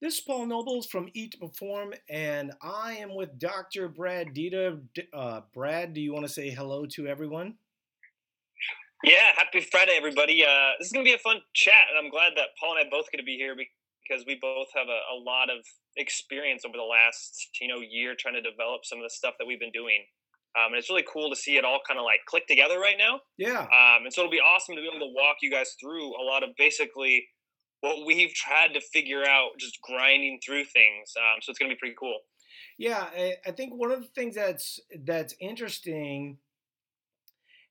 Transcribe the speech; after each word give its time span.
This 0.00 0.14
is 0.14 0.20
Paul 0.20 0.46
Nobles 0.46 0.86
from 0.86 1.10
Eat 1.12 1.32
to 1.32 1.38
Perform, 1.38 1.92
and 2.08 2.52
I 2.62 2.94
am 2.94 3.14
with 3.14 3.38
Dr. 3.38 3.86
Brad 3.86 4.28
Dieter. 4.28 4.80
Uh, 5.12 5.42
Brad, 5.52 5.92
do 5.92 6.00
you 6.00 6.14
want 6.14 6.24
to 6.24 6.32
say 6.32 6.48
hello 6.48 6.86
to 6.96 7.06
everyone? 7.06 7.56
Yeah, 9.04 9.32
happy 9.36 9.60
Friday, 9.60 9.92
everybody. 9.98 10.42
Uh, 10.42 10.70
this 10.78 10.86
is 10.86 10.92
going 10.94 11.04
to 11.04 11.08
be 11.10 11.14
a 11.14 11.18
fun 11.18 11.42
chat, 11.52 11.84
and 11.90 12.02
I'm 12.02 12.10
glad 12.10 12.32
that 12.36 12.56
Paul 12.58 12.78
and 12.78 12.86
I 12.86 12.90
both 12.90 13.10
get 13.12 13.18
to 13.18 13.24
be 13.24 13.36
here 13.36 13.54
because 13.54 14.24
we 14.26 14.38
both 14.40 14.68
have 14.74 14.88
a, 14.88 15.14
a, 15.14 15.20
lot 15.20 15.50
of 15.50 15.66
experience 15.98 16.64
over 16.64 16.78
the 16.78 16.82
last 16.82 17.50
you 17.60 17.68
know 17.68 17.80
year 17.84 18.14
trying 18.18 18.40
to 18.40 18.42
develop 18.42 18.86
some 18.86 19.00
of 19.00 19.04
the 19.04 19.10
stuff 19.10 19.34
that 19.38 19.44
we've 19.44 19.60
been 19.60 19.70
doing. 19.70 20.00
Um, 20.56 20.72
and 20.72 20.76
it's 20.76 20.88
really 20.88 21.04
cool 21.12 21.28
to 21.28 21.36
see 21.36 21.58
it 21.58 21.64
all 21.66 21.80
kind 21.86 22.00
of 22.00 22.04
like 22.04 22.20
click 22.24 22.46
together 22.46 22.80
right 22.80 22.96
now. 22.98 23.20
Yeah. 23.36 23.68
Um, 23.68 24.08
and 24.08 24.14
so 24.14 24.22
it'll 24.22 24.32
be 24.32 24.40
awesome 24.40 24.76
to 24.76 24.80
be 24.80 24.88
able 24.88 25.06
to 25.06 25.12
walk 25.12 25.36
you 25.42 25.50
guys 25.50 25.76
through 25.78 26.16
a 26.16 26.24
lot 26.24 26.42
of 26.42 26.56
basically 26.56 27.28
what 27.80 28.04
we've 28.04 28.34
tried 28.34 28.74
to 28.74 28.80
figure 28.80 29.24
out 29.24 29.50
just 29.58 29.80
grinding 29.82 30.40
through 30.44 30.64
things. 30.64 31.14
Um, 31.16 31.40
so 31.40 31.50
it's 31.50 31.58
going 31.58 31.70
to 31.70 31.74
be 31.74 31.78
pretty 31.78 31.96
cool. 31.98 32.18
Yeah, 32.78 33.06
I, 33.46 33.50
think 33.52 33.74
one 33.74 33.90
of 33.90 34.00
the 34.00 34.08
things 34.08 34.34
that's 34.34 34.80
that's 35.04 35.34
interesting, 35.38 36.38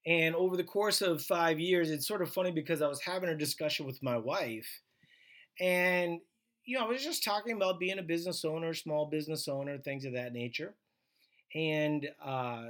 and 0.05 0.35
over 0.35 0.55
the 0.55 0.63
course 0.63 1.01
of 1.01 1.21
five 1.21 1.59
years, 1.59 1.89
it's 1.89 2.07
sort 2.07 2.21
of 2.21 2.31
funny 2.31 2.51
because 2.51 2.81
I 2.81 2.87
was 2.87 3.01
having 3.01 3.29
a 3.29 3.37
discussion 3.37 3.85
with 3.85 4.01
my 4.03 4.17
wife, 4.17 4.67
and 5.59 6.19
you 6.63 6.77
know, 6.77 6.85
I 6.85 6.87
was 6.87 7.03
just 7.03 7.23
talking 7.23 7.55
about 7.55 7.79
being 7.79 7.97
a 7.97 8.03
business 8.03 8.45
owner, 8.45 8.73
small 8.73 9.07
business 9.07 9.47
owner, 9.47 9.79
things 9.79 10.05
of 10.05 10.13
that 10.13 10.31
nature, 10.31 10.75
and 11.55 12.07
uh, 12.23 12.67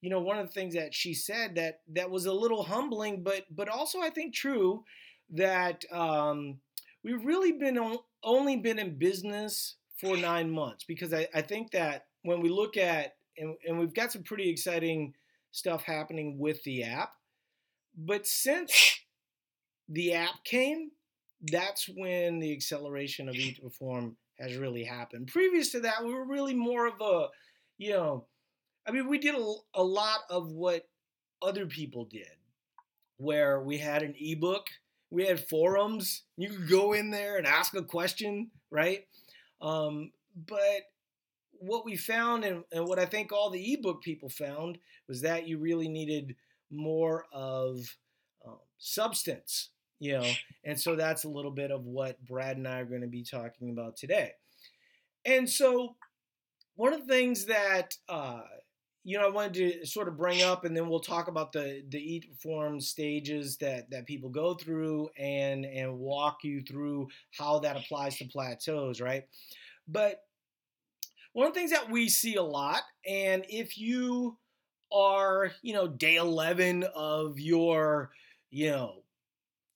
you 0.00 0.10
know, 0.10 0.20
one 0.20 0.38
of 0.38 0.46
the 0.46 0.52
things 0.52 0.74
that 0.74 0.94
she 0.94 1.14
said 1.14 1.54
that 1.54 1.80
that 1.94 2.10
was 2.10 2.26
a 2.26 2.32
little 2.32 2.62
humbling, 2.62 3.22
but 3.22 3.44
but 3.50 3.68
also 3.68 4.00
I 4.00 4.10
think 4.10 4.34
true 4.34 4.84
that 5.30 5.84
um, 5.90 6.58
we've 7.04 7.24
really 7.24 7.52
been 7.52 7.78
only 8.22 8.56
been 8.56 8.78
in 8.78 8.98
business 8.98 9.76
for 9.98 10.16
nine 10.16 10.50
months 10.50 10.84
because 10.84 11.12
I, 11.12 11.26
I 11.34 11.42
think 11.42 11.72
that 11.72 12.06
when 12.22 12.40
we 12.40 12.48
look 12.48 12.76
at 12.76 13.16
and, 13.36 13.54
and 13.66 13.78
we've 13.78 13.94
got 13.94 14.12
some 14.12 14.22
pretty 14.22 14.48
exciting 14.48 15.14
stuff 15.50 15.82
happening 15.82 16.38
with 16.38 16.62
the 16.64 16.84
app, 16.84 17.12
but 17.96 18.26
since 18.26 19.00
the 19.88 20.14
app 20.14 20.44
came, 20.44 20.90
that's 21.50 21.88
when 21.88 22.38
the 22.38 22.52
acceleration 22.52 23.28
of 23.28 23.34
to 23.34 23.62
Perform 23.62 24.16
has 24.38 24.56
really 24.56 24.84
happened. 24.84 25.28
Previous 25.28 25.70
to 25.72 25.80
that, 25.80 26.04
we 26.04 26.12
were 26.12 26.26
really 26.26 26.54
more 26.54 26.86
of 26.86 27.00
a, 27.00 27.28
you 27.78 27.92
know, 27.92 28.26
I 28.86 28.90
mean, 28.90 29.08
we 29.08 29.18
did 29.18 29.34
a, 29.34 29.54
a 29.74 29.82
lot 29.82 30.20
of 30.30 30.52
what 30.52 30.88
other 31.42 31.66
people 31.66 32.04
did, 32.04 32.26
where 33.18 33.60
we 33.60 33.78
had 33.78 34.02
an 34.02 34.14
ebook 34.18 34.66
we 35.10 35.26
had 35.26 35.48
forums. 35.48 36.22
You 36.36 36.50
could 36.50 36.68
go 36.68 36.92
in 36.92 37.10
there 37.10 37.36
and 37.36 37.46
ask 37.46 37.74
a 37.74 37.82
question, 37.82 38.50
right? 38.70 39.06
Um, 39.60 40.12
but 40.46 40.82
what 41.60 41.84
we 41.84 41.96
found, 41.96 42.44
and, 42.44 42.64
and 42.72 42.86
what 42.86 42.98
I 42.98 43.06
think 43.06 43.32
all 43.32 43.50
the 43.50 43.72
ebook 43.72 44.02
people 44.02 44.28
found, 44.28 44.78
was 45.08 45.22
that 45.22 45.48
you 45.48 45.58
really 45.58 45.88
needed 45.88 46.36
more 46.70 47.24
of 47.32 47.96
um, 48.46 48.58
substance, 48.78 49.70
you 49.98 50.12
know. 50.12 50.30
And 50.64 50.78
so 50.78 50.94
that's 50.94 51.24
a 51.24 51.28
little 51.28 51.50
bit 51.50 51.70
of 51.70 51.84
what 51.86 52.22
Brad 52.24 52.56
and 52.56 52.68
I 52.68 52.80
are 52.80 52.84
going 52.84 53.00
to 53.00 53.08
be 53.08 53.24
talking 53.24 53.70
about 53.70 53.96
today. 53.96 54.32
And 55.24 55.48
so 55.48 55.96
one 56.76 56.92
of 56.92 57.06
the 57.06 57.12
things 57.12 57.46
that 57.46 57.96
uh, 58.08 58.42
you 59.04 59.16
know, 59.18 59.26
I 59.26 59.30
wanted 59.30 59.54
to 59.80 59.86
sort 59.86 60.08
of 60.08 60.16
bring 60.16 60.42
up, 60.42 60.64
and 60.64 60.76
then 60.76 60.88
we'll 60.88 61.00
talk 61.00 61.28
about 61.28 61.52
the 61.52 61.82
the 61.88 61.98
eat 61.98 62.30
form 62.42 62.80
stages 62.80 63.56
that 63.58 63.90
that 63.90 64.06
people 64.06 64.28
go 64.28 64.54
through, 64.54 65.08
and 65.18 65.64
and 65.64 65.98
walk 65.98 66.44
you 66.44 66.62
through 66.62 67.08
how 67.36 67.58
that 67.60 67.76
applies 67.76 68.16
to 68.18 68.26
plateaus, 68.26 69.00
right? 69.00 69.24
But 69.86 70.22
one 71.32 71.46
of 71.46 71.54
the 71.54 71.60
things 71.60 71.70
that 71.70 71.90
we 71.90 72.08
see 72.08 72.36
a 72.36 72.42
lot, 72.42 72.82
and 73.06 73.44
if 73.48 73.78
you 73.78 74.36
are, 74.92 75.52
you 75.62 75.72
know, 75.74 75.86
day 75.86 76.16
eleven 76.16 76.84
of 76.94 77.38
your, 77.38 78.10
you 78.50 78.70
know, 78.70 79.02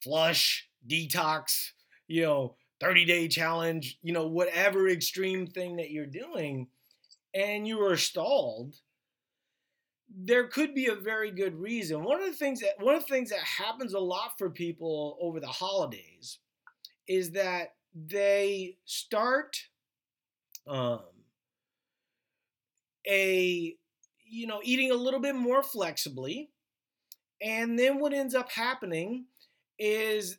flush 0.03 0.69
detox, 0.89 1.71
you 2.09 2.23
know, 2.23 2.57
30 2.81 3.05
day 3.05 3.29
challenge, 3.29 3.99
you 4.03 4.13
know, 4.13 4.27
whatever 4.27 4.89
extreme 4.89 5.47
thing 5.47 5.77
that 5.77 5.91
you're 5.91 6.07
doing, 6.07 6.67
and 7.33 7.67
you 7.67 7.81
are 7.85 7.97
stalled 7.97 8.75
there 10.15 10.47
could 10.47 10.75
be 10.75 10.87
a 10.87 10.95
very 10.95 11.31
good 11.31 11.59
reason. 11.59 12.05
One 12.05 12.21
of 12.23 12.27
the 12.31 12.37
things 12.37 12.61
that 12.61 12.81
one 12.81 12.95
of 12.95 13.03
the 13.03 13.09
things 13.09 13.31
that 13.31 13.41
happens 13.41 13.95
a 13.95 13.99
lot 13.99 14.39
for 14.39 14.51
people 14.51 15.17
over 15.21 15.41
the 15.41 15.47
holidays 15.47 16.39
is 17.09 17.33
that 17.33 17.75
they 17.95 18.77
start 18.85 19.57
um, 20.67 21.01
a 23.09 23.75
you 24.25 24.47
know 24.47 24.61
eating 24.63 24.91
a 24.91 24.97
little 24.97 25.21
bit 25.21 25.35
more 25.35 25.63
flexibly, 25.63 26.51
and 27.41 27.79
then 27.79 27.99
what 27.99 28.13
ends 28.13 28.35
up 28.35 28.51
happening 28.51 29.27
is 29.79 30.39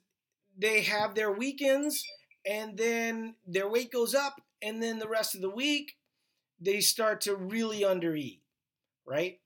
they 0.57 0.81
have 0.81 1.15
their 1.15 1.31
weekends, 1.31 2.05
and 2.45 2.77
then 2.77 3.35
their 3.47 3.67
weight 3.69 3.91
goes 3.91 4.13
up, 4.13 4.41
and 4.61 4.81
then 4.81 4.99
the 4.99 5.09
rest 5.09 5.35
of 5.35 5.41
the 5.41 5.49
week 5.49 5.93
they 6.59 6.79
start 6.79 7.21
to 7.21 7.35
really 7.35 7.81
undereat, 7.81 8.39
right? 9.05 9.39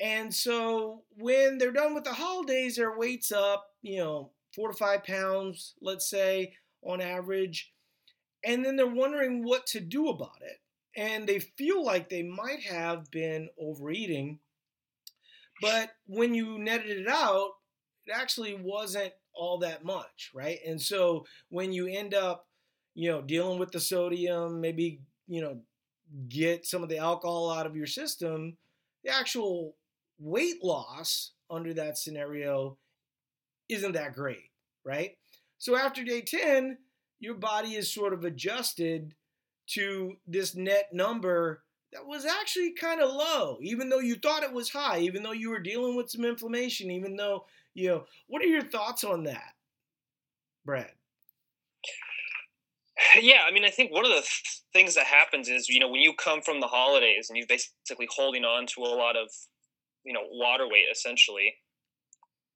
And 0.00 0.32
so 0.32 1.02
when 1.16 1.58
they're 1.58 1.72
done 1.72 1.94
with 1.94 2.04
the 2.04 2.12
holidays, 2.12 2.76
their 2.76 2.96
weight's 2.96 3.32
up, 3.32 3.66
you 3.82 3.98
know, 3.98 4.30
four 4.54 4.70
to 4.70 4.76
five 4.76 5.04
pounds, 5.04 5.74
let's 5.80 6.08
say, 6.08 6.54
on 6.82 7.00
average. 7.00 7.72
And 8.44 8.64
then 8.64 8.76
they're 8.76 8.86
wondering 8.86 9.42
what 9.44 9.66
to 9.68 9.80
do 9.80 10.08
about 10.08 10.40
it. 10.42 10.58
And 10.96 11.26
they 11.26 11.40
feel 11.40 11.84
like 11.84 12.08
they 12.08 12.22
might 12.22 12.62
have 12.62 13.10
been 13.10 13.48
overeating. 13.60 14.38
But 15.60 15.90
when 16.06 16.34
you 16.34 16.58
netted 16.58 16.98
it 16.98 17.08
out, 17.08 17.50
it 18.06 18.12
actually 18.14 18.54
wasn't 18.54 19.12
all 19.34 19.58
that 19.58 19.84
much, 19.84 20.30
right? 20.34 20.58
And 20.66 20.80
so 20.80 21.26
when 21.48 21.72
you 21.72 21.86
end 21.86 22.14
up, 22.14 22.46
you 22.94 23.10
know, 23.10 23.22
dealing 23.22 23.58
with 23.58 23.70
the 23.70 23.80
sodium, 23.80 24.60
maybe, 24.60 25.00
you 25.26 25.40
know, 25.40 25.60
get 26.28 26.66
some 26.66 26.82
of 26.82 26.88
the 26.88 26.98
alcohol 26.98 27.50
out 27.50 27.66
of 27.66 27.76
your 27.76 27.86
system, 27.86 28.56
the 29.04 29.14
actual 29.14 29.76
weight 30.18 30.62
loss 30.62 31.32
under 31.50 31.74
that 31.74 31.98
scenario 31.98 32.76
isn't 33.68 33.92
that 33.92 34.14
great, 34.14 34.50
right? 34.84 35.12
So 35.58 35.76
after 35.76 36.04
day 36.04 36.22
10, 36.22 36.78
your 37.20 37.34
body 37.34 37.74
is 37.74 37.92
sort 37.92 38.12
of 38.12 38.24
adjusted 38.24 39.14
to 39.68 40.16
this 40.26 40.54
net 40.54 40.88
number 40.92 41.62
that 41.92 42.06
was 42.06 42.24
actually 42.24 42.72
kind 42.72 43.00
of 43.00 43.10
low, 43.10 43.58
even 43.62 43.88
though 43.88 43.98
you 43.98 44.16
thought 44.16 44.42
it 44.42 44.52
was 44.52 44.70
high, 44.70 45.00
even 45.00 45.22
though 45.22 45.32
you 45.32 45.50
were 45.50 45.58
dealing 45.58 45.96
with 45.96 46.10
some 46.10 46.24
inflammation, 46.24 46.90
even 46.90 47.16
though, 47.16 47.44
you 47.74 47.88
know, 47.88 48.04
what 48.26 48.42
are 48.42 48.46
your 48.46 48.62
thoughts 48.62 49.04
on 49.04 49.24
that, 49.24 49.54
Brad? 50.64 50.90
Yeah, 53.20 53.40
I 53.48 53.52
mean, 53.52 53.64
I 53.64 53.70
think 53.70 53.92
one 53.92 54.04
of 54.04 54.10
the 54.10 54.16
th- 54.16 54.62
things 54.72 54.94
that 54.96 55.06
happens 55.06 55.48
is, 55.48 55.68
you 55.68 55.80
know, 55.80 55.88
when 55.88 56.00
you 56.00 56.12
come 56.14 56.42
from 56.42 56.60
the 56.60 56.66
holidays 56.66 57.28
and 57.28 57.38
you're 57.38 57.46
basically 57.46 58.08
holding 58.10 58.44
on 58.44 58.66
to 58.66 58.82
a 58.82 58.94
lot 58.94 59.16
of 59.16 59.30
you 60.08 60.14
know 60.14 60.24
water 60.32 60.66
weight 60.66 60.86
essentially. 60.90 61.54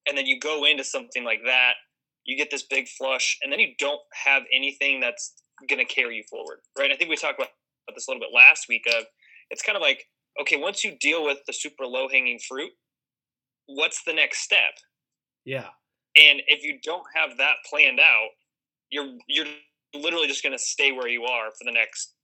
And 0.09 0.19
then 0.19 0.27
you 0.27 0.41
go 0.41 0.65
into 0.65 0.83
something 0.83 1.23
like 1.23 1.43
that 1.45 1.75
you 2.25 2.37
get 2.37 2.51
this 2.51 2.63
big 2.63 2.89
flush 2.89 3.39
and 3.43 3.53
then 3.53 3.59
you 3.59 3.69
don't 3.79 4.01
have 4.25 4.43
anything 4.55 5.01
that's 5.01 5.35
going 5.69 5.85
to 5.85 5.95
carry 5.95 6.17
you 6.17 6.25
forward 6.29 6.59
right? 6.79 6.91
I 6.91 6.97
think 6.97 7.11
we 7.11 7.17
talked 7.17 7.39
about 7.39 7.51
this 7.95 8.09
a 8.09 8.11
little 8.11 8.21
bit 8.21 8.35
last 8.35 8.67
week 8.69 8.87
of 8.89 9.05
it's 9.51 9.63
kind 9.63 9.77
of 9.77 9.83
like 9.83 10.05
okay 10.41 10.57
once 10.57 10.83
you 10.83 10.97
deal 11.01 11.25
with 11.25 11.39
the 11.47 11.53
super 11.53 11.85
low 11.85 12.09
hanging 12.09 12.39
fruit 12.49 12.71
what's 13.67 14.03
the 14.05 14.13
next 14.13 14.43
step? 14.43 14.75
Yeah. 15.45 15.69
And 16.17 16.43
if 16.47 16.63
you 16.63 16.79
don't 16.83 17.05
have 17.15 17.39
that 17.39 17.57
planned 17.69 18.01
out 18.01 18.31
you're 18.91 19.17
you're 19.29 19.47
literally 19.95 20.27
just 20.27 20.43
going 20.43 20.57
to 20.57 20.63
stay 20.63 20.93
where 20.93 21.09
you 21.09 21.25
are 21.25 21.51
for 21.51 21.65
the 21.65 21.73
next 21.73 22.15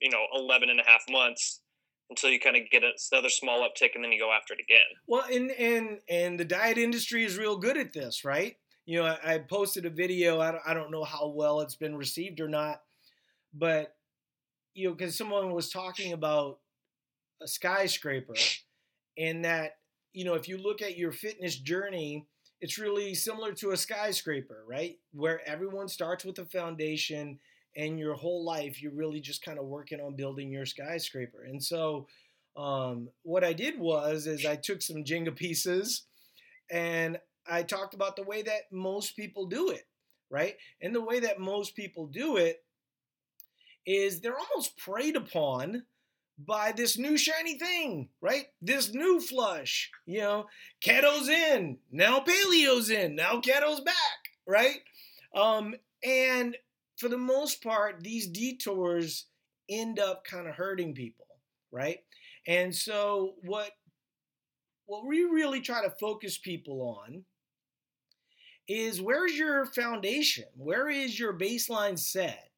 you 0.00 0.10
know 0.10 0.24
11 0.34 0.68
and 0.68 0.80
a 0.80 0.84
half 0.84 1.02
months 1.08 1.60
until 2.12 2.30
you 2.30 2.38
kind 2.38 2.56
of 2.56 2.62
get 2.70 2.82
another 3.12 3.30
small 3.30 3.60
uptick 3.60 3.94
and 3.94 4.04
then 4.04 4.12
you 4.12 4.20
go 4.20 4.30
after 4.30 4.52
it 4.52 4.60
again. 4.60 4.80
Well, 5.06 5.24
and 5.32 5.50
and 5.52 5.98
and 6.08 6.38
the 6.38 6.44
diet 6.44 6.78
industry 6.78 7.24
is 7.24 7.38
real 7.38 7.56
good 7.56 7.76
at 7.76 7.92
this, 7.92 8.24
right? 8.24 8.56
You 8.84 9.00
know, 9.00 9.06
I, 9.06 9.34
I 9.34 9.38
posted 9.38 9.86
a 9.86 9.90
video. 9.90 10.40
I 10.40 10.52
don't, 10.52 10.62
I 10.66 10.74
don't 10.74 10.90
know 10.90 11.04
how 11.04 11.28
well 11.28 11.60
it's 11.60 11.76
been 11.76 11.96
received 11.96 12.40
or 12.40 12.48
not, 12.48 12.82
but 13.54 13.94
you 14.74 14.88
know, 14.88 14.94
because 14.94 15.16
someone 15.16 15.52
was 15.52 15.70
talking 15.70 16.12
about 16.12 16.58
a 17.42 17.48
skyscraper, 17.48 18.34
and 19.16 19.44
that 19.44 19.76
you 20.12 20.24
know, 20.24 20.34
if 20.34 20.48
you 20.48 20.58
look 20.58 20.82
at 20.82 20.98
your 20.98 21.12
fitness 21.12 21.56
journey, 21.56 22.26
it's 22.60 22.78
really 22.78 23.14
similar 23.14 23.52
to 23.54 23.70
a 23.70 23.76
skyscraper, 23.76 24.64
right? 24.68 24.98
Where 25.12 25.40
everyone 25.48 25.88
starts 25.88 26.24
with 26.24 26.38
a 26.38 26.44
foundation 26.44 27.38
and 27.76 27.98
your 27.98 28.14
whole 28.14 28.44
life 28.44 28.82
you're 28.82 28.92
really 28.92 29.20
just 29.20 29.44
kind 29.44 29.58
of 29.58 29.64
working 29.66 30.00
on 30.00 30.16
building 30.16 30.50
your 30.50 30.66
skyscraper. 30.66 31.44
And 31.44 31.62
so 31.62 32.06
um, 32.56 33.08
what 33.22 33.44
I 33.44 33.52
did 33.52 33.78
was 33.78 34.26
is 34.26 34.44
I 34.44 34.56
took 34.56 34.82
some 34.82 35.04
Jenga 35.04 35.34
pieces 35.34 36.04
and 36.70 37.18
I 37.46 37.62
talked 37.62 37.94
about 37.94 38.16
the 38.16 38.22
way 38.22 38.42
that 38.42 38.70
most 38.70 39.16
people 39.16 39.46
do 39.46 39.70
it, 39.70 39.86
right? 40.30 40.54
And 40.80 40.94
the 40.94 41.00
way 41.00 41.20
that 41.20 41.40
most 41.40 41.74
people 41.74 42.06
do 42.06 42.36
it 42.36 42.62
is 43.86 44.20
they're 44.20 44.38
almost 44.38 44.76
preyed 44.76 45.16
upon 45.16 45.84
by 46.38 46.72
this 46.72 46.98
new 46.98 47.16
shiny 47.16 47.58
thing, 47.58 48.08
right? 48.20 48.46
This 48.60 48.92
new 48.92 49.20
flush, 49.20 49.90
you 50.06 50.20
know, 50.20 50.46
keto's 50.84 51.28
in, 51.28 51.78
now 51.90 52.20
paleo's 52.20 52.90
in, 52.90 53.14
now 53.16 53.40
keto's 53.40 53.80
back, 53.80 53.94
right? 54.46 54.80
Um, 55.34 55.74
and 56.04 56.56
for 57.02 57.08
the 57.08 57.18
most 57.18 57.64
part, 57.64 58.00
these 58.00 58.28
detours 58.28 59.26
end 59.68 59.98
up 59.98 60.24
kind 60.24 60.46
of 60.46 60.54
hurting 60.54 60.94
people, 60.94 61.26
right? 61.72 61.98
And 62.46 62.72
so 62.72 63.34
what 63.42 63.72
what 64.86 65.04
we 65.04 65.24
really 65.24 65.60
try 65.60 65.82
to 65.82 65.90
focus 65.98 66.38
people 66.38 66.80
on 67.04 67.24
is 68.68 69.02
where's 69.02 69.36
your 69.36 69.66
foundation? 69.66 70.44
Where 70.54 70.88
is 70.88 71.18
your 71.18 71.36
baseline 71.36 71.98
set? 71.98 72.50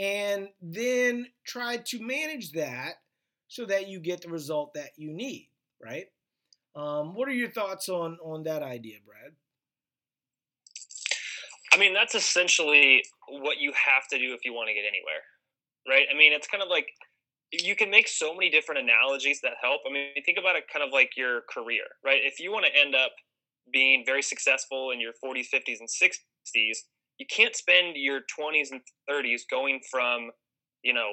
And 0.00 0.48
then 0.62 1.26
try 1.44 1.76
to 1.76 2.02
manage 2.02 2.52
that 2.52 2.94
so 3.48 3.66
that 3.66 3.88
you 3.88 4.00
get 4.00 4.22
the 4.22 4.30
result 4.30 4.72
that 4.72 4.92
you 4.96 5.12
need, 5.12 5.50
right? 5.82 6.06
Um, 6.74 7.14
what 7.14 7.28
are 7.28 7.34
your 7.34 7.50
thoughts 7.50 7.90
on 7.90 8.16
on 8.24 8.44
that 8.44 8.62
idea, 8.62 8.96
Brad? 9.06 9.34
I 11.76 11.78
mean, 11.78 11.92
that's 11.92 12.14
essentially 12.14 13.02
what 13.28 13.58
you 13.58 13.70
have 13.72 14.08
to 14.10 14.18
do 14.18 14.32
if 14.32 14.40
you 14.44 14.54
want 14.54 14.68
to 14.68 14.74
get 14.74 14.84
anywhere, 14.88 15.20
right? 15.86 16.06
I 16.10 16.16
mean, 16.16 16.32
it's 16.32 16.46
kind 16.46 16.62
of 16.62 16.70
like 16.70 16.86
you 17.52 17.76
can 17.76 17.90
make 17.90 18.08
so 18.08 18.32
many 18.32 18.48
different 18.48 18.80
analogies 18.80 19.40
that 19.42 19.52
help. 19.60 19.82
I 19.86 19.92
mean, 19.92 20.08
think 20.24 20.38
about 20.38 20.56
it 20.56 20.64
kind 20.72 20.82
of 20.82 20.90
like 20.92 21.10
your 21.16 21.42
career, 21.52 21.84
right? 22.02 22.20
If 22.22 22.40
you 22.40 22.50
want 22.50 22.64
to 22.64 22.72
end 22.74 22.94
up 22.94 23.12
being 23.72 24.04
very 24.06 24.22
successful 24.22 24.90
in 24.90 25.00
your 25.00 25.12
40s, 25.22 25.48
50s, 25.52 25.80
and 25.80 25.88
60s, 25.88 26.78
you 27.18 27.26
can't 27.28 27.54
spend 27.54 27.96
your 27.96 28.20
20s 28.20 28.70
and 28.72 28.80
30s 29.10 29.42
going 29.50 29.80
from, 29.90 30.30
you 30.82 30.94
know, 30.94 31.12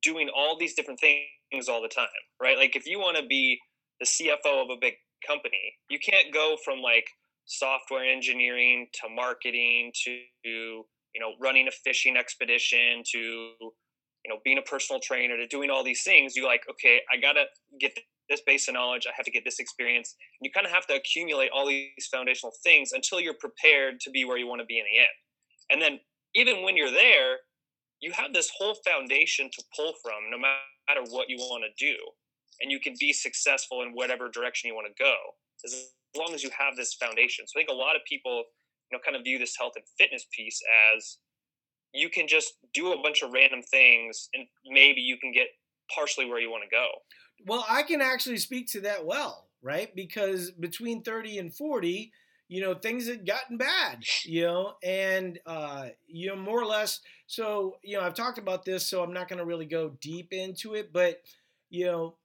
doing 0.00 0.30
all 0.34 0.56
these 0.58 0.74
different 0.74 1.00
things 1.00 1.68
all 1.68 1.82
the 1.82 1.88
time, 1.88 2.06
right? 2.40 2.56
Like 2.56 2.76
if 2.76 2.86
you 2.86 3.00
want 3.00 3.16
to 3.16 3.26
be 3.26 3.58
the 3.98 4.06
CFO 4.06 4.62
of 4.62 4.70
a 4.70 4.76
big 4.80 4.94
company, 5.26 5.74
you 5.88 5.98
can't 5.98 6.32
go 6.32 6.56
from 6.64 6.80
like 6.80 7.06
software 7.50 8.04
engineering 8.04 8.86
to 8.94 9.08
marketing 9.08 9.92
to 10.04 10.10
you 10.44 10.84
know 11.18 11.32
running 11.40 11.66
a 11.68 11.70
fishing 11.84 12.16
expedition 12.16 13.02
to 13.10 13.18
you 13.18 14.28
know 14.28 14.38
being 14.44 14.58
a 14.58 14.62
personal 14.62 15.00
trainer 15.00 15.36
to 15.36 15.46
doing 15.46 15.70
all 15.70 15.84
these 15.84 16.02
things. 16.02 16.36
You 16.36 16.46
like 16.46 16.62
okay, 16.70 17.00
I 17.12 17.20
gotta 17.20 17.44
get 17.80 17.98
this 18.28 18.40
base 18.46 18.68
of 18.68 18.74
knowledge. 18.74 19.06
I 19.06 19.12
have 19.16 19.26
to 19.26 19.32
get 19.32 19.44
this 19.44 19.58
experience. 19.58 20.14
And 20.40 20.46
you 20.46 20.52
kind 20.52 20.64
of 20.64 20.72
have 20.72 20.86
to 20.86 20.94
accumulate 20.94 21.50
all 21.52 21.66
these 21.66 22.06
foundational 22.12 22.52
things 22.62 22.92
until 22.92 23.20
you're 23.20 23.34
prepared 23.34 23.98
to 24.02 24.10
be 24.10 24.24
where 24.24 24.38
you 24.38 24.46
want 24.46 24.60
to 24.60 24.66
be 24.66 24.78
in 24.78 24.84
the 24.84 24.98
end. 24.98 25.16
And 25.70 25.82
then 25.82 25.98
even 26.36 26.62
when 26.62 26.76
you're 26.76 26.92
there, 26.92 27.38
you 28.00 28.12
have 28.12 28.32
this 28.32 28.48
whole 28.56 28.76
foundation 28.86 29.50
to 29.52 29.64
pull 29.74 29.94
from 30.00 30.30
no 30.30 30.38
matter 30.38 31.10
what 31.10 31.28
you 31.28 31.38
want 31.38 31.64
to 31.64 31.84
do 31.84 31.96
and 32.60 32.70
you 32.70 32.78
can 32.78 32.94
be 33.00 33.12
successful 33.12 33.82
in 33.82 33.90
whatever 33.92 34.28
direction 34.28 34.68
you 34.68 34.74
want 34.74 34.86
to 34.86 35.02
go 35.02 35.14
as 35.64 35.90
long 36.16 36.34
as 36.34 36.42
you 36.42 36.50
have 36.56 36.76
this 36.76 36.94
foundation. 36.94 37.46
So 37.46 37.58
i 37.58 37.60
think 37.60 37.70
a 37.70 37.74
lot 37.74 37.96
of 37.96 38.02
people 38.08 38.44
you 38.90 38.98
know 38.98 39.00
kind 39.04 39.16
of 39.16 39.24
view 39.24 39.38
this 39.38 39.56
health 39.56 39.72
and 39.76 39.84
fitness 39.98 40.26
piece 40.32 40.60
as 40.94 41.18
you 41.92 42.08
can 42.08 42.28
just 42.28 42.54
do 42.72 42.92
a 42.92 43.02
bunch 43.02 43.22
of 43.22 43.32
random 43.32 43.62
things 43.62 44.28
and 44.34 44.46
maybe 44.66 45.00
you 45.00 45.16
can 45.18 45.32
get 45.32 45.48
partially 45.92 46.24
where 46.24 46.38
you 46.38 46.50
want 46.50 46.62
to 46.62 46.70
go. 46.70 46.86
Well 47.46 47.64
i 47.68 47.82
can 47.82 48.00
actually 48.00 48.38
speak 48.38 48.68
to 48.72 48.80
that 48.82 49.04
well 49.04 49.50
right? 49.62 49.94
Because 49.94 50.50
between 50.52 51.02
30 51.02 51.38
and 51.38 51.54
40 51.54 52.12
you 52.48 52.60
know 52.60 52.74
things 52.74 53.06
had 53.06 53.24
gotten 53.24 53.56
bad 53.56 54.02
you 54.24 54.42
know 54.42 54.74
and 54.82 55.38
uh 55.46 55.86
you 56.08 56.28
know 56.28 56.34
more 56.34 56.60
or 56.60 56.66
less 56.66 57.00
so 57.28 57.76
you 57.84 57.96
know 57.96 58.02
i've 58.02 58.14
talked 58.14 58.38
about 58.38 58.64
this 58.64 58.84
so 58.88 59.04
i'm 59.04 59.12
not 59.12 59.28
going 59.28 59.38
to 59.38 59.44
really 59.44 59.66
go 59.66 59.92
deep 60.00 60.32
into 60.32 60.74
it 60.74 60.92
but 60.92 61.20
you 61.68 61.86
know 61.86 62.16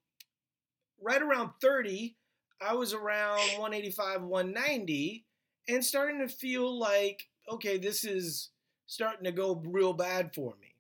right 1.00 1.22
around 1.22 1.52
30 1.62 2.18
i 2.62 2.74
was 2.74 2.94
around 2.94 3.40
185 3.58 4.24
190 4.24 5.26
and 5.68 5.84
starting 5.84 6.20
to 6.20 6.28
feel 6.28 6.78
like 6.78 7.28
okay 7.52 7.78
this 7.78 8.04
is 8.04 8.50
starting 8.88 9.26
to 9.26 9.32
go 9.32 9.62
real 9.66 9.94
bad 9.94 10.34
for 10.34 10.56
me 10.62 10.76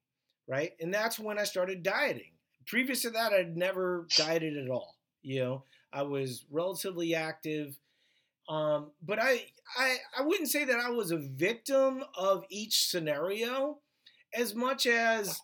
right? 0.48 0.74
And 0.80 0.94
that's 0.94 1.18
when 1.18 1.40
i 1.40 1.44
started 1.44 1.82
dieting. 1.82 2.32
Previous 2.68 3.04
to 3.04 3.10
that 3.12 3.34
i'd 3.34 3.58
never 3.58 4.08
dieted 4.16 4.58
at 4.58 4.70
all 4.70 4.96
you 5.22 5.40
know? 5.40 5.64
I 5.92 6.04
was 6.04 6.46
relatively 6.52 7.16
active 7.16 7.78
um, 8.48 8.92
but 9.02 9.20
I, 9.20 9.46
I, 9.78 9.98
I 10.20 10.22
wouldn't 10.22 10.50
say 10.50 10.66
that 10.66 10.80
I 10.80 10.90
was 10.90 11.12
a 11.12 11.18
victim 11.18 12.04
of 12.16 12.44
each 12.50 12.90
scenario 12.90 13.80
as 14.34 14.54
much 14.54 14.86
as 14.86 15.42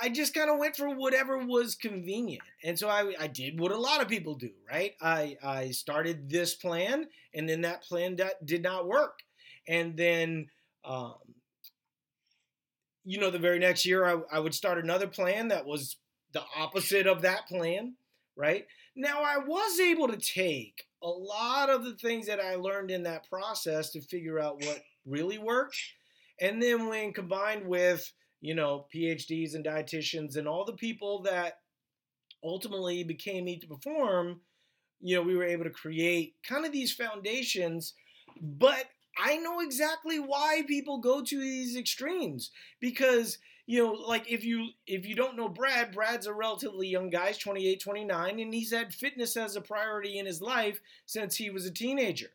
I 0.00 0.08
just 0.08 0.34
kind 0.34 0.50
of 0.50 0.58
went 0.58 0.76
for 0.76 0.94
whatever 0.94 1.38
was 1.38 1.74
convenient. 1.74 2.42
And 2.64 2.78
so 2.78 2.88
I, 2.88 3.14
I 3.18 3.26
did 3.26 3.60
what 3.60 3.72
a 3.72 3.78
lot 3.78 4.00
of 4.00 4.08
people 4.08 4.34
do, 4.34 4.50
right? 4.70 4.94
I, 5.00 5.36
I 5.42 5.70
started 5.70 6.30
this 6.30 6.54
plan 6.54 7.06
and 7.34 7.48
then 7.48 7.62
that 7.62 7.82
plan 7.82 8.16
that 8.16 8.44
did 8.44 8.62
not 8.62 8.86
work. 8.86 9.20
And 9.68 9.96
then, 9.96 10.48
um, 10.84 11.14
you 13.04 13.18
know, 13.18 13.30
the 13.30 13.38
very 13.38 13.58
next 13.58 13.84
year 13.84 14.04
I, 14.04 14.36
I 14.36 14.40
would 14.40 14.54
start 14.54 14.78
another 14.78 15.06
plan 15.06 15.48
that 15.48 15.66
was 15.66 15.96
the 16.32 16.42
opposite 16.56 17.06
of 17.06 17.22
that 17.22 17.46
plan, 17.46 17.94
right? 18.36 18.66
Now 18.96 19.22
I 19.22 19.38
was 19.38 19.80
able 19.80 20.08
to 20.08 20.16
take 20.16 20.86
a 21.02 21.08
lot 21.08 21.70
of 21.70 21.84
the 21.84 21.94
things 21.94 22.26
that 22.26 22.40
I 22.40 22.56
learned 22.56 22.90
in 22.90 23.04
that 23.04 23.28
process 23.28 23.90
to 23.90 24.00
figure 24.00 24.38
out 24.38 24.64
what 24.64 24.82
really 25.06 25.38
worked. 25.38 25.78
And 26.40 26.62
then 26.62 26.88
when 26.88 27.12
combined 27.12 27.66
with, 27.66 28.12
you 28.40 28.54
know, 28.54 28.86
PhDs 28.94 29.54
and 29.54 29.64
dietitians 29.64 30.36
and 30.36 30.48
all 30.48 30.64
the 30.64 30.72
people 30.72 31.22
that 31.22 31.58
ultimately 32.42 33.04
became 33.04 33.48
Eat 33.48 33.62
to 33.62 33.66
Perform, 33.66 34.40
you 35.00 35.16
know, 35.16 35.22
we 35.22 35.36
were 35.36 35.44
able 35.44 35.64
to 35.64 35.70
create 35.70 36.34
kind 36.46 36.64
of 36.64 36.72
these 36.72 36.92
foundations. 36.92 37.94
But 38.40 38.84
I 39.18 39.36
know 39.36 39.60
exactly 39.60 40.18
why 40.18 40.62
people 40.66 40.98
go 40.98 41.22
to 41.22 41.40
these 41.40 41.76
extremes 41.76 42.50
because 42.80 43.38
you 43.66 43.84
know, 43.84 43.92
like 43.92 44.28
if 44.28 44.44
you 44.44 44.70
if 44.88 45.06
you 45.06 45.14
don't 45.14 45.36
know 45.36 45.48
Brad, 45.48 45.92
Brad's 45.92 46.26
a 46.26 46.32
relatively 46.32 46.88
young 46.88 47.08
guy, 47.08 47.28
he's 47.28 47.38
28, 47.38 47.80
29, 47.80 48.40
and 48.40 48.52
he's 48.52 48.72
had 48.72 48.92
fitness 48.92 49.36
as 49.36 49.54
a 49.54 49.60
priority 49.60 50.18
in 50.18 50.26
his 50.26 50.42
life 50.42 50.80
since 51.06 51.36
he 51.36 51.50
was 51.50 51.66
a 51.66 51.70
teenager. 51.70 52.30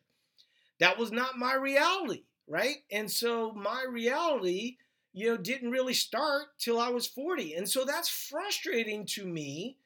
That 0.80 0.98
was 0.98 1.12
not 1.12 1.36
my 1.36 1.54
reality, 1.54 2.22
right? 2.48 2.76
And 2.90 3.10
so 3.10 3.52
my 3.52 3.84
reality, 3.86 4.78
you 5.16 5.30
know, 5.30 5.36
didn't 5.38 5.70
really 5.70 5.94
start 5.94 6.48
till 6.58 6.78
I 6.78 6.90
was 6.90 7.06
40. 7.06 7.54
And 7.54 7.66
so 7.66 7.86
that's 7.86 8.10
frustrating 8.10 9.06
to 9.06 9.24
me 9.24 9.78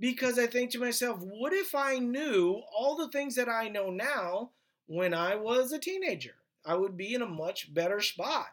because 0.00 0.40
I 0.40 0.48
think 0.48 0.72
to 0.72 0.80
myself, 0.80 1.20
what 1.20 1.52
if 1.52 1.72
I 1.72 1.98
knew 1.98 2.60
all 2.76 2.96
the 2.96 3.08
things 3.10 3.36
that 3.36 3.48
I 3.48 3.68
know 3.68 3.90
now 3.90 4.50
when 4.86 5.14
I 5.14 5.36
was 5.36 5.70
a 5.70 5.78
teenager? 5.78 6.34
I 6.66 6.74
would 6.74 6.96
be 6.96 7.14
in 7.14 7.22
a 7.22 7.26
much 7.26 7.72
better 7.72 8.00
spot. 8.00 8.48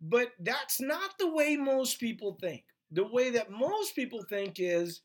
But 0.00 0.28
that's 0.38 0.80
not 0.80 1.18
the 1.18 1.28
way 1.28 1.56
most 1.56 1.98
people 1.98 2.38
think. 2.40 2.62
The 2.92 3.08
way 3.08 3.30
that 3.30 3.50
most 3.50 3.96
people 3.96 4.22
think 4.22 4.54
is 4.58 5.00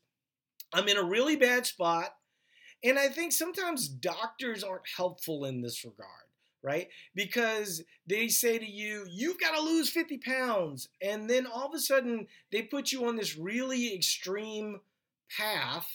I'm 0.72 0.86
in 0.86 0.96
a 0.96 1.02
really 1.02 1.34
bad 1.34 1.66
spot. 1.66 2.14
And 2.84 3.00
I 3.00 3.08
think 3.08 3.32
sometimes 3.32 3.88
doctors 3.88 4.62
aren't 4.62 4.88
helpful 4.96 5.44
in 5.44 5.60
this 5.60 5.84
regard, 5.84 6.28
right? 6.66 6.88
Because 7.14 7.84
they 8.08 8.26
say 8.26 8.58
to 8.58 8.66
you, 8.66 9.06
you've 9.08 9.38
got 9.38 9.54
to 9.54 9.62
lose 9.62 9.88
50 9.88 10.18
pounds. 10.18 10.88
And 11.00 11.30
then 11.30 11.46
all 11.46 11.68
of 11.68 11.74
a 11.74 11.78
sudden, 11.78 12.26
they 12.50 12.62
put 12.62 12.90
you 12.90 13.06
on 13.06 13.14
this 13.14 13.38
really 13.38 13.94
extreme 13.94 14.80
path 15.38 15.86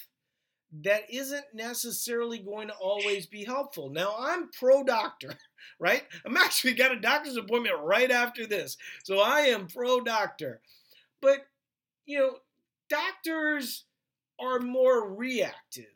that 0.84 1.02
isn't 1.10 1.44
necessarily 1.54 2.40
going 2.40 2.70
to 2.70 2.74
always 2.76 3.26
be 3.26 3.44
helpful. 3.44 3.90
Now, 3.90 4.16
I'm 4.18 4.50
pro 4.58 4.86
doctor, 4.86 5.34
right? 5.80 6.04
I'm 6.26 6.38
actually 6.38 6.74
got 6.74 6.94
a 6.94 7.00
doctor's 7.02 7.36
appointment 7.36 7.76
right 7.84 8.10
after 8.10 8.48
this. 8.48 8.78
So 9.04 9.20
I 9.20 9.42
am 9.42 9.68
pro 9.68 10.00
doctor. 10.00 10.62
But, 11.22 11.48
you 12.06 12.18
know, 12.18 12.36
doctors 12.90 13.84
are 14.40 14.60
more 14.60 15.14
reactive. 15.14 15.92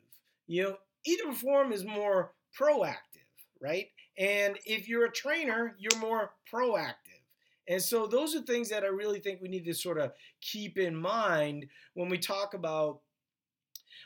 You 0.46 0.62
know, 0.62 0.76
Eat 1.06 1.20
to 1.22 1.28
Perform 1.28 1.72
is 1.72 1.82
more 1.82 2.32
proactive, 2.60 3.24
right? 3.58 3.88
And 4.18 4.58
if 4.64 4.88
you're 4.88 5.06
a 5.06 5.12
trainer, 5.12 5.74
you're 5.78 6.00
more 6.00 6.32
proactive. 6.52 6.94
And 7.68 7.82
so 7.82 8.06
those 8.06 8.34
are 8.34 8.42
things 8.42 8.70
that 8.70 8.84
I 8.84 8.88
really 8.88 9.18
think 9.18 9.40
we 9.40 9.48
need 9.48 9.64
to 9.64 9.74
sort 9.74 9.98
of 9.98 10.12
keep 10.40 10.78
in 10.78 10.94
mind 10.94 11.66
when 11.94 12.08
we 12.08 12.18
talk 12.18 12.54
about 12.54 13.00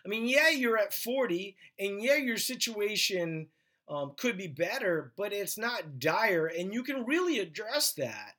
I 0.05 0.09
mean, 0.09 0.27
yeah, 0.27 0.49
you're 0.51 0.79
at 0.79 0.95
40, 0.95 1.57
and 1.79 2.03
yeah, 2.03 2.17
your 2.17 2.39
situation 2.39 3.49
um, 3.89 4.13
could 4.17 4.39
be 4.39 4.47
better, 4.47 5.13
but 5.17 5.33
it's 5.33 5.59
not 5.59 5.99
dire. 5.99 6.47
And 6.47 6.73
you 6.73 6.83
can 6.83 7.05
really 7.05 7.39
address 7.39 7.93
that 7.95 8.35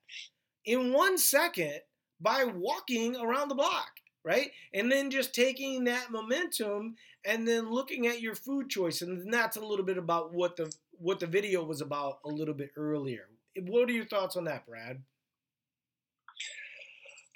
in 0.65 0.93
one 0.93 1.17
second 1.17 1.81
by 2.19 2.45
walking 2.45 3.15
around 3.15 3.49
the 3.49 3.55
block, 3.55 3.91
right? 4.23 4.51
And 4.73 4.91
then 4.91 5.11
just 5.11 5.35
taking 5.35 5.83
that 5.85 6.11
momentum 6.11 6.95
and 7.25 7.47
then 7.47 7.71
looking 7.71 8.07
at 8.07 8.21
your 8.21 8.35
food 8.35 8.69
choice. 8.69 9.01
And 9.01 9.31
that's 9.31 9.57
a 9.57 9.65
little 9.65 9.85
bit 9.85 9.97
about 9.97 10.33
what 10.33 10.55
the 10.55 10.73
what 11.01 11.19
the 11.19 11.27
video 11.27 11.63
was 11.63 11.81
about 11.81 12.19
a 12.25 12.29
little 12.29 12.53
bit 12.53 12.71
earlier. 12.77 13.27
What 13.67 13.89
are 13.89 13.93
your 13.93 14.05
thoughts 14.05 14.35
on 14.37 14.45
that, 14.45 14.65
Brad? 14.67 15.01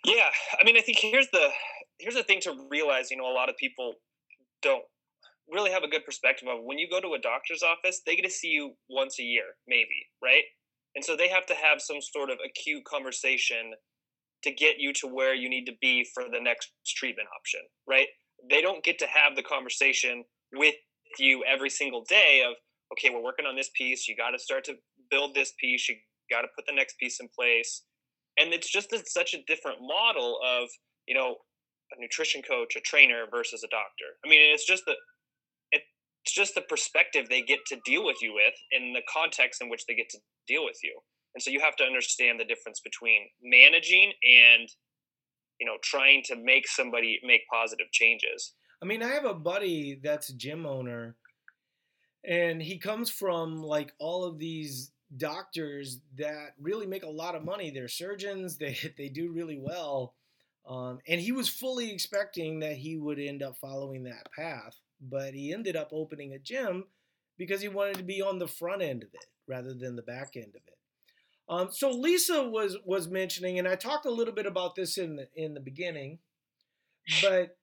Yeah, 0.05 0.29
I 0.59 0.63
mean, 0.63 0.77
I 0.77 0.81
think 0.81 0.99
here's 1.01 1.27
the 1.31 1.49
here's 1.97 2.15
the 2.15 2.23
thing 2.23 2.39
to 2.41 2.67
realize. 2.69 3.09
You 3.09 3.17
know, 3.17 3.25
a 3.25 3.33
lot 3.33 3.49
of 3.49 3.57
people 3.57 3.95
don't 4.61 4.83
really 5.49 5.71
have 5.71 5.83
a 5.83 5.87
good 5.87 6.05
perspective 6.05 6.47
of 6.47 6.63
when 6.63 6.77
you 6.77 6.87
go 6.89 6.99
to 6.99 7.13
a 7.13 7.19
doctor's 7.19 7.63
office, 7.63 8.01
they 8.05 8.15
get 8.15 8.25
to 8.25 8.31
see 8.31 8.49
you 8.49 8.73
once 8.89 9.19
a 9.19 9.23
year, 9.23 9.57
maybe, 9.67 10.07
right? 10.23 10.43
And 10.95 11.03
so 11.03 11.15
they 11.15 11.27
have 11.27 11.45
to 11.47 11.53
have 11.53 11.81
some 11.81 12.01
sort 12.01 12.29
of 12.29 12.37
acute 12.43 12.83
conversation 12.85 13.73
to 14.43 14.51
get 14.51 14.75
you 14.79 14.93
to 14.93 15.07
where 15.07 15.35
you 15.35 15.49
need 15.49 15.65
to 15.65 15.73
be 15.81 16.05
for 16.13 16.23
the 16.31 16.39
next 16.39 16.71
treatment 16.87 17.27
option, 17.37 17.61
right? 17.87 18.07
They 18.49 18.61
don't 18.61 18.83
get 18.83 18.99
to 18.99 19.07
have 19.07 19.35
the 19.35 19.43
conversation 19.43 20.23
with 20.53 20.75
you 21.19 21.43
every 21.45 21.69
single 21.69 22.03
day 22.07 22.43
of, 22.47 22.55
okay, 22.95 23.13
we're 23.13 23.23
working 23.23 23.45
on 23.45 23.55
this 23.55 23.69
piece. 23.75 24.07
You 24.07 24.15
got 24.15 24.31
to 24.31 24.39
start 24.39 24.63
to 24.65 24.75
build 25.11 25.35
this 25.35 25.53
piece. 25.59 25.87
You 25.89 25.95
got 26.29 26.41
to 26.41 26.47
put 26.55 26.65
the 26.65 26.73
next 26.73 26.97
piece 26.97 27.19
in 27.19 27.27
place. 27.37 27.83
And 28.37 28.53
it's 28.53 28.69
just 28.69 28.91
a, 28.93 29.03
such 29.05 29.33
a 29.33 29.43
different 29.47 29.79
model 29.81 30.39
of, 30.45 30.67
you 31.07 31.15
know, 31.15 31.35
a 31.95 32.01
nutrition 32.01 32.41
coach, 32.41 32.75
a 32.75 32.81
trainer 32.81 33.25
versus 33.29 33.63
a 33.63 33.67
doctor. 33.67 34.17
I 34.25 34.29
mean, 34.29 34.53
it's 34.53 34.65
just 34.65 34.83
the 34.85 34.95
it's 36.25 36.33
just 36.33 36.55
the 36.55 36.61
perspective 36.61 37.27
they 37.29 37.43
get 37.43 37.59
to 37.67 37.77
deal 37.85 38.03
with 38.03 38.17
you 38.19 38.33
with 38.33 38.55
in 38.71 38.93
the 38.93 39.03
context 39.11 39.61
in 39.61 39.69
which 39.69 39.85
they 39.85 39.93
get 39.93 40.09
to 40.09 40.17
deal 40.47 40.65
with 40.65 40.77
you. 40.83 40.99
And 41.35 41.41
so 41.41 41.51
you 41.51 41.59
have 41.59 41.75
to 41.75 41.83
understand 41.83 42.39
the 42.39 42.45
difference 42.45 42.81
between 42.83 43.27
managing 43.43 44.11
and 44.23 44.67
you 45.59 45.67
know 45.67 45.77
trying 45.83 46.23
to 46.25 46.35
make 46.35 46.67
somebody 46.67 47.19
make 47.23 47.41
positive 47.51 47.87
changes. 47.91 48.53
I 48.81 48.85
mean, 48.85 49.03
I 49.03 49.09
have 49.09 49.25
a 49.25 49.33
buddy 49.33 49.99
that's 50.03 50.29
a 50.29 50.35
gym 50.35 50.65
owner 50.65 51.15
and 52.27 52.61
he 52.61 52.77
comes 52.77 53.09
from 53.09 53.61
like 53.63 53.93
all 53.99 54.23
of 54.23 54.39
these 54.39 54.91
doctors 55.17 55.99
that 56.17 56.53
really 56.59 56.85
make 56.85 57.03
a 57.03 57.09
lot 57.09 57.35
of 57.35 57.43
money. 57.43 57.71
They're 57.71 57.87
surgeons, 57.87 58.57
they 58.59 58.77
they 58.97 59.09
do 59.09 59.31
really 59.31 59.59
well. 59.59 60.13
Um, 60.67 60.99
and 61.07 61.21
he 61.21 61.31
was 61.31 61.47
fully 61.47 61.91
expecting 61.91 62.59
that 62.59 62.77
he 62.77 62.97
would 62.97 63.19
end 63.19 63.43
up 63.43 63.55
following 63.57 64.05
that 64.05 64.31
path 64.35 64.79
but 65.01 65.33
he 65.33 65.53
ended 65.53 65.75
up 65.75 65.89
opening 65.91 66.33
a 66.33 66.39
gym 66.39 66.85
because 67.37 67.61
he 67.61 67.67
wanted 67.67 67.97
to 67.97 68.03
be 68.03 68.21
on 68.21 68.39
the 68.39 68.47
front 68.47 68.81
end 68.81 69.03
of 69.03 69.09
it 69.13 69.25
rather 69.47 69.73
than 69.73 69.95
the 69.95 70.01
back 70.01 70.35
end 70.35 70.55
of 70.55 70.61
it. 70.67 70.77
Um, 71.47 71.69
so 71.71 71.91
Lisa 71.91 72.43
was 72.43 72.77
was 72.85 73.07
mentioning, 73.07 73.59
and 73.59 73.67
I 73.67 73.75
talked 73.75 74.05
a 74.05 74.11
little 74.11 74.33
bit 74.33 74.47
about 74.47 74.75
this 74.75 74.97
in 74.97 75.15
the 75.15 75.27
in 75.35 75.53
the 75.53 75.59
beginning, 75.59 76.19
but 77.21 77.57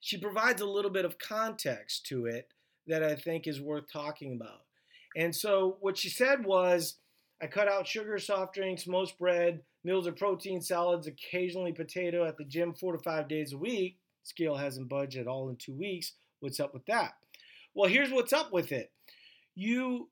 she 0.00 0.18
provides 0.18 0.60
a 0.60 0.66
little 0.66 0.90
bit 0.90 1.06
of 1.06 1.18
context 1.18 2.04
to 2.06 2.26
it 2.26 2.52
that 2.88 3.02
I 3.02 3.14
think 3.14 3.46
is 3.46 3.60
worth 3.60 3.90
talking 3.92 4.34
about. 4.34 4.62
And 5.16 5.34
so 5.34 5.76
what 5.80 5.96
she 5.96 6.08
said 6.08 6.44
was, 6.44 6.96
I 7.40 7.46
cut 7.46 7.68
out 7.68 7.86
sugar, 7.86 8.18
soft 8.18 8.54
drinks, 8.54 8.86
most 8.86 9.18
bread, 9.18 9.60
meals 9.84 10.06
of 10.06 10.16
protein, 10.16 10.60
salads, 10.60 11.06
occasionally 11.06 11.72
potato 11.72 12.26
at 12.26 12.36
the 12.36 12.44
gym 12.44 12.74
four 12.74 12.96
to 12.96 13.02
five 13.02 13.28
days 13.28 13.52
a 13.52 13.58
week. 13.58 13.98
Scale 14.24 14.56
hasn't 14.56 14.88
budged 14.88 15.16
at 15.16 15.26
all 15.26 15.48
in 15.48 15.56
two 15.56 15.74
weeks. 15.74 16.12
What's 16.40 16.60
up 16.60 16.74
with 16.74 16.84
that? 16.86 17.12
Well, 17.74 17.88
here's 17.88 18.10
what's 18.10 18.32
up 18.32 18.52
with 18.52 18.72
it. 18.72 18.90
You 19.54 20.08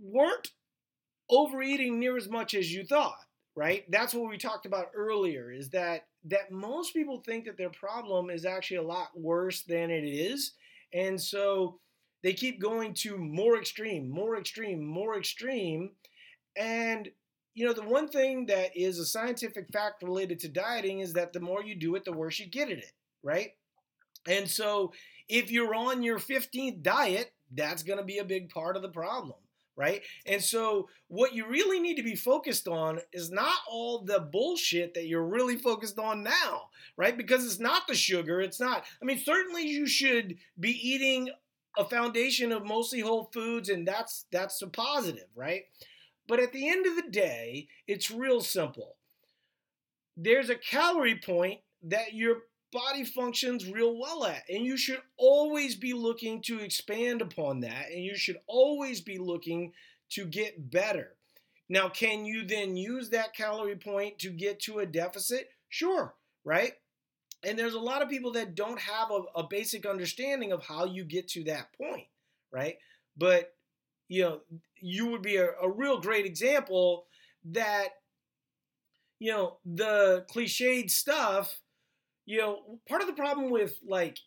weren't 0.00 0.50
overeating 1.30 1.98
near 1.98 2.16
as 2.16 2.28
much 2.28 2.54
as 2.54 2.72
you 2.72 2.84
thought, 2.84 3.16
right? 3.56 3.84
That's 3.90 4.14
what 4.14 4.30
we 4.30 4.36
talked 4.36 4.66
about 4.66 4.90
earlier 4.94 5.50
is 5.50 5.70
that 5.70 6.06
that 6.26 6.50
most 6.50 6.94
people 6.94 7.20
think 7.20 7.44
that 7.44 7.58
their 7.58 7.70
problem 7.70 8.30
is 8.30 8.44
actually 8.46 8.78
a 8.78 8.82
lot 8.82 9.08
worse 9.14 9.62
than 9.62 9.90
it 9.90 10.04
is. 10.04 10.52
And 10.92 11.20
so 11.20 11.80
they 12.24 12.32
keep 12.32 12.60
going 12.60 12.94
to 12.94 13.16
more 13.18 13.56
extreme, 13.58 14.10
more 14.10 14.36
extreme, 14.36 14.84
more 14.84 15.16
extreme. 15.16 15.90
And 16.56 17.10
you 17.54 17.64
know, 17.64 17.72
the 17.72 17.82
one 17.82 18.08
thing 18.08 18.46
that 18.46 18.76
is 18.76 18.98
a 18.98 19.06
scientific 19.06 19.68
fact 19.72 20.02
related 20.02 20.40
to 20.40 20.48
dieting 20.48 20.98
is 20.98 21.12
that 21.12 21.32
the 21.32 21.38
more 21.38 21.62
you 21.62 21.76
do 21.76 21.94
it, 21.94 22.04
the 22.04 22.12
worse 22.12 22.40
you 22.40 22.46
get 22.46 22.70
at 22.70 22.78
it, 22.78 22.92
right? 23.22 23.50
And 24.26 24.50
so 24.50 24.92
if 25.28 25.52
you're 25.52 25.74
on 25.74 26.02
your 26.02 26.18
15th 26.18 26.82
diet, 26.82 27.32
that's 27.54 27.84
going 27.84 27.98
to 27.98 28.04
be 28.04 28.18
a 28.18 28.24
big 28.24 28.48
part 28.48 28.74
of 28.74 28.82
the 28.82 28.88
problem, 28.88 29.38
right? 29.76 30.02
And 30.26 30.42
so, 30.42 30.88
what 31.08 31.34
you 31.34 31.46
really 31.46 31.78
need 31.78 31.96
to 31.96 32.02
be 32.02 32.16
focused 32.16 32.66
on 32.66 33.00
is 33.12 33.30
not 33.30 33.58
all 33.70 34.00
the 34.00 34.18
bullshit 34.18 34.94
that 34.94 35.06
you're 35.06 35.26
really 35.26 35.56
focused 35.56 35.98
on 35.98 36.24
now, 36.24 36.62
right? 36.96 37.16
Because 37.16 37.44
it's 37.44 37.60
not 37.60 37.86
the 37.86 37.94
sugar. 37.94 38.40
It's 38.40 38.58
not, 38.58 38.84
I 39.00 39.04
mean, 39.04 39.18
certainly 39.18 39.68
you 39.68 39.86
should 39.86 40.36
be 40.58 40.70
eating 40.70 41.30
a 41.76 41.84
foundation 41.84 42.52
of 42.52 42.64
mostly 42.64 43.00
whole 43.00 43.30
foods, 43.32 43.68
and 43.68 43.86
that's 43.86 44.26
that's 44.30 44.60
a 44.62 44.66
positive, 44.68 45.28
right? 45.34 45.64
But 46.26 46.40
at 46.40 46.52
the 46.52 46.68
end 46.68 46.86
of 46.86 46.96
the 46.96 47.10
day, 47.10 47.68
it's 47.86 48.10
real 48.10 48.40
simple. 48.40 48.96
There's 50.16 50.48
a 50.48 50.54
calorie 50.54 51.18
point 51.18 51.60
that 51.82 52.14
you're 52.14 52.42
body 52.74 53.04
functions 53.04 53.70
real 53.70 53.96
well 53.98 54.26
at. 54.26 54.42
And 54.50 54.64
you 54.66 54.76
should 54.76 55.00
always 55.16 55.76
be 55.76 55.94
looking 55.94 56.42
to 56.42 56.58
expand 56.58 57.22
upon 57.22 57.60
that. 57.60 57.86
And 57.90 58.04
you 58.04 58.16
should 58.16 58.38
always 58.46 59.00
be 59.00 59.16
looking 59.16 59.72
to 60.10 60.26
get 60.26 60.70
better. 60.70 61.14
Now, 61.70 61.88
can 61.88 62.26
you 62.26 62.44
then 62.44 62.76
use 62.76 63.08
that 63.10 63.34
calorie 63.34 63.76
point 63.76 64.18
to 64.18 64.30
get 64.30 64.60
to 64.62 64.80
a 64.80 64.86
deficit? 64.86 65.48
Sure, 65.70 66.14
right? 66.44 66.74
And 67.46 67.58
there's 67.58 67.74
a 67.74 67.80
lot 67.80 68.02
of 68.02 68.08
people 68.08 68.32
that 68.32 68.54
don't 68.54 68.80
have 68.80 69.10
a, 69.10 69.40
a 69.40 69.46
basic 69.48 69.86
understanding 69.86 70.52
of 70.52 70.62
how 70.64 70.84
you 70.84 71.04
get 71.04 71.28
to 71.28 71.44
that 71.44 71.68
point, 71.76 72.06
right? 72.52 72.76
But, 73.16 73.54
you 74.08 74.22
know, 74.22 74.40
you 74.76 75.06
would 75.06 75.22
be 75.22 75.36
a, 75.36 75.50
a 75.62 75.70
real 75.70 76.00
great 76.00 76.26
example 76.26 77.06
that, 77.46 77.88
you 79.18 79.32
know, 79.32 79.58
the 79.64 80.24
cliched 80.30 80.90
stuff 80.90 81.60
you 82.26 82.38
know, 82.38 82.80
part 82.88 83.02
of 83.02 83.06
the 83.06 83.14
problem 83.14 83.50
with 83.50 83.78
like 83.86 84.18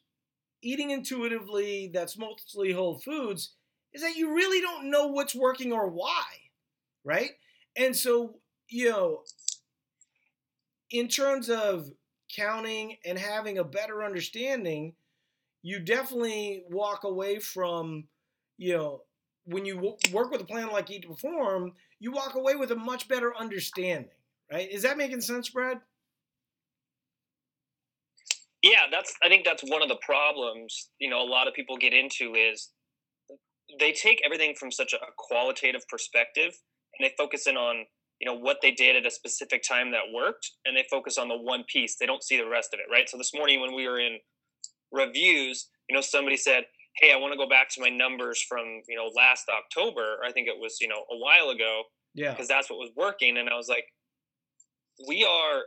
eating 0.61 0.91
intuitively 0.91 1.89
that's 1.93 2.17
mostly 2.17 2.71
whole 2.71 2.99
foods 2.99 3.53
is 3.93 4.01
that 4.01 4.15
you 4.15 4.33
really 4.33 4.61
don't 4.61 4.89
know 4.89 5.07
what's 5.07 5.35
working 5.35 5.71
or 5.71 5.87
why, 5.87 6.23
right? 7.03 7.31
And 7.75 7.95
so, 7.95 8.39
you 8.69 8.89
know, 8.89 9.21
in 10.91 11.07
terms 11.07 11.49
of 11.49 11.89
counting 12.33 12.97
and 13.05 13.17
having 13.17 13.57
a 13.57 13.63
better 13.63 14.03
understanding, 14.03 14.93
you 15.63 15.79
definitely 15.79 16.63
walk 16.69 17.03
away 17.03 17.39
from, 17.39 18.05
you 18.57 18.75
know, 18.75 19.01
when 19.45 19.65
you 19.65 19.95
work 20.11 20.31
with 20.31 20.41
a 20.41 20.45
plan 20.45 20.69
like 20.69 20.89
Eat 20.91 21.03
to 21.03 21.09
Perform, 21.09 21.71
you 21.99 22.11
walk 22.11 22.35
away 22.35 22.55
with 22.55 22.71
a 22.71 22.75
much 22.75 23.07
better 23.07 23.35
understanding, 23.35 24.11
right? 24.51 24.69
Is 24.69 24.83
that 24.83 24.97
making 24.97 25.21
sense, 25.21 25.49
Brad? 25.49 25.79
yeah 28.63 28.85
that's 28.91 29.13
i 29.23 29.27
think 29.27 29.45
that's 29.45 29.63
one 29.63 29.81
of 29.81 29.89
the 29.89 29.97
problems 30.01 30.89
you 30.99 31.09
know 31.09 31.21
a 31.21 31.29
lot 31.29 31.47
of 31.47 31.53
people 31.53 31.77
get 31.77 31.93
into 31.93 32.33
is 32.33 32.69
they 33.79 33.91
take 33.91 34.21
everything 34.25 34.55
from 34.55 34.71
such 34.71 34.93
a 34.93 34.97
qualitative 35.17 35.81
perspective 35.87 36.53
and 36.97 37.07
they 37.07 37.13
focus 37.17 37.47
in 37.47 37.55
on 37.55 37.85
you 38.19 38.25
know 38.25 38.37
what 38.37 38.57
they 38.61 38.71
did 38.71 38.95
at 38.95 39.05
a 39.05 39.11
specific 39.11 39.63
time 39.63 39.91
that 39.91 40.01
worked 40.13 40.51
and 40.65 40.75
they 40.75 40.85
focus 40.89 41.17
on 41.17 41.27
the 41.27 41.37
one 41.37 41.63
piece 41.71 41.95
they 41.99 42.05
don't 42.05 42.23
see 42.23 42.37
the 42.37 42.47
rest 42.47 42.73
of 42.73 42.79
it 42.79 42.85
right 42.91 43.09
so 43.09 43.17
this 43.17 43.33
morning 43.33 43.61
when 43.61 43.75
we 43.75 43.87
were 43.87 43.99
in 43.99 44.17
reviews 44.91 45.67
you 45.89 45.95
know 45.95 46.01
somebody 46.01 46.37
said 46.37 46.63
hey 46.97 47.11
i 47.13 47.15
want 47.15 47.31
to 47.31 47.37
go 47.37 47.47
back 47.47 47.69
to 47.69 47.81
my 47.81 47.89
numbers 47.89 48.41
from 48.47 48.81
you 48.87 48.95
know 48.95 49.09
last 49.15 49.45
october 49.49 50.17
i 50.25 50.31
think 50.31 50.47
it 50.47 50.55
was 50.59 50.77
you 50.81 50.87
know 50.87 51.03
a 51.11 51.17
while 51.17 51.49
ago 51.49 51.83
yeah 52.15 52.31
because 52.31 52.47
that's 52.47 52.69
what 52.69 52.79
was 52.79 52.89
working 52.95 53.37
and 53.37 53.49
i 53.49 53.55
was 53.55 53.67
like 53.67 53.85
we 55.07 55.23
are 55.23 55.63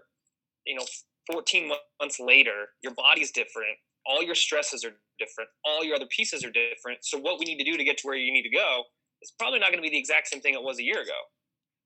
you 0.66 0.74
know 0.74 0.84
14 1.32 1.70
months 2.00 2.18
later, 2.20 2.68
your 2.82 2.94
body's 2.94 3.30
different. 3.30 3.76
All 4.06 4.22
your 4.22 4.34
stresses 4.34 4.84
are 4.84 4.92
different. 5.18 5.50
All 5.64 5.84
your 5.84 5.96
other 5.96 6.06
pieces 6.06 6.44
are 6.44 6.50
different. 6.50 6.98
So, 7.02 7.18
what 7.18 7.38
we 7.38 7.44
need 7.44 7.58
to 7.58 7.64
do 7.64 7.76
to 7.76 7.84
get 7.84 7.98
to 7.98 8.06
where 8.06 8.16
you 8.16 8.32
need 8.32 8.42
to 8.42 8.50
go 8.50 8.84
is 9.22 9.32
probably 9.38 9.58
not 9.58 9.68
going 9.68 9.78
to 9.78 9.82
be 9.82 9.90
the 9.90 9.98
exact 9.98 10.28
same 10.28 10.40
thing 10.40 10.54
it 10.54 10.62
was 10.62 10.78
a 10.78 10.82
year 10.82 11.02
ago. 11.02 11.18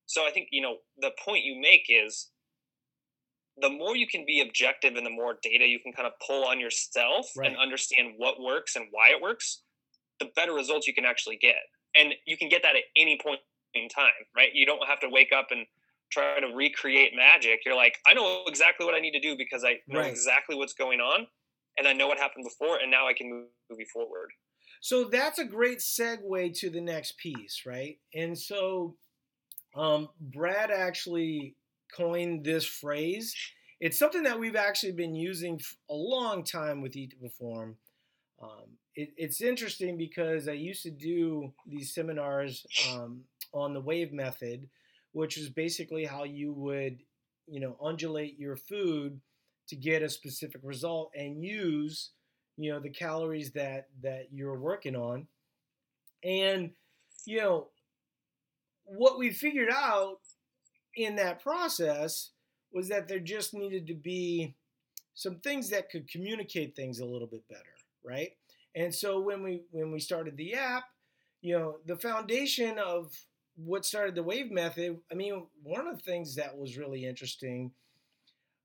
So, 0.06 0.26
I 0.26 0.30
think, 0.30 0.48
you 0.52 0.62
know, 0.62 0.76
the 0.98 1.10
point 1.24 1.44
you 1.44 1.60
make 1.60 1.86
is 1.88 2.30
the 3.60 3.70
more 3.70 3.96
you 3.96 4.06
can 4.06 4.24
be 4.26 4.40
objective 4.40 4.96
and 4.96 5.06
the 5.06 5.10
more 5.10 5.36
data 5.42 5.66
you 5.66 5.78
can 5.78 5.92
kind 5.92 6.06
of 6.06 6.12
pull 6.26 6.44
on 6.44 6.58
yourself 6.58 7.26
right. 7.36 7.48
and 7.48 7.56
understand 7.56 8.14
what 8.16 8.40
works 8.40 8.74
and 8.76 8.86
why 8.90 9.10
it 9.10 9.22
works, 9.22 9.62
the 10.20 10.28
better 10.34 10.52
results 10.52 10.86
you 10.86 10.94
can 10.94 11.04
actually 11.04 11.36
get. 11.36 11.62
And 11.96 12.14
you 12.26 12.36
can 12.36 12.48
get 12.48 12.62
that 12.62 12.74
at 12.74 12.82
any 12.96 13.18
point 13.22 13.40
in 13.74 13.88
time, 13.88 14.10
right? 14.36 14.48
You 14.52 14.66
don't 14.66 14.86
have 14.88 15.00
to 15.00 15.08
wake 15.08 15.30
up 15.36 15.48
and 15.50 15.66
try 16.10 16.40
to 16.40 16.54
recreate 16.54 17.12
magic. 17.14 17.60
You're 17.64 17.76
like, 17.76 17.98
I 18.06 18.14
know 18.14 18.42
exactly 18.46 18.86
what 18.86 18.94
I 18.94 19.00
need 19.00 19.12
to 19.12 19.20
do 19.20 19.36
because 19.36 19.64
I 19.64 19.76
know 19.86 20.00
right. 20.00 20.10
exactly 20.10 20.56
what's 20.56 20.74
going 20.74 21.00
on 21.00 21.26
and 21.78 21.86
I 21.86 21.92
know 21.92 22.08
what 22.08 22.18
happened 22.18 22.44
before 22.44 22.78
and 22.78 22.90
now 22.90 23.06
I 23.06 23.12
can 23.12 23.30
move, 23.30 23.46
move 23.70 23.80
you 23.80 23.86
forward. 23.92 24.30
So 24.80 25.04
that's 25.04 25.38
a 25.38 25.44
great 25.44 25.78
segue 25.78 26.58
to 26.58 26.70
the 26.70 26.80
next 26.80 27.16
piece, 27.18 27.62
right? 27.64 27.98
And 28.14 28.36
so 28.36 28.96
um, 29.74 30.08
Brad 30.20 30.70
actually 30.70 31.56
coined 31.94 32.44
this 32.44 32.64
phrase. 32.64 33.34
It's 33.80 33.98
something 33.98 34.22
that 34.22 34.38
we've 34.38 34.56
actually 34.56 34.92
been 34.92 35.14
using 35.14 35.60
a 35.90 35.94
long 35.94 36.44
time 36.44 36.80
with 36.80 36.96
Eat 36.96 37.10
to 37.10 37.16
Perform. 37.16 37.76
Um, 38.42 38.78
it, 38.94 39.12
it's 39.16 39.40
interesting 39.40 39.96
because 39.96 40.48
I 40.48 40.52
used 40.52 40.82
to 40.84 40.90
do 40.90 41.52
these 41.66 41.94
seminars 41.94 42.64
um, 42.92 43.22
on 43.52 43.74
the 43.74 43.80
wave 43.80 44.12
method, 44.12 44.68
which 45.12 45.36
is 45.36 45.50
basically 45.50 46.04
how 46.04 46.24
you 46.24 46.52
would 46.52 46.98
you 47.46 47.60
know 47.60 47.76
undulate 47.82 48.38
your 48.38 48.56
food 48.56 49.20
to 49.68 49.76
get 49.76 50.02
a 50.02 50.08
specific 50.08 50.60
result 50.64 51.10
and 51.14 51.42
use 51.42 52.10
you 52.56 52.72
know 52.72 52.80
the 52.80 52.90
calories 52.90 53.52
that 53.52 53.88
that 54.02 54.28
you're 54.32 54.58
working 54.58 54.96
on 54.96 55.26
and 56.22 56.70
you 57.26 57.38
know 57.38 57.68
what 58.84 59.18
we 59.18 59.30
figured 59.30 59.70
out 59.70 60.18
in 60.96 61.16
that 61.16 61.42
process 61.42 62.30
was 62.72 62.88
that 62.88 63.08
there 63.08 63.18
just 63.18 63.54
needed 63.54 63.86
to 63.86 63.94
be 63.94 64.54
some 65.14 65.36
things 65.36 65.70
that 65.70 65.90
could 65.90 66.08
communicate 66.08 66.74
things 66.74 66.98
a 67.00 67.04
little 67.04 67.26
bit 67.26 67.46
better 67.48 67.62
right 68.04 68.32
and 68.74 68.94
so 68.94 69.20
when 69.20 69.42
we 69.42 69.62
when 69.70 69.92
we 69.92 70.00
started 70.00 70.36
the 70.36 70.54
app 70.54 70.84
you 71.40 71.56
know 71.56 71.76
the 71.86 71.96
foundation 71.96 72.78
of 72.78 73.12
what 73.56 73.84
started 73.84 74.14
the 74.14 74.22
wave 74.22 74.50
method 74.50 74.98
i 75.10 75.14
mean 75.14 75.46
one 75.62 75.86
of 75.86 75.96
the 75.96 76.02
things 76.02 76.34
that 76.34 76.56
was 76.56 76.76
really 76.76 77.04
interesting 77.04 77.70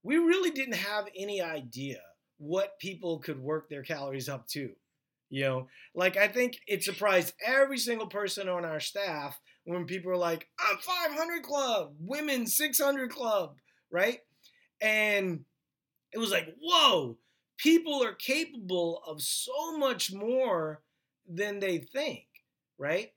we 0.04 0.18
really 0.18 0.52
didn't 0.52 0.76
have 0.76 1.08
any 1.16 1.42
idea 1.42 2.00
what 2.38 2.80
people 2.80 3.20
could 3.20 3.40
work 3.40 3.70
their 3.70 3.84
calories 3.84 4.30
up 4.30 4.48
to. 4.48 4.72
You 5.30 5.44
know, 5.44 5.68
like 5.94 6.18
I 6.18 6.28
think 6.28 6.60
it 6.68 6.84
surprised 6.84 7.36
every 7.46 7.78
single 7.78 8.08
person 8.08 8.50
on 8.50 8.66
our 8.66 8.80
staff 8.80 9.40
when 9.70 9.86
people 9.86 10.12
are 10.12 10.18
like, 10.18 10.48
I'm 10.60 10.78
500 10.80 11.44
club, 11.44 11.94
women 12.00 12.48
600 12.48 13.12
club, 13.12 13.56
right? 13.92 14.20
And 14.82 15.46
it 16.12 16.18
was 16.18 16.32
like, 16.32 16.48
whoa, 16.60 17.18
people 17.58 18.04
are 18.04 18.14
capable 18.16 19.04
of 19.06 19.22
so 19.22 19.78
much 19.78 20.12
more 20.12 20.82
than 21.28 21.60
they 21.60 21.78
think, 21.78 22.26
right? 22.80 23.12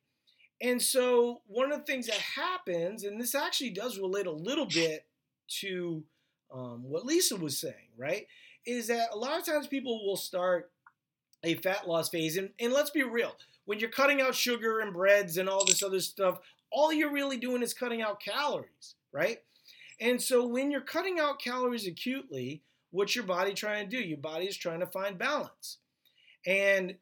And 0.60 0.80
so, 0.80 1.40
one 1.46 1.72
of 1.72 1.78
the 1.78 1.84
things 1.84 2.06
that 2.06 2.16
happens, 2.16 3.02
and 3.04 3.18
this 3.18 3.34
actually 3.34 3.70
does 3.70 3.98
relate 3.98 4.26
a 4.26 4.32
little 4.32 4.66
bit 4.66 5.06
to 5.60 6.04
um, 6.54 6.82
what 6.84 7.06
Lisa 7.06 7.36
was 7.36 7.58
saying, 7.58 7.96
right? 7.96 8.26
Is 8.66 8.88
that 8.88 9.08
a 9.12 9.16
lot 9.16 9.40
of 9.40 9.46
times 9.46 9.66
people 9.66 10.06
will 10.06 10.18
start 10.18 10.70
a 11.44 11.54
fat 11.56 11.88
loss 11.88 12.08
phase, 12.08 12.36
and, 12.36 12.50
and 12.60 12.72
let's 12.72 12.90
be 12.90 13.02
real, 13.02 13.34
when 13.64 13.78
you're 13.78 13.90
cutting 13.90 14.20
out 14.20 14.34
sugar 14.34 14.80
and 14.80 14.92
breads 14.92 15.36
and 15.36 15.48
all 15.48 15.64
this 15.64 15.82
other 15.82 16.00
stuff, 16.00 16.38
all 16.70 16.92
you're 16.92 17.12
really 17.12 17.36
doing 17.36 17.62
is 17.62 17.74
cutting 17.74 18.02
out 18.02 18.20
calories, 18.20 18.94
right? 19.12 19.38
And 20.00 20.20
so 20.20 20.46
when 20.46 20.70
you're 20.70 20.80
cutting 20.80 21.20
out 21.20 21.40
calories 21.40 21.86
acutely, 21.86 22.62
what's 22.90 23.14
your 23.14 23.24
body 23.24 23.54
trying 23.54 23.88
to 23.88 23.96
do? 23.96 24.02
Your 24.02 24.18
body 24.18 24.46
is 24.46 24.56
trying 24.56 24.80
to 24.80 24.86
find 24.86 25.18
balance. 25.18 25.78
And 26.46 26.96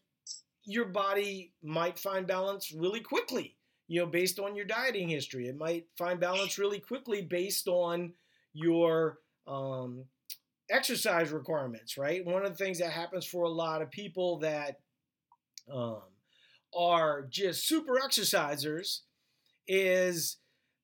your 0.65 0.85
body 0.87 1.53
might 1.63 1.99
find 1.99 2.27
balance 2.27 2.73
really 2.73 3.01
quickly, 3.01 3.57
you 3.89 4.01
know, 4.01 4.07
based 4.07 4.39
on 4.39 4.55
your 4.55 4.67
dieting 4.67 5.09
history. 5.09 5.49
It 5.49 5.57
might 5.57 5.87
find 5.97 6.21
balance 6.21 6.59
really 6.59 6.79
quickly 6.79 7.23
based 7.23 7.69
on 7.69 8.13
your 8.53 9.19
um, 9.47 10.05
exercise 10.71 11.31
requirements, 11.31 11.99
right? 11.99 12.25
One 12.25 12.45
of 12.45 12.57
the 12.57 12.65
things 12.65 12.79
that 12.79 12.93
happens 12.93 13.27
for 13.27 13.45
a 13.45 13.51
lot 13.51 13.83
of 13.83 13.91
people 13.91 14.39
that 14.39 14.77
um, 15.73 16.03
are 16.77 17.27
just 17.29 17.67
super 17.67 17.95
exercisers 17.95 19.01
is 19.67 20.39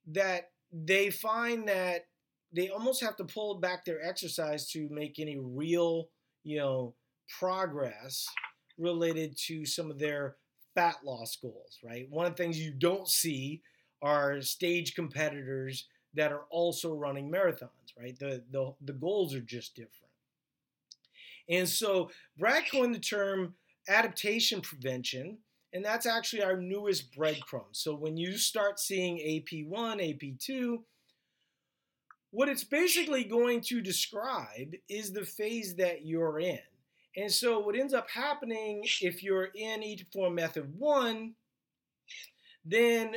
that 0.08 0.50
they 0.72 1.10
find 1.10 1.68
that 1.68 2.06
they 2.52 2.68
almost 2.68 3.02
have 3.02 3.16
to 3.16 3.24
pull 3.24 3.58
back 3.60 3.84
their 3.84 4.02
exercise 4.02 4.68
to 4.70 4.88
make 4.90 5.18
any 5.18 5.36
real, 5.38 6.08
you 6.44 6.58
know, 6.58 6.94
progress 7.38 8.26
related 8.78 9.36
to 9.46 9.66
some 9.66 9.90
of 9.90 9.98
their 9.98 10.36
fat 10.74 10.96
loss 11.04 11.36
goals, 11.40 11.78
right? 11.84 12.06
One 12.10 12.26
of 12.26 12.36
the 12.36 12.42
things 12.42 12.58
you 12.58 12.72
don't 12.72 13.08
see 13.08 13.62
are 14.02 14.40
stage 14.42 14.94
competitors 14.94 15.88
that 16.16 16.32
are 16.32 16.44
also 16.50 16.94
running 16.94 17.30
marathons, 17.30 17.94
right? 17.98 18.18
The, 18.18 18.42
the, 18.50 18.74
the 18.82 18.92
goals 18.92 19.34
are 19.34 19.40
just 19.40 19.74
different. 19.74 19.92
And 21.48 21.68
so 21.68 22.10
Brad 22.38 22.64
coined 22.70 22.94
the 22.94 22.98
term 23.00 23.54
adaptation 23.88 24.60
prevention, 24.60 25.38
and 25.72 25.84
that's 25.84 26.06
actually 26.06 26.42
our 26.42 26.56
newest 26.56 27.14
breadcrumb. 27.16 27.66
So 27.72 27.94
when 27.94 28.16
you 28.16 28.36
start 28.36 28.80
seeing 28.80 29.18
AP1, 29.18 29.70
AP2, 29.70 30.78
what 32.30 32.48
it's 32.48 32.64
basically 32.64 33.24
going 33.24 33.60
to 33.62 33.80
describe 33.80 34.74
is 34.88 35.12
the 35.12 35.24
phase 35.24 35.76
that 35.76 36.04
you're 36.04 36.40
in. 36.40 36.58
And 37.16 37.32
so 37.32 37.60
what 37.60 37.76
ends 37.76 37.94
up 37.94 38.10
happening 38.10 38.84
if 39.00 39.22
you're 39.22 39.48
in 39.54 39.82
Eat 39.82 40.06
form 40.12 40.34
Method 40.34 40.70
1, 40.76 41.34
then 42.66 43.16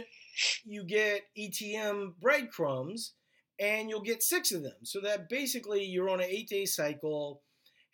you 0.63 0.83
get 0.83 1.23
ETM 1.37 2.13
breadcrumbs 2.21 3.13
and 3.59 3.89
you'll 3.89 4.01
get 4.01 4.23
six 4.23 4.51
of 4.51 4.63
them. 4.63 4.77
So 4.83 5.01
that 5.01 5.27
basically 5.27 5.83
you're 5.83 6.09
on 6.09 6.21
an 6.21 6.27
eight 6.29 6.49
day 6.49 6.65
cycle 6.65 7.41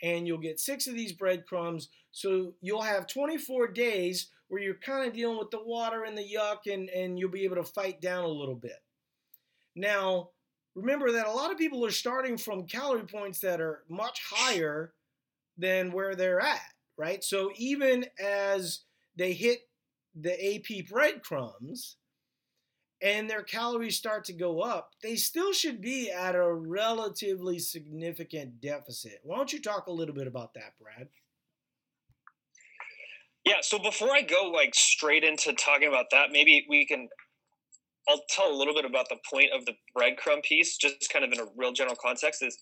and 0.04 0.28
you'll 0.28 0.38
get 0.38 0.60
six 0.60 0.88
of 0.88 0.94
these 0.94 1.14
breadcrumbs. 1.14 1.90
So 2.12 2.54
you'll 2.62 2.82
have 2.82 3.08
24 3.08 3.70
days 3.70 4.30
where 4.48 4.62
you're 4.62 4.76
kind 4.76 5.08
of 5.08 5.14
dealing 5.14 5.40
with 5.40 5.50
the 5.50 5.64
water 5.64 6.04
and 6.04 6.18
the 6.18 6.22
yuck 6.22 6.72
and, 6.72 6.90
and 6.90 7.18
you'll 7.18 7.32
be 7.32 7.46
able 7.46 7.56
to 7.56 7.64
fight 7.64 8.02
down 8.02 8.26
a 8.26 8.28
little 8.28 8.56
bit. 8.56 8.84
Now, 9.76 10.30
remember 10.76 11.12
that 11.14 11.28
a 11.28 11.32
lot 11.32 11.52
of 11.52 11.58
people 11.58 11.86
are 11.86 11.92
starting 11.92 12.38
from 12.38 12.68
calorie 12.68 13.08
points 13.08 13.40
that 13.40 13.62
are 13.62 13.84
much 13.90 14.22
higher 14.30 14.94
than 15.58 15.92
where 15.92 16.16
they're 16.16 16.42
at, 16.42 16.62
right? 16.98 17.24
So 17.24 17.52
even 17.58 18.06
as 18.24 18.82
they 19.16 19.34
hit 19.34 19.62
the 20.20 20.56
AP 20.56 20.88
breadcrumbs 20.88 21.98
and 23.02 23.30
their 23.30 23.44
calories 23.44 23.98
start 23.98 24.24
to 24.26 24.34
go 24.34 24.62
up, 24.62 24.92
they 25.04 25.16
still 25.16 25.54
should 25.54 25.82
be 25.82 26.10
at 26.10 26.36
a 26.36 26.54
relatively 26.54 27.60
significant 27.60 28.62
deficit. 28.62 29.20
Why 29.24 29.38
don't 29.38 29.52
you 29.52 29.62
talk 29.62 29.88
a 29.88 29.92
little 29.92 30.16
bit 30.16 30.28
about 30.28 30.54
that, 30.54 30.74
Brad? 30.82 31.10
Yeah, 33.46 33.62
so 33.62 33.78
before 33.78 34.10
I 34.12 34.22
go 34.22 34.52
like 34.54 34.74
straight 34.74 35.24
into 35.24 35.54
talking 35.54 35.88
about 35.88 36.08
that, 36.12 36.32
maybe 36.32 36.66
we 36.68 36.86
can 36.86 37.10
I'll 38.08 38.22
tell 38.30 38.52
a 38.52 38.56
little 38.56 38.74
bit 38.74 38.86
about 38.86 39.10
the 39.10 39.18
point 39.30 39.50
of 39.54 39.66
the 39.66 39.74
breadcrumb 39.98 40.44
piece, 40.44 40.78
just 40.78 41.12
kind 41.12 41.26
of 41.26 41.32
in 41.32 41.40
a 41.40 41.48
real 41.56 41.74
general 41.74 41.96
context 41.96 42.44
is 42.44 42.58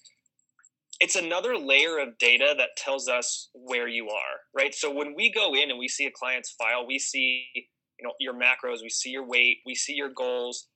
it's 1.03 1.17
another 1.17 1.57
layer 1.57 1.97
of 1.99 2.17
data 2.17 2.53
that 2.57 2.69
tells 2.77 3.09
us 3.09 3.49
where 3.53 3.89
you 3.89 4.07
are, 4.07 4.39
right? 4.55 4.73
So 4.73 4.89
when 4.89 5.13
we 5.13 5.29
go 5.29 5.53
in 5.53 5.69
and 5.69 5.77
we 5.77 5.89
see 5.89 6.05
a 6.05 6.11
client's 6.11 6.51
file, 6.51 6.87
we 6.87 6.97
see 6.97 7.45
you 7.53 8.07
know 8.07 8.13
your 8.21 8.33
macros, 8.33 8.81
we 8.81 8.89
see 8.89 9.09
your 9.09 9.27
weight, 9.27 9.57
we 9.65 9.75
see 9.75 9.95
your 9.95 10.07
goals, 10.07 10.69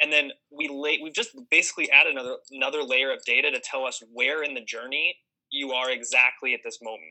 and 0.00 0.12
then 0.12 0.32
we 0.50 0.66
lay, 0.66 0.98
we've 1.00 1.14
just 1.14 1.30
basically 1.48 1.88
added 1.92 2.14
another 2.14 2.38
another 2.50 2.82
layer 2.82 3.12
of 3.12 3.24
data 3.24 3.52
to 3.52 3.60
tell 3.60 3.86
us 3.86 4.02
where 4.12 4.42
in 4.42 4.52
the 4.52 4.60
journey 4.62 5.14
you 5.52 5.70
are 5.70 5.92
exactly 5.92 6.54
at 6.54 6.60
this 6.64 6.78
moment, 6.82 7.04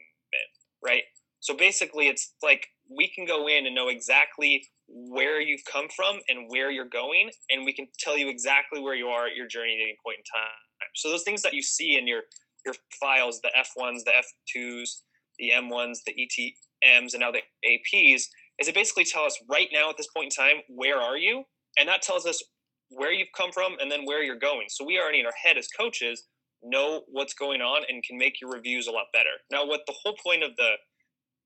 right? 0.83 1.03
So 1.39 1.55
basically, 1.55 2.09
it's 2.09 2.33
like 2.43 2.67
we 2.89 3.07
can 3.07 3.25
go 3.25 3.47
in 3.47 3.65
and 3.65 3.73
know 3.73 3.87
exactly 3.87 4.67
where 4.89 5.39
you've 5.39 5.63
come 5.71 5.87
from 5.95 6.19
and 6.27 6.49
where 6.49 6.69
you're 6.69 6.89
going, 6.89 7.31
and 7.49 7.63
we 7.63 7.71
can 7.71 7.87
tell 7.97 8.17
you 8.17 8.27
exactly 8.27 8.81
where 8.81 8.95
you 8.95 9.07
are 9.07 9.27
at 9.27 9.37
your 9.37 9.47
journey 9.47 9.79
at 9.79 9.83
any 9.83 9.95
point 10.03 10.17
in 10.17 10.23
time. 10.25 10.70
So 10.95 11.09
those 11.09 11.23
things 11.23 11.41
that 11.43 11.53
you 11.53 11.61
see 11.61 11.97
in 11.97 12.07
your 12.07 12.21
your 12.65 12.75
files, 12.99 13.41
the 13.41 13.49
F1s, 13.57 14.03
the 14.05 14.11
F2s, 14.11 15.01
the 15.39 15.51
M1s, 15.55 15.97
the 16.05 16.13
ETMs, 16.13 17.13
and 17.13 17.21
now 17.21 17.31
the 17.31 17.41
APs, 17.65 18.23
is 18.59 18.67
it 18.67 18.75
basically 18.75 19.03
tell 19.03 19.23
us 19.23 19.37
right 19.49 19.67
now 19.73 19.89
at 19.89 19.97
this 19.97 20.07
point 20.15 20.31
in 20.37 20.43
time, 20.45 20.61
where 20.69 20.97
are 20.97 21.17
you? 21.17 21.43
And 21.79 21.89
that 21.89 22.03
tells 22.03 22.27
us 22.27 22.43
where 22.89 23.11
you've 23.11 23.31
come 23.35 23.51
from 23.51 23.77
and 23.81 23.91
then 23.91 24.05
where 24.05 24.21
you're 24.21 24.37
going. 24.37 24.67
So 24.69 24.85
we 24.85 24.99
already 24.99 25.21
in 25.21 25.25
our 25.25 25.33
head 25.43 25.57
as 25.57 25.67
coaches 25.69 26.27
know 26.61 27.01
what's 27.07 27.33
going 27.33 27.61
on 27.61 27.83
and 27.89 28.03
can 28.03 28.17
make 28.17 28.39
your 28.39 28.51
reviews 28.51 28.87
a 28.87 28.91
lot 28.91 29.05
better. 29.13 29.31
Now, 29.51 29.65
what 29.65 29.81
the 29.87 29.95
whole 30.03 30.15
point 30.23 30.43
of 30.43 30.55
the 30.57 30.73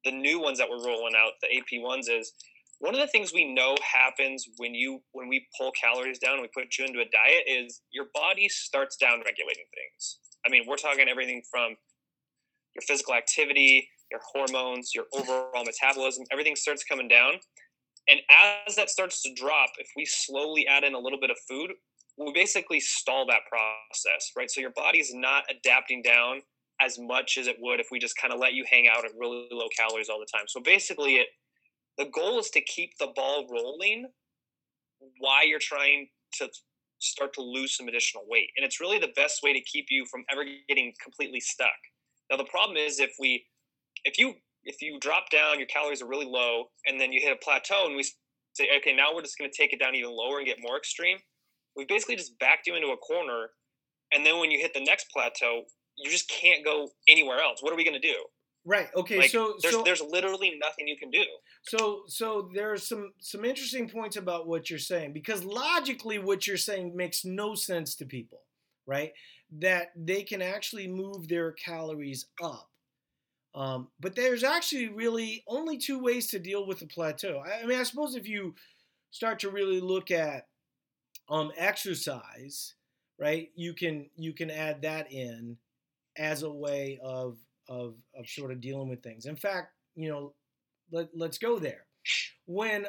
the 0.03 0.11
new 0.11 0.39
ones 0.39 0.59
that 0.59 0.69
we're 0.69 0.85
rolling 0.85 1.15
out, 1.17 1.31
the 1.41 1.47
AP 1.57 1.81
ones, 1.81 2.07
is 2.07 2.31
one 2.79 2.93
of 2.93 2.99
the 2.99 3.07
things 3.07 3.33
we 3.33 3.53
know 3.53 3.75
happens 3.81 4.47
when 4.57 4.73
you 4.73 5.01
when 5.13 5.27
we 5.27 5.47
pull 5.57 5.71
calories 5.71 6.19
down 6.19 6.33
and 6.33 6.41
we 6.41 6.49
put 6.53 6.77
you 6.77 6.85
into 6.85 6.99
a 6.99 7.05
diet 7.05 7.43
is 7.47 7.81
your 7.91 8.07
body 8.13 8.49
starts 8.49 8.97
down 8.97 9.21
regulating 9.25 9.65
things. 9.73 10.19
I 10.45 10.49
mean, 10.49 10.63
we're 10.67 10.77
talking 10.77 11.07
everything 11.07 11.41
from 11.49 11.75
your 12.75 12.81
physical 12.81 13.13
activity, 13.13 13.89
your 14.11 14.19
hormones, 14.33 14.91
your 14.93 15.05
overall 15.13 15.63
metabolism, 15.63 16.25
everything 16.31 16.55
starts 16.55 16.83
coming 16.83 17.07
down. 17.07 17.33
And 18.07 18.19
as 18.67 18.75
that 18.75 18.89
starts 18.89 19.23
to 19.23 19.33
drop, 19.33 19.69
if 19.79 19.87
we 19.95 20.05
slowly 20.05 20.67
add 20.67 20.83
in 20.83 20.93
a 20.93 20.99
little 20.99 21.19
bit 21.19 21.31
of 21.31 21.37
food, 21.49 21.71
we 22.17 22.31
basically 22.33 22.79
stall 22.79 23.25
that 23.27 23.41
process, 23.49 24.31
right? 24.37 24.49
So 24.51 24.61
your 24.61 24.71
body's 24.75 25.13
not 25.13 25.43
adapting 25.49 26.01
down 26.03 26.41
as 26.81 26.99
much 26.99 27.37
as 27.37 27.47
it 27.47 27.55
would 27.59 27.79
if 27.79 27.87
we 27.91 27.99
just 27.99 28.17
kind 28.17 28.33
of 28.33 28.39
let 28.39 28.53
you 28.53 28.63
hang 28.69 28.87
out 28.87 29.05
at 29.05 29.11
really 29.17 29.47
low 29.51 29.67
calories 29.75 30.09
all 30.09 30.19
the 30.19 30.27
time. 30.31 30.45
So 30.47 30.59
basically, 30.61 31.15
it 31.15 31.27
the 31.97 32.05
goal 32.13 32.39
is 32.39 32.49
to 32.51 32.61
keep 32.61 32.91
the 32.99 33.07
ball 33.15 33.47
rolling 33.49 34.07
while 35.19 35.47
you're 35.47 35.59
trying 35.59 36.07
to 36.33 36.49
start 36.99 37.33
to 37.33 37.41
lose 37.41 37.75
some 37.75 37.87
additional 37.87 38.23
weight. 38.27 38.49
And 38.57 38.65
it's 38.65 38.79
really 38.79 38.99
the 38.99 39.13
best 39.15 39.41
way 39.43 39.53
to 39.53 39.61
keep 39.61 39.87
you 39.89 40.05
from 40.09 40.23
ever 40.31 40.43
getting 40.67 40.93
completely 41.01 41.39
stuck. 41.39 41.69
Now 42.29 42.37
the 42.37 42.45
problem 42.45 42.77
is 42.77 42.99
if 42.99 43.13
we 43.19 43.45
if 44.03 44.17
you 44.17 44.33
if 44.63 44.81
you 44.81 44.99
drop 44.99 45.29
down, 45.29 45.59
your 45.59 45.67
calories 45.67 46.01
are 46.01 46.07
really 46.07 46.25
low, 46.25 46.65
and 46.87 46.99
then 46.99 47.11
you 47.11 47.21
hit 47.21 47.31
a 47.31 47.43
plateau, 47.43 47.85
and 47.85 47.95
we 47.95 48.03
say, 48.53 48.67
okay, 48.77 48.95
now 48.95 49.13
we're 49.13 49.21
just 49.21 49.37
going 49.37 49.49
to 49.49 49.55
take 49.55 49.73
it 49.73 49.79
down 49.79 49.93
even 49.93 50.09
lower 50.09 50.39
and 50.39 50.47
get 50.47 50.57
more 50.59 50.77
extreme. 50.77 51.17
We 51.75 51.85
basically 51.85 52.15
just 52.15 52.39
backed 52.39 52.65
you 52.65 52.75
into 52.75 52.87
a 52.87 52.97
corner 52.97 53.49
and 54.13 54.25
then 54.25 54.39
when 54.39 54.51
you 54.51 54.59
hit 54.59 54.73
the 54.73 54.83
next 54.83 55.11
plateau, 55.11 55.63
you 55.97 56.09
just 56.09 56.29
can't 56.29 56.63
go 56.63 56.89
anywhere 57.07 57.39
else. 57.39 57.61
What 57.61 57.73
are 57.73 57.75
we 57.75 57.83
going 57.83 57.99
to 57.99 58.07
do? 58.07 58.15
Right. 58.65 58.87
Okay. 58.95 59.19
Like, 59.19 59.29
so 59.29 59.55
there's 59.61 59.75
so 59.75 59.83
there's 59.83 60.01
literally 60.01 60.57
nothing 60.59 60.87
you 60.87 60.97
can 60.97 61.11
do. 61.11 61.23
so 61.63 62.03
so 62.07 62.49
there's 62.53 62.87
some 62.87 63.13
some 63.19 63.45
interesting 63.45 63.87
points 63.87 64.17
about 64.17 64.47
what 64.47 64.69
you're 64.69 64.79
saying 64.79 65.13
because 65.13 65.43
logically 65.43 66.17
what 66.17 66.47
you're 66.47 66.57
saying 66.57 66.95
makes 66.95 67.23
no 67.23 67.53
sense 67.53 67.95
to 67.97 68.05
people, 68.05 68.41
right? 68.87 69.13
That 69.59 69.91
they 69.95 70.23
can 70.23 70.41
actually 70.41 70.87
move 70.87 71.27
their 71.27 71.51
calories 71.51 72.25
up. 72.41 72.69
Um, 73.53 73.87
but 73.99 74.15
there's 74.15 74.43
actually 74.43 74.89
really 74.89 75.43
only 75.47 75.77
two 75.77 75.99
ways 75.99 76.27
to 76.31 76.39
deal 76.39 76.65
with 76.65 76.79
the 76.79 76.87
plateau. 76.87 77.41
I, 77.45 77.61
I 77.61 77.65
mean, 77.65 77.79
I 77.79 77.83
suppose 77.83 78.15
if 78.15 78.27
you 78.27 78.55
start 79.11 79.39
to 79.39 79.49
really 79.49 79.79
look 79.79 80.09
at 80.09 80.47
um, 81.29 81.51
exercise, 81.55 82.73
right, 83.19 83.49
you 83.55 83.73
can 83.73 84.09
you 84.15 84.33
can 84.33 84.49
add 84.49 84.81
that 84.81 85.11
in 85.11 85.57
as 86.17 86.43
a 86.43 86.51
way 86.51 86.99
of 87.03 87.37
of 87.67 87.95
of 88.17 88.27
sort 88.27 88.51
of 88.51 88.61
dealing 88.61 88.89
with 88.89 89.03
things. 89.03 89.25
In 89.25 89.35
fact, 89.35 89.73
you 89.95 90.09
know, 90.09 90.33
let, 90.91 91.09
let's 91.15 91.37
go 91.37 91.59
there. 91.59 91.85
When 92.45 92.87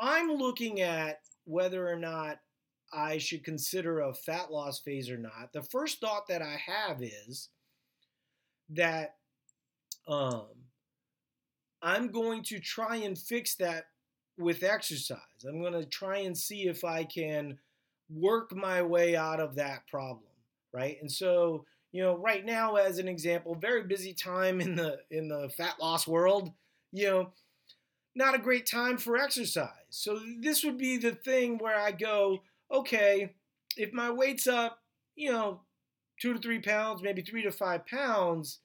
I'm 0.00 0.30
looking 0.30 0.80
at 0.80 1.20
whether 1.44 1.88
or 1.88 1.96
not 1.96 2.38
I 2.92 3.18
should 3.18 3.44
consider 3.44 4.00
a 4.00 4.14
fat 4.14 4.52
loss 4.52 4.80
phase 4.80 5.10
or 5.10 5.18
not, 5.18 5.52
the 5.52 5.62
first 5.62 6.00
thought 6.00 6.28
that 6.28 6.42
I 6.42 6.60
have 6.66 7.02
is 7.02 7.48
that 8.70 9.14
um, 10.08 10.46
I'm 11.82 12.08
going 12.08 12.42
to 12.44 12.60
try 12.60 12.96
and 12.96 13.18
fix 13.18 13.56
that 13.56 13.86
with 14.38 14.62
exercise. 14.62 15.18
I'm 15.46 15.60
going 15.60 15.72
to 15.72 15.86
try 15.86 16.18
and 16.18 16.36
see 16.36 16.68
if 16.68 16.84
I 16.84 17.04
can 17.04 17.58
work 18.08 18.54
my 18.54 18.82
way 18.82 19.16
out 19.16 19.40
of 19.40 19.56
that 19.56 19.86
problem, 19.88 20.30
right? 20.72 20.98
And 21.00 21.10
so, 21.10 21.64
you 21.92 22.02
know, 22.02 22.16
right 22.16 22.44
now 22.44 22.76
as 22.76 22.98
an 22.98 23.08
example, 23.08 23.54
very 23.54 23.82
busy 23.84 24.12
time 24.12 24.60
in 24.60 24.76
the 24.76 24.98
in 25.10 25.28
the 25.28 25.48
fat 25.56 25.74
loss 25.80 26.06
world, 26.06 26.50
you 26.92 27.06
know, 27.06 27.32
not 28.14 28.34
a 28.34 28.38
great 28.38 28.66
time 28.66 28.96
for 28.96 29.16
exercise. 29.16 29.70
So 29.90 30.18
this 30.40 30.64
would 30.64 30.78
be 30.78 30.96
the 30.96 31.12
thing 31.12 31.58
where 31.58 31.78
I 31.78 31.92
go, 31.92 32.42
okay, 32.72 33.34
if 33.76 33.92
my 33.92 34.10
weight's 34.10 34.46
up, 34.46 34.78
you 35.14 35.30
know, 35.30 35.60
2 36.20 36.34
to 36.34 36.38
3 36.38 36.60
pounds, 36.60 37.02
maybe 37.02 37.22
3 37.22 37.42
to 37.42 37.52
5 37.52 37.86
pounds, 37.86 38.60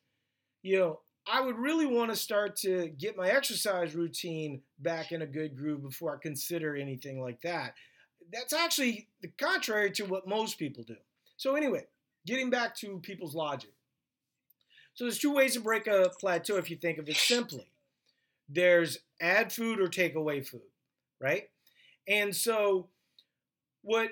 you 0.64 0.80
know, 0.80 1.00
I 1.32 1.42
would 1.42 1.58
really 1.58 1.86
want 1.86 2.10
to 2.10 2.16
start 2.16 2.56
to 2.58 2.90
get 2.98 3.18
my 3.18 3.30
exercise 3.30 3.94
routine 3.94 4.62
back 4.80 5.12
in 5.12 5.22
a 5.22 5.28
good 5.28 5.56
groove 5.56 5.84
before 5.84 6.16
I 6.16 6.20
consider 6.22 6.76
anything 6.76 7.22
like 7.22 7.42
that. 7.42 7.76
That's 8.34 8.54
actually 8.54 9.10
the 9.22 9.28
contrary 9.38 9.92
to 9.92 10.06
what 10.06 10.28
most 10.28 10.58
people 10.58 10.84
do. 10.84 10.96
So, 11.38 11.56
anyway, 11.56 11.86
getting 12.26 12.50
back 12.50 12.76
to 12.78 13.00
people's 13.00 13.36
logic. 13.36 13.72
So, 14.94 15.06
there's 15.06 15.20
two 15.20 15.34
ways 15.34 15.54
to 15.54 15.62
break 15.62 15.88
a 15.88 16.12
plateau 16.20 16.58
if 16.58 16.70
you 16.70 16.78
think 16.78 16.98
of 16.98 17.08
it 17.08 17.16
simply 17.16 17.72
there's 18.54 18.98
add 19.22 19.54
food 19.54 19.80
or 19.80 19.88
take 19.88 20.16
away 20.16 20.42
food, 20.42 20.62
right? 21.20 21.44
And 22.08 22.36
so, 22.36 22.90
what 23.82 24.10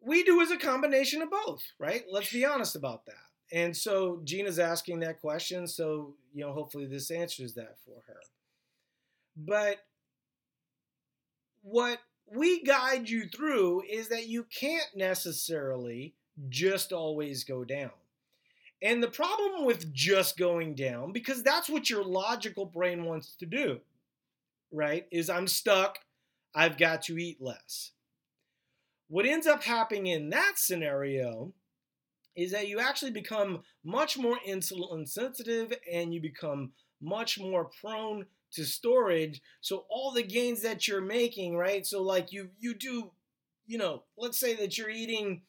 we 0.00 0.22
do 0.24 0.40
is 0.40 0.50
a 0.50 0.56
combination 0.56 1.22
of 1.22 1.30
both, 1.30 1.62
right? 1.78 2.04
Let's 2.10 2.32
be 2.32 2.44
honest 2.44 2.76
about 2.76 3.06
that. 3.06 3.14
And 3.52 3.76
so 3.76 4.20
Gina's 4.24 4.58
asking 4.58 5.00
that 5.00 5.20
question, 5.20 5.66
so 5.66 6.14
you 6.34 6.44
know, 6.44 6.52
hopefully 6.52 6.86
this 6.86 7.10
answers 7.10 7.54
that 7.54 7.76
for 7.84 8.02
her. 8.06 8.20
But 9.36 9.78
what 11.62 11.98
we 12.26 12.62
guide 12.62 13.08
you 13.08 13.28
through 13.28 13.82
is 13.88 14.08
that 14.08 14.26
you 14.26 14.44
can't 14.44 14.88
necessarily 14.96 16.14
just 16.48 16.92
always 16.92 17.44
go 17.44 17.64
down. 17.64 17.90
And 18.82 19.02
the 19.02 19.08
problem 19.08 19.64
with 19.64 19.92
just 19.92 20.36
going 20.36 20.74
down, 20.74 21.12
because 21.12 21.42
that's 21.42 21.70
what 21.70 21.88
your 21.88 22.04
logical 22.04 22.66
brain 22.66 23.04
wants 23.04 23.36
to 23.36 23.46
do, 23.46 23.80
right? 24.72 25.06
Is 25.12 25.30
I'm 25.30 25.46
stuck, 25.46 25.98
I've 26.54 26.76
got 26.76 27.02
to 27.02 27.16
eat 27.16 27.40
less. 27.40 27.92
What 29.08 29.26
ends 29.26 29.46
up 29.46 29.62
happening 29.62 30.06
in 30.08 30.30
that 30.30 30.54
scenario 30.56 31.52
is 32.34 32.50
that 32.52 32.68
you 32.68 32.80
actually 32.80 33.10
become 33.10 33.62
much 33.84 34.18
more 34.18 34.38
insulin 34.48 35.08
sensitive 35.08 35.72
and 35.90 36.14
you 36.14 36.20
become 36.20 36.72
much 37.00 37.38
more 37.38 37.70
prone 37.80 38.26
to 38.52 38.64
storage 38.64 39.42
so 39.60 39.84
all 39.88 40.12
the 40.12 40.22
gains 40.22 40.62
that 40.62 40.86
you're 40.86 41.00
making 41.00 41.56
right 41.56 41.86
so 41.86 42.02
like 42.02 42.32
you 42.32 42.50
you 42.60 42.74
do 42.74 43.10
you 43.66 43.78
know 43.78 44.02
let's 44.16 44.38
say 44.38 44.54
that 44.54 44.76
you're 44.76 44.90
eating 44.90 45.42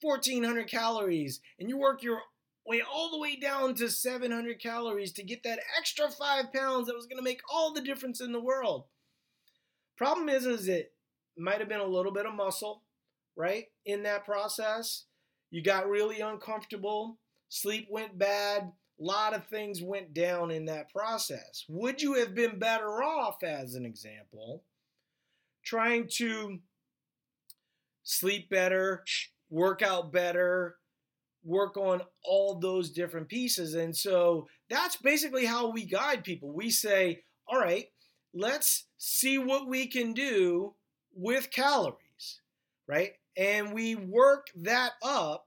1400 0.00 0.68
calories 0.68 1.40
and 1.58 1.68
you 1.68 1.76
work 1.76 2.02
your 2.02 2.20
way 2.66 2.82
all 2.82 3.10
the 3.10 3.18
way 3.18 3.36
down 3.36 3.74
to 3.74 3.90
700 3.90 4.60
calories 4.60 5.12
to 5.12 5.22
get 5.22 5.42
that 5.42 5.60
extra 5.78 6.10
five 6.10 6.52
pounds 6.52 6.86
that 6.86 6.96
was 6.96 7.06
going 7.06 7.18
to 7.18 7.22
make 7.22 7.40
all 7.52 7.72
the 7.72 7.80
difference 7.80 8.20
in 8.20 8.32
the 8.32 8.40
world 8.40 8.84
problem 9.96 10.28
is 10.28 10.46
is 10.46 10.68
it 10.68 10.92
might 11.36 11.58
have 11.58 11.68
been 11.68 11.80
a 11.80 11.86
little 11.86 12.12
bit 12.12 12.26
of 12.26 12.34
muscle 12.34 12.82
right 13.36 13.66
in 13.84 14.02
that 14.02 14.24
process 14.24 15.04
you 15.50 15.62
got 15.62 15.88
really 15.88 16.20
uncomfortable, 16.20 17.18
sleep 17.48 17.88
went 17.90 18.16
bad, 18.16 18.62
a 18.62 19.02
lot 19.02 19.34
of 19.34 19.46
things 19.46 19.82
went 19.82 20.14
down 20.14 20.50
in 20.50 20.66
that 20.66 20.90
process. 20.90 21.64
Would 21.68 22.00
you 22.00 22.14
have 22.14 22.34
been 22.34 22.58
better 22.58 23.02
off, 23.02 23.42
as 23.42 23.74
an 23.74 23.84
example, 23.84 24.62
trying 25.64 26.08
to 26.18 26.60
sleep 28.04 28.48
better, 28.48 29.04
work 29.50 29.82
out 29.82 30.12
better, 30.12 30.76
work 31.44 31.76
on 31.76 32.02
all 32.24 32.58
those 32.58 32.90
different 32.90 33.28
pieces? 33.28 33.74
And 33.74 33.94
so 33.94 34.46
that's 34.68 34.96
basically 34.96 35.44
how 35.44 35.70
we 35.70 35.84
guide 35.84 36.24
people. 36.24 36.52
We 36.52 36.70
say, 36.70 37.22
all 37.46 37.58
right, 37.58 37.86
let's 38.32 38.86
see 38.96 39.38
what 39.38 39.66
we 39.68 39.86
can 39.86 40.12
do 40.12 40.74
with 41.12 41.50
calories, 41.50 42.40
right? 42.86 43.12
and 43.36 43.72
we 43.72 43.94
work 43.94 44.48
that 44.56 44.92
up 45.02 45.46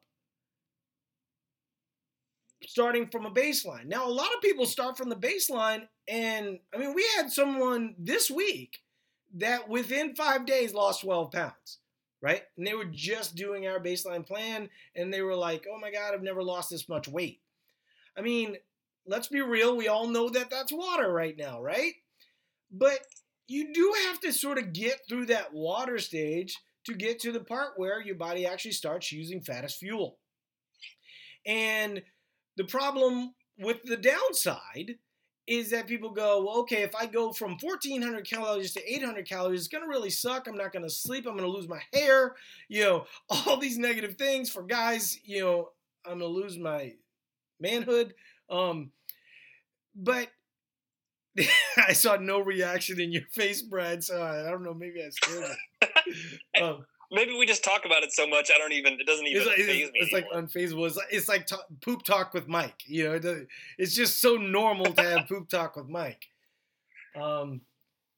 starting 2.66 3.08
from 3.08 3.26
a 3.26 3.32
baseline. 3.32 3.86
Now, 3.86 4.08
a 4.08 4.10
lot 4.10 4.34
of 4.34 4.42
people 4.42 4.66
start 4.66 4.98
from 4.98 5.10
the 5.10 5.16
baseline, 5.16 5.88
and 6.08 6.60
I 6.74 6.78
mean, 6.78 6.96
we 6.96 7.06
had 7.16 7.32
someone 7.32 7.96
this 8.00 8.32
week 8.32 8.80
that 9.36 9.68
within 9.68 10.16
five 10.16 10.46
days 10.46 10.74
lost 10.74 11.02
12 11.02 11.32
pounds, 11.32 11.80
right? 12.24 12.42
And 12.58 12.66
they 12.66 12.74
were 12.74 12.86
just 12.86 13.36
doing 13.36 13.68
our 13.68 13.82
baseline 13.82 14.26
plan, 14.26 14.70
and 14.96 15.14
they 15.14 15.22
were 15.22 15.36
like, 15.36 15.66
oh 15.70 15.78
my 15.78 15.92
God, 15.92 16.14
I've 16.14 16.24
never 16.24 16.42
lost 16.42 16.70
this 16.70 16.88
much 16.88 17.08
weight. 17.08 17.42
I 18.18 18.22
mean, 18.22 18.56
let's 19.06 19.28
be 19.28 19.42
real, 19.42 19.76
we 19.76 19.90
all 19.90 20.08
know 20.08 20.30
that 20.30 20.50
that's 20.50 20.72
water 20.72 21.12
right 21.12 21.36
now, 21.38 21.62
right? 21.62 21.94
But 22.72 23.00
you 23.48 23.74
do 23.74 23.94
have 24.08 24.22
to 24.22 24.32
sort 24.32 24.58
of 24.58 24.72
get 24.72 25.02
through 25.08 25.26
that 25.28 25.54
water 25.54 26.00
stage 26.00 26.58
to 26.86 26.94
get 26.94 27.20
to 27.20 27.34
the 27.34 27.42
part 27.42 27.74
where 27.76 28.02
your 28.02 28.16
body 28.16 28.46
actually 28.46 28.72
starts 28.72 29.12
using 29.12 29.42
fat 29.42 29.66
as 29.66 29.76
fuel. 29.76 30.18
And 31.46 32.04
the 32.56 32.64
problem 32.64 33.34
with 33.60 33.84
the 33.84 33.98
downside 33.98 34.96
is 35.45 35.71
that 35.71 35.88
people 35.88 36.10
go, 36.10 36.43
well, 36.43 36.60
okay, 36.60 36.84
if 36.84 36.95
I 36.95 37.06
go 37.06 37.32
from 37.34 37.58
1400 37.60 38.27
calories 38.27 38.73
to 38.73 38.93
800 38.93 39.27
calories, 39.27 39.62
it's 39.62 39.67
going 39.67 39.84
to 39.84 39.89
really 39.89 40.10
suck. 40.10 40.47
I'm 40.47 40.56
not 40.56 40.71
going 40.71 40.84
to 40.84 40.89
sleep. 40.89 41.25
I'm 41.25 41.38
going 41.38 41.49
to 41.49 41.56
lose 41.56 41.67
my 41.67 41.82
hair. 41.93 42.36
You 42.69 42.84
know, 42.84 43.06
all 43.29 43.58
these 43.58 43.77
negative 43.77 44.15
things 44.15 44.49
for 44.49 44.63
guys, 44.63 45.19
you 45.25 45.41
know, 45.41 45.69
I'm 46.06 46.19
going 46.19 46.34
to 46.34 46.39
lose 46.39 46.58
my 46.58 46.93
manhood. 47.60 48.13
Um, 48.49 48.91
but 49.95 50.29
I 51.88 51.93
saw 51.93 52.15
no 52.15 52.39
reaction 52.39 53.01
in 53.01 53.12
your 53.12 53.23
face, 53.32 53.62
Brad. 53.62 54.03
So 54.03 54.21
I, 54.21 54.47
I 54.47 54.51
don't 54.51 54.63
know. 54.63 54.73
Maybe 54.73 55.03
I 55.03 55.10
scared 55.10 55.58
you. 56.56 56.62
um, 56.63 56.86
Maybe 57.13 57.38
we 57.38 57.45
just 57.45 57.63
talk 57.63 57.86
about 57.86 58.02
it 58.02 58.12
so 58.12 58.28
much. 58.28 58.49
I 58.54 58.58
don't 58.58 58.73
even. 58.73 58.93
It 58.99 59.06
doesn't 59.06 59.28
even 59.28 59.41
it's 59.41 59.47
like, 59.47 59.58
phase 59.58 59.84
it's, 59.84 59.93
me. 59.93 59.99
it's 59.99 60.13
like 60.13 60.30
unfazable. 60.32 60.88
It's 60.88 60.97
like, 60.97 61.08
it's 61.12 61.30
like 61.30 61.47
poop 61.82 62.04
talk 62.04 62.34
with 62.34 62.47
Mike. 62.47 62.82
You 62.86 63.04
know, 63.04 63.13
it 63.13 63.47
it's 63.78 63.93
just 63.93 64.19
so 64.19 64.36
normal 64.36 64.91
to 64.93 65.02
have 65.02 65.28
poop 65.30 65.47
talk 65.47 65.76
with 65.76 65.88
Mike. 65.88 66.26
Um, 67.15 67.62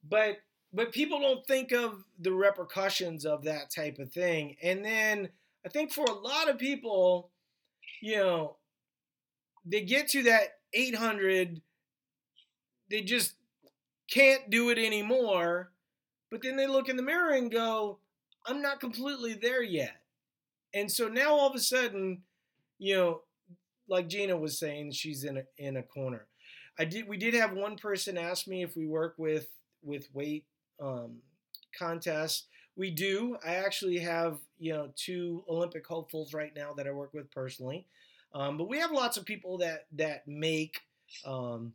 but 0.08 0.38
but 0.72 0.92
people 0.92 1.20
don't 1.20 1.46
think 1.46 1.72
of 1.72 2.04
the 2.18 2.32
repercussions 2.32 3.26
of 3.26 3.44
that 3.44 3.70
type 3.70 3.98
of 3.98 4.10
thing. 4.12 4.56
And 4.62 4.84
then 4.84 5.28
I 5.64 5.68
think 5.68 5.92
for 5.92 6.04
a 6.04 6.12
lot 6.12 6.48
of 6.48 6.58
people, 6.58 7.30
you 8.00 8.16
know, 8.16 8.56
they 9.64 9.82
get 9.82 10.08
to 10.08 10.22
that 10.24 10.58
800, 10.72 11.60
they 12.90 13.02
just 13.02 13.34
can't 14.10 14.48
do 14.50 14.70
it 14.70 14.78
anymore. 14.78 15.72
But 16.30 16.42
then 16.42 16.56
they 16.56 16.66
look 16.66 16.88
in 16.88 16.96
the 16.96 17.02
mirror 17.02 17.32
and 17.32 17.50
go, 17.50 17.98
I'm 18.46 18.62
not 18.62 18.80
completely 18.80 19.34
there 19.34 19.62
yet. 19.62 19.96
And 20.74 20.90
so 20.90 21.08
now 21.08 21.34
all 21.34 21.48
of 21.48 21.54
a 21.54 21.60
sudden, 21.60 22.22
you 22.78 22.94
know, 22.94 23.20
like 23.88 24.08
Gina 24.08 24.36
was 24.36 24.58
saying, 24.58 24.92
she's 24.92 25.24
in 25.24 25.38
a 25.38 25.42
in 25.58 25.76
a 25.76 25.82
corner. 25.82 26.26
I 26.78 26.84
did 26.84 27.08
we 27.08 27.16
did 27.16 27.34
have 27.34 27.52
one 27.52 27.76
person 27.76 28.18
ask 28.18 28.46
me 28.46 28.62
if 28.62 28.76
we 28.76 28.86
work 28.86 29.14
with 29.18 29.48
with 29.82 30.08
weight 30.12 30.44
um, 30.80 31.16
contests. 31.76 32.44
we 32.76 32.90
do. 32.90 33.36
I 33.44 33.54
actually 33.54 33.98
have 33.98 34.38
you 34.58 34.72
know 34.72 34.90
two 34.96 35.44
Olympic 35.48 35.86
hopefuls 35.86 36.34
right 36.34 36.52
now 36.54 36.74
that 36.74 36.86
I 36.86 36.90
work 36.90 37.14
with 37.14 37.30
personally, 37.30 37.86
um, 38.34 38.58
but 38.58 38.68
we 38.68 38.78
have 38.78 38.90
lots 38.90 39.16
of 39.16 39.24
people 39.24 39.58
that 39.58 39.86
that 39.92 40.26
make, 40.28 40.80
um, 41.24 41.72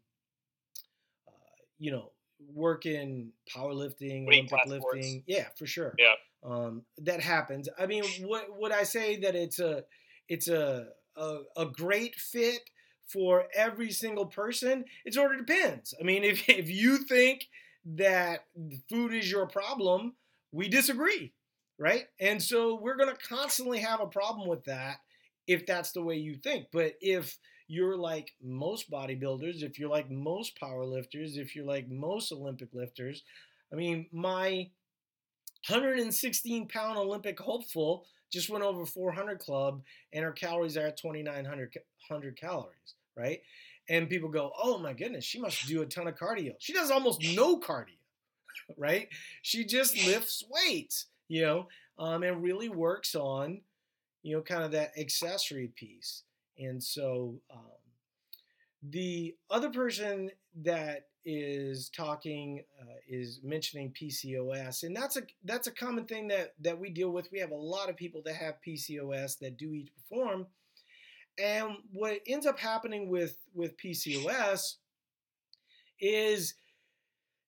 uh, 1.28 1.32
you 1.80 1.92
know, 1.92 2.12
work 2.54 2.86
in 2.86 3.32
powerlifting, 3.50 4.28
Olympic 4.28 4.66
lifting. 4.68 4.82
Sports. 4.82 5.24
Yeah, 5.26 5.48
for 5.56 5.66
sure. 5.66 5.96
Yeah, 5.98 6.14
um, 6.44 6.84
that 7.00 7.22
happens. 7.22 7.70
I 7.78 7.86
mean, 7.86 8.04
what 8.22 8.46
would 8.60 8.72
I 8.72 8.84
say 8.84 9.18
that 9.18 9.36
it's 9.36 9.60
a 9.60 9.84
it's 10.28 10.48
a, 10.48 10.88
a 11.16 11.38
a 11.58 11.66
great 11.66 12.16
fit 12.16 12.62
for 13.08 13.46
every 13.56 13.92
single 13.92 14.26
person? 14.26 14.86
It 15.06 15.14
sort 15.14 15.34
of 15.34 15.46
depends. 15.46 15.94
I 16.00 16.04
mean, 16.04 16.24
if 16.24 16.48
if 16.50 16.70
you 16.70 16.98
think 16.98 17.48
that 17.86 18.46
food 18.90 19.14
is 19.14 19.32
your 19.32 19.48
problem, 19.48 20.14
we 20.52 20.68
disagree, 20.70 21.34
right? 21.78 22.06
And 22.20 22.42
so 22.42 22.76
we're 22.76 22.98
going 22.98 23.14
to 23.14 23.28
constantly 23.28 23.80
have 23.80 24.02
a 24.02 24.08
problem 24.08 24.48
with 24.48 24.66
that 24.66 24.98
if 25.48 25.66
that's 25.66 25.92
the 25.92 26.04
way 26.04 26.16
you 26.16 26.36
think. 26.36 26.68
But 26.72 26.94
if 27.02 27.38
you're 27.68 27.98
like 27.98 28.32
most 28.42 28.92
bodybuilders, 28.92 29.64
if 29.64 29.80
you're 29.80 29.90
like 29.90 30.12
most 30.12 30.60
powerlifters, 30.60 31.38
if 31.38 31.56
you're 31.56 31.66
like 31.66 31.90
most 31.90 32.32
Olympic 32.32 32.70
lifters, 32.74 33.24
I 33.72 33.76
mean, 33.76 34.08
my 34.12 34.70
116 35.68 36.68
pound 36.68 36.98
Olympic 36.98 37.40
hopeful 37.40 38.06
just 38.32 38.50
went 38.50 38.64
over 38.64 38.86
400 38.86 39.40
club 39.40 39.82
and 40.14 40.24
her 40.24 40.32
calories 40.32 40.78
are 40.78 40.88
at 40.88 40.98
2900 40.98 42.38
calories, 42.38 42.96
right? 43.16 43.42
And 43.90 44.10
people 44.10 44.30
go, 44.30 44.52
oh 44.62 44.78
my 44.78 44.94
goodness, 44.94 45.26
she 45.26 45.40
must 45.40 45.68
do 45.68 45.82
a 45.82 45.86
ton 45.86 46.08
of 46.08 46.16
cardio. 46.16 46.54
She 46.60 46.74
does 46.74 46.92
almost 46.92 47.22
no 47.36 47.60
cardio, 47.60 47.98
right? 48.78 49.10
She 49.42 49.66
just 49.66 49.96
lifts 50.06 50.44
weights, 50.50 51.08
you 51.28 51.42
know, 51.42 51.68
um, 52.00 52.24
and 52.24 52.42
really 52.42 52.70
works 52.70 53.16
on, 53.16 53.62
you 54.24 54.36
know, 54.36 54.42
kind 54.42 54.64
of 54.64 54.72
that 54.72 54.92
accessory 54.98 55.72
piece. 55.76 56.24
And 56.58 56.82
so 56.82 57.36
um, 57.52 57.60
the 58.82 59.36
other 59.50 59.70
person 59.70 60.32
that 60.64 61.08
is 61.26 61.90
talking 61.90 62.64
uh, 62.82 62.96
is 63.08 63.40
mentioning 63.44 63.94
PCOS, 63.94 64.84
and 64.84 64.96
that's 64.96 65.18
a 65.18 65.22
that's 65.46 65.68
a 65.68 65.72
common 65.72 66.06
thing 66.06 66.28
that 66.30 66.54
that 66.62 66.80
we 66.80 66.90
deal 66.90 67.12
with. 67.12 67.32
We 67.32 67.40
have 67.40 67.52
a 67.52 67.56
lot 67.56 67.90
of 67.90 67.96
people 67.96 68.22
that 68.26 68.36
have 68.36 68.56
PCOS 68.66 69.40
that 69.40 69.58
do 69.58 69.74
eat 69.74 69.92
perform, 69.96 70.48
and 71.38 71.78
what 71.92 72.20
ends 72.28 72.46
up 72.46 72.60
happening 72.60 73.10
with 73.10 73.38
with 73.54 73.78
PCOS 73.78 74.76
is 76.00 76.56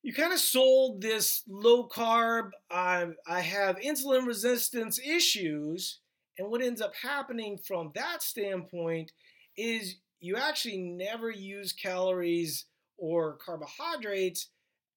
you 0.03 0.13
kind 0.13 0.33
of 0.33 0.39
sold 0.39 1.01
this 1.01 1.43
low 1.47 1.87
carb. 1.87 2.51
I 2.69 3.07
I 3.27 3.41
have 3.41 3.77
insulin 3.77 4.27
resistance 4.27 4.99
issues, 4.99 5.99
and 6.37 6.49
what 6.49 6.61
ends 6.61 6.81
up 6.81 6.93
happening 7.01 7.57
from 7.57 7.91
that 7.95 8.21
standpoint 8.21 9.11
is 9.57 9.95
you 10.19 10.37
actually 10.37 10.77
never 10.77 11.29
use 11.29 11.73
calories 11.73 12.65
or 13.03 13.33
carbohydrates 13.33 14.47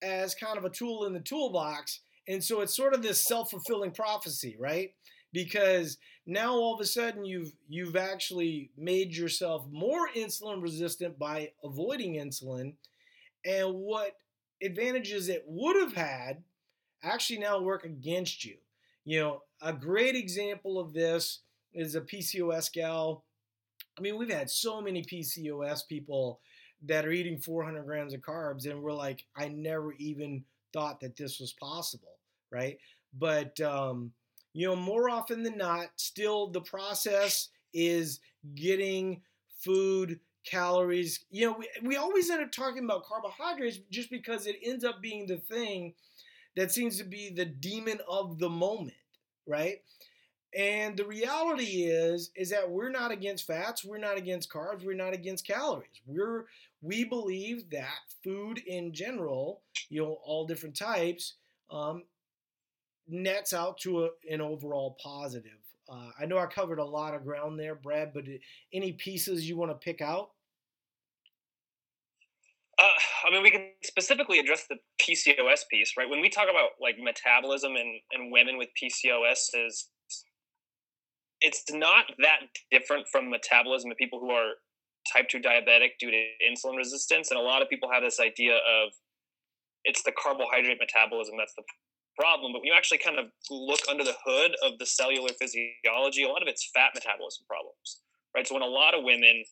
as 0.01 0.33
kind 0.37 0.57
of 0.57 0.65
a 0.65 0.71
tool 0.71 1.07
in 1.07 1.13
the 1.13 1.19
toolbox. 1.19 2.03
And 2.29 2.43
so 2.43 2.61
it's 2.61 2.77
sort 2.77 2.95
of 2.95 3.03
this 3.03 3.25
self-fulfilling 3.25 3.91
prophecy, 3.91 4.57
right? 4.61 4.95
Because 5.33 5.99
now 6.25 6.53
all 6.53 6.73
of 6.73 6.81
a 6.81 6.87
sudden 6.87 7.25
you've 7.25 7.53
you've 7.69 7.97
actually 7.97 8.71
made 8.79 9.13
yourself 9.13 9.67
more 9.73 10.09
insulin 10.17 10.63
resistant 10.63 11.19
by 11.19 11.51
avoiding 11.65 12.15
insulin. 12.15 12.75
And 13.45 13.75
what 13.75 14.13
advantages 14.63 15.29
it 15.29 15.43
would 15.49 15.75
have 15.75 15.95
had 15.95 16.45
actually 17.03 17.41
now 17.41 17.61
work 17.61 17.85
against 17.85 18.45
you. 18.45 18.55
You 19.05 19.21
know, 19.21 19.43
a 19.61 19.73
great 19.73 20.15
example 20.15 20.79
of 20.79 20.93
this 20.93 21.41
is 21.75 21.97
a 21.97 22.01
PCOS 22.01 22.73
gal. 22.73 23.25
I 23.99 24.01
mean, 24.01 24.17
we've 24.17 24.33
had 24.33 24.49
so 24.49 24.81
many 24.81 25.03
PCOS 25.03 25.81
people 25.89 26.41
that 26.87 27.07
are 27.07 27.13
eating 27.13 27.39
400 27.39 27.85
grams 27.85 28.15
of 28.15 28.21
carbs, 28.21 28.71
and 28.71 28.83
we're 28.83 28.93
like, 28.93 29.25
I 29.37 29.49
never 29.49 29.93
even 29.95 30.45
thought 30.73 31.01
that 31.01 31.17
this 31.17 31.41
was 31.41 31.53
possible, 31.53 32.19
right? 32.51 32.79
But 33.19 33.61
um, 33.61 34.13
you 34.53 34.67
know, 34.67 34.77
more 34.77 35.11
often 35.11 35.43
than 35.43 35.57
not, 35.59 35.89
still 35.97 36.49
the 36.49 36.61
process 36.61 37.49
is 37.75 38.21
getting 38.55 39.23
food 39.61 40.21
calories. 40.45 41.25
You 41.31 41.47
know, 41.47 41.57
we, 41.59 41.69
we 41.83 41.97
always 41.97 42.31
end 42.31 42.43
up 42.43 42.53
talking 42.53 42.85
about 42.85 43.05
carbohydrates 43.05 43.79
just 43.91 44.11
because 44.11 44.47
it 44.47 44.57
ends 44.63 44.85
up 44.85 45.03
being 45.03 45.27
the 45.27 45.39
thing 45.39 45.95
that 46.57 46.73
seems 46.73 46.99
to 46.99 47.05
be 47.05 47.31
the 47.31 47.45
demon 47.45 48.01
of 48.09 48.39
the 48.39 48.49
moment, 48.49 48.97
right? 49.47 49.79
And 50.57 50.97
the 50.97 51.05
reality 51.05 51.85
is 51.85 52.31
is 52.35 52.49
that 52.51 52.69
we're 52.69 52.91
not 52.91 53.11
against 53.11 53.47
fats, 53.47 53.85
we're 53.85 53.99
not 53.99 54.17
against 54.17 54.51
carbs, 54.51 54.85
we're 54.85 54.95
not 54.95 55.13
against 55.13 55.47
calories. 55.47 56.01
We're 56.07 56.47
we 56.81 57.05
believe 57.05 57.69
that 57.71 57.99
food 58.25 58.59
in 58.67 58.93
general, 58.93 59.61
you 59.91 60.03
know, 60.03 60.19
all 60.25 60.47
different 60.47 60.77
types, 60.77 61.35
um, 61.71 62.05
nets 63.07 63.53
out 63.53 63.79
to 63.79 64.05
a, 64.05 64.09
an 64.31 64.41
overall 64.41 64.97
positive. 65.03 65.53
Uh, 65.89 66.11
I 66.19 66.27
know 66.27 66.39
I 66.39 66.47
covered 66.47 66.79
a 66.79 66.85
lot 66.85 67.15
of 67.15 67.25
ground 67.25 67.61
there, 67.61 67.75
Brad, 67.75 68.13
but 68.15 68.25
any 68.73 68.93
pieces 68.93 69.49
you 69.49 69.57
want 69.57 69.71
to 69.71 69.85
pick 69.85 70.01
out? 70.01 70.31
Uh, 72.79 72.83
I 73.27 73.31
mean, 73.31 73.43
we 73.43 73.51
can 73.51 73.71
specifically 73.85 74.39
address 74.39 74.67
the 74.69 74.77
PCOS 75.01 75.61
piece, 75.71 75.95
right? 75.97 76.09
When 76.09 76.21
we 76.21 76.29
talk 76.29 76.49
about 76.51 76.71
like 76.81 76.97
metabolism 76.99 77.77
and, 77.77 78.01
and 78.13 78.33
women 78.33 78.59
with 78.59 78.69
PCOS, 78.81 79.49
is 79.55 79.89
it's 81.41 81.65
not 81.71 82.07
that 82.19 82.41
different 82.71 83.07
from 83.11 83.31
metabolism 83.31 83.91
of 83.91 83.97
people 83.97 84.21
who 84.21 84.31
are 84.31 84.53
type 85.13 85.29
2 85.29 85.39
diabetic 85.39 85.99
due 86.01 86.11
to 86.11 86.23
insulin 86.43 86.77
resistance. 86.77 87.31
And 87.31 87.39
a 87.39 87.43
lot 87.43 87.63
of 87.63 87.69
people 87.69 87.89
have 87.93 88.03
this 88.03 88.21
idea 88.21 88.55
of 88.55 88.91
it's 89.85 90.03
the 90.03 90.13
carbohydrate 90.21 90.79
metabolism 90.81 91.37
that's 91.39 91.55
the 91.55 91.63
problem. 92.19 92.53
But 92.53 92.61
when 92.61 92.73
you 92.73 92.75
actually 92.77 92.99
kind 92.99 93.19
of 93.19 93.27
look 93.51 93.81
under 93.89 94.03
the 94.03 94.17
hood 94.25 94.57
of 94.65 94.79
the 94.79 94.87
cellular 94.87 95.31
physiology, 95.39 96.25
a 96.25 96.29
lot 96.29 96.43
of 96.43 96.49
it's 96.49 96.71
fat 96.75 96.91
metabolism 96.95 97.45
problems, 97.47 98.01
right? 98.35 98.47
So 98.47 98.55
when 98.55 98.63
a 98.63 98.67
lot 98.67 98.95
of 98.95 99.05
women, 99.05 99.45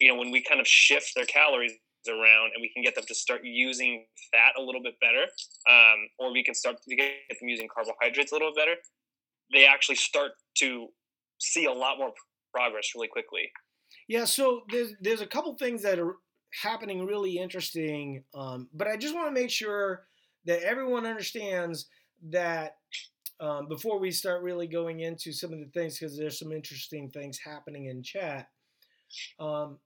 you 0.00 0.08
know, 0.08 0.18
when 0.18 0.30
we 0.30 0.42
kind 0.42 0.60
of 0.60 0.66
shift 0.66 1.12
their 1.14 1.26
calories 1.26 1.72
around 2.08 2.52
and 2.54 2.62
we 2.62 2.72
can 2.72 2.82
get 2.82 2.94
them 2.94 3.04
to 3.06 3.14
start 3.14 3.42
using 3.44 4.06
fat 4.32 4.52
a 4.58 4.62
little 4.62 4.82
bit 4.82 4.94
better, 5.00 5.28
um, 5.68 6.08
or 6.18 6.32
we 6.32 6.42
can 6.42 6.54
start 6.54 6.76
to 6.88 6.96
get 6.96 7.12
them 7.28 7.48
using 7.48 7.68
carbohydrates 7.68 8.32
a 8.32 8.34
little 8.34 8.50
bit 8.54 8.56
better, 8.56 8.76
they 9.52 9.66
actually 9.66 9.96
start 9.96 10.32
to 10.56 10.88
see 11.38 11.66
a 11.66 11.72
lot 11.72 11.98
more 11.98 12.12
progress 12.52 12.92
really 12.94 13.08
quickly. 13.08 13.50
Yeah, 14.06 14.24
so 14.24 14.62
there's 14.70 14.92
there's 15.00 15.20
a 15.20 15.26
couple 15.26 15.54
things 15.54 15.82
that 15.82 15.98
are 15.98 16.16
happening 16.62 17.04
really 17.06 17.36
interesting, 17.36 18.24
um, 18.34 18.68
but 18.72 18.88
I 18.88 18.96
just 18.96 19.14
want 19.14 19.28
to 19.28 19.40
make 19.40 19.50
sure 19.50 20.06
that 20.46 20.62
everyone 20.62 21.06
understands 21.06 21.86
that 22.30 22.76
um, 23.40 23.68
before 23.68 23.98
we 23.98 24.10
start 24.10 24.42
really 24.42 24.66
going 24.66 25.00
into 25.00 25.32
some 25.32 25.52
of 25.52 25.60
the 25.60 25.66
things, 25.66 25.98
because 25.98 26.16
there's 26.16 26.38
some 26.38 26.52
interesting 26.52 27.10
things 27.10 27.38
happening 27.38 27.86
in 27.86 28.02
chat. 28.02 28.48
Um, 29.38 29.78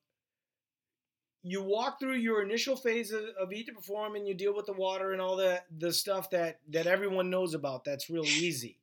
you 1.43 1.63
walk 1.63 1.99
through 1.99 2.17
your 2.17 2.43
initial 2.43 2.77
phase 2.77 3.11
of, 3.11 3.25
of 3.41 3.53
eat 3.53 3.67
to 3.67 3.73
perform, 3.73 4.15
and 4.15 4.27
you 4.27 4.35
deal 4.35 4.55
with 4.55 4.67
the 4.67 4.73
water 4.73 5.13
and 5.13 5.21
all 5.21 5.37
that 5.37 5.67
the 5.77 5.93
stuff 5.93 6.31
that 6.31 6.61
that 6.71 6.87
everyone 6.87 7.31
knows 7.31 7.55
about. 7.55 7.85
That's 7.85 8.09
really 8.09 8.29
easy. 8.29 8.79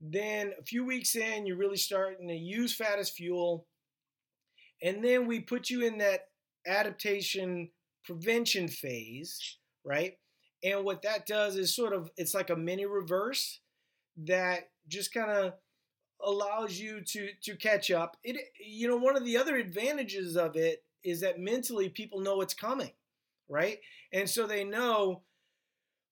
Then 0.00 0.52
a 0.58 0.62
few 0.64 0.84
weeks 0.84 1.14
in, 1.14 1.46
you're 1.46 1.56
really 1.56 1.76
starting 1.76 2.28
to 2.28 2.34
use 2.34 2.74
fat 2.74 2.98
as 2.98 3.10
fuel. 3.10 3.66
And 4.82 5.04
then 5.04 5.26
we 5.26 5.40
put 5.40 5.68
you 5.68 5.86
in 5.86 5.98
that 5.98 6.28
adaptation 6.66 7.70
prevention 8.04 8.68
phase, 8.68 9.58
right? 9.84 10.14
And 10.64 10.84
what 10.84 11.02
that 11.02 11.26
does 11.26 11.56
is 11.56 11.74
sort 11.74 11.92
of, 11.92 12.10
it's 12.16 12.34
like 12.34 12.50
a 12.50 12.56
mini 12.56 12.86
reverse 12.86 13.60
that 14.16 14.70
just 14.88 15.12
kind 15.12 15.30
of 15.30 15.54
allows 16.22 16.78
you 16.78 17.00
to 17.00 17.30
to 17.42 17.56
catch 17.56 17.90
up. 17.90 18.16
It 18.22 18.36
you 18.64 18.88
know 18.88 18.96
one 18.96 19.16
of 19.16 19.24
the 19.24 19.36
other 19.36 19.56
advantages 19.56 20.36
of 20.36 20.56
it 20.56 20.84
is 21.02 21.20
that 21.20 21.40
mentally 21.40 21.88
people 21.88 22.20
know 22.20 22.40
it's 22.40 22.54
coming, 22.54 22.90
right? 23.48 23.78
And 24.12 24.28
so 24.28 24.46
they 24.46 24.64
know 24.64 25.22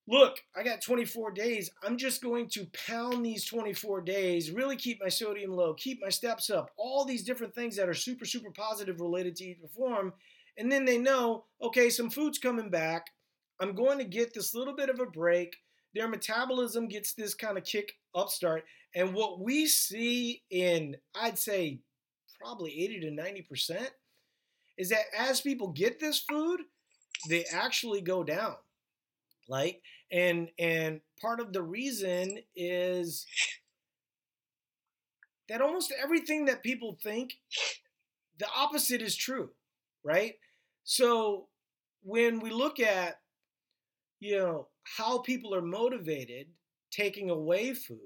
look, 0.09 0.39
I 0.57 0.63
got 0.63 0.81
24 0.81 1.33
days. 1.33 1.71
I'm 1.85 1.99
just 1.99 2.23
going 2.23 2.49
to 2.51 2.67
pound 2.87 3.25
these 3.25 3.45
24 3.45 4.01
days, 4.01 4.51
really 4.51 4.77
keep 4.77 5.01
my 5.03 5.09
sodium 5.09 5.53
low, 5.53 5.75
keep 5.75 6.01
my 6.03 6.09
steps 6.09 6.49
up, 6.49 6.71
all 6.79 7.05
these 7.05 7.25
different 7.25 7.55
things 7.55 7.77
that 7.77 7.89
are 7.89 7.95
super, 7.95 8.25
super 8.25 8.51
positive 8.51 9.01
related 9.01 9.37
to 9.37 9.45
eat 9.45 9.61
perform. 9.61 10.15
And 10.57 10.73
then 10.73 10.85
they 10.85 10.99
know, 10.99 11.45
okay, 11.63 11.91
some 11.91 12.11
food's 12.11 12.39
coming 12.39 12.71
back. 12.71 13.07
I'm 13.61 13.75
going 13.75 13.99
to 13.99 14.05
get 14.05 14.33
this 14.33 14.55
little 14.55 14.75
bit 14.75 14.89
of 14.89 14.99
a 14.99 15.07
break. 15.07 15.57
Their 15.95 16.09
metabolism 16.09 16.89
gets 16.89 17.13
this 17.13 17.35
kind 17.35 17.59
of 17.59 17.65
kick 17.65 17.93
upstart. 18.15 18.65
And 18.95 19.15
what 19.15 19.41
we 19.41 19.67
see 19.67 20.43
in, 20.51 20.97
I'd 21.15 21.39
say, 21.39 21.81
probably 22.41 22.73
80 22.85 23.01
to 23.01 23.11
90%, 23.11 23.89
is 24.79 24.89
that 24.91 25.05
as 25.17 25.41
people 25.41 25.69
get 25.69 26.01
this 26.01 26.21
food, 26.21 26.61
they 27.29 27.45
actually 27.53 28.01
go 28.01 28.23
down. 28.23 28.55
Like, 29.49 29.83
and 30.11 30.51
and 30.59 31.01
part 31.21 31.41
of 31.41 31.53
the 31.53 31.63
reason 31.63 32.39
is 32.57 33.27
that 35.49 35.61
almost 35.61 35.93
everything 36.03 36.47
that 36.47 36.63
people 36.63 36.99
think 37.03 37.35
the 38.39 38.47
opposite 38.57 39.03
is 39.03 39.17
true 39.17 39.51
right? 40.05 40.35
So 40.85 41.49
when 42.03 42.41
we 42.41 42.51
look 42.51 42.81
at 42.81 43.21
you 44.21 44.39
know 44.39 44.69
how 44.97 45.19
people 45.19 45.55
are 45.55 45.63
motivated 45.63 46.49
taking 46.91 47.31
away 47.31 47.75
food 47.75 47.99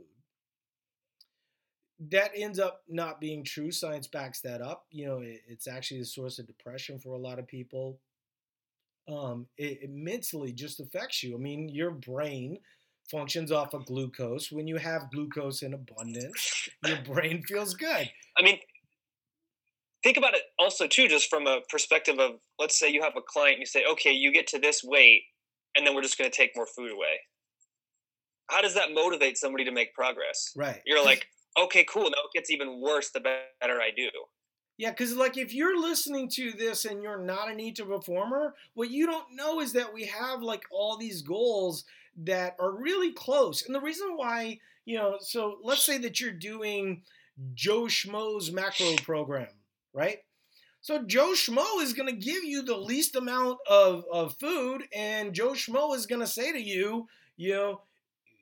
that 2.10 2.32
ends 2.34 2.58
up 2.58 2.82
not 2.88 3.20
being 3.20 3.44
true. 3.44 3.70
Science 3.70 4.08
backs 4.08 4.40
that 4.40 4.60
up. 4.60 4.86
You 4.90 5.06
know 5.06 5.18
it, 5.20 5.42
it's 5.46 5.68
actually 5.68 6.00
a 6.00 6.04
source 6.04 6.38
of 6.38 6.46
depression 6.46 6.98
for 6.98 7.14
a 7.14 7.18
lot 7.18 7.38
of 7.38 7.46
people 7.46 7.98
um, 9.08 9.46
it, 9.56 9.82
it 9.82 9.90
mentally 9.90 10.52
just 10.52 10.80
affects 10.80 11.22
you. 11.22 11.34
I 11.34 11.38
mean 11.38 11.68
your 11.68 11.90
brain 11.90 12.58
functions 13.10 13.52
off 13.52 13.74
of 13.74 13.86
glucose. 13.86 14.50
When 14.52 14.66
you 14.66 14.76
have 14.76 15.10
glucose 15.12 15.62
in 15.62 15.74
abundance 15.74 16.68
your 16.86 16.98
brain 17.04 17.42
feels 17.42 17.74
good. 17.74 18.10
I 18.38 18.42
mean 18.42 18.58
think 20.02 20.16
about 20.16 20.34
it 20.34 20.42
also 20.58 20.86
too 20.86 21.08
just 21.08 21.28
from 21.30 21.46
a 21.46 21.60
perspective 21.68 22.18
of 22.18 22.32
let's 22.58 22.78
say 22.78 22.90
you 22.90 23.02
have 23.02 23.16
a 23.16 23.22
client 23.22 23.54
and 23.54 23.60
you 23.60 23.66
say 23.66 23.84
okay 23.92 24.12
you 24.12 24.32
get 24.32 24.46
to 24.48 24.58
this 24.58 24.82
weight 24.84 25.22
and 25.76 25.86
then 25.86 25.94
we're 25.94 26.02
just 26.02 26.18
going 26.18 26.30
to 26.30 26.36
take 26.36 26.54
more 26.54 26.66
food 26.66 26.92
away. 26.92 27.18
How 28.50 28.60
does 28.60 28.74
that 28.74 28.92
motivate 28.92 29.38
somebody 29.38 29.64
to 29.64 29.72
make 29.72 29.94
progress? 29.94 30.52
Right. 30.54 30.82
You're 30.84 31.04
like 31.04 31.26
okay 31.58 31.84
cool 31.84 32.04
now 32.04 32.08
it 32.08 32.34
gets 32.34 32.50
even 32.50 32.80
worse 32.80 33.10
the 33.10 33.20
better 33.20 33.80
i 33.80 33.90
do 33.94 34.08
yeah 34.76 34.90
because 34.90 35.14
like 35.14 35.36
if 35.36 35.54
you're 35.54 35.80
listening 35.80 36.28
to 36.28 36.52
this 36.52 36.84
and 36.84 37.02
you're 37.02 37.22
not 37.22 37.50
an 37.50 37.60
eat 37.60 37.76
to 37.76 37.84
performer 37.84 38.54
what 38.74 38.90
you 38.90 39.06
don't 39.06 39.34
know 39.34 39.60
is 39.60 39.72
that 39.72 39.92
we 39.92 40.04
have 40.04 40.42
like 40.42 40.64
all 40.70 40.96
these 40.96 41.22
goals 41.22 41.84
that 42.16 42.56
are 42.58 42.72
really 42.72 43.12
close 43.12 43.64
and 43.64 43.74
the 43.74 43.80
reason 43.80 44.16
why 44.16 44.58
you 44.84 44.96
know 44.96 45.16
so 45.20 45.58
let's 45.62 45.84
say 45.84 45.98
that 45.98 46.20
you're 46.20 46.30
doing 46.30 47.02
joe 47.54 47.84
schmo's 47.84 48.52
macro 48.52 48.94
program 49.02 49.48
right? 49.92 50.18
So 50.80 51.02
Joe 51.02 51.32
Schmo 51.34 51.80
is 51.80 51.92
going 51.92 52.08
to 52.08 52.24
give 52.24 52.44
you 52.44 52.62
the 52.62 52.76
least 52.76 53.14
amount 53.14 53.58
of, 53.68 54.04
of 54.12 54.36
food, 54.38 54.82
and 54.94 55.32
Joe 55.32 55.52
Schmo 55.52 55.94
is 55.94 56.06
going 56.06 56.20
to 56.20 56.26
say 56.26 56.52
to 56.52 56.60
you, 56.60 57.06
you 57.36 57.52
know, 57.52 57.82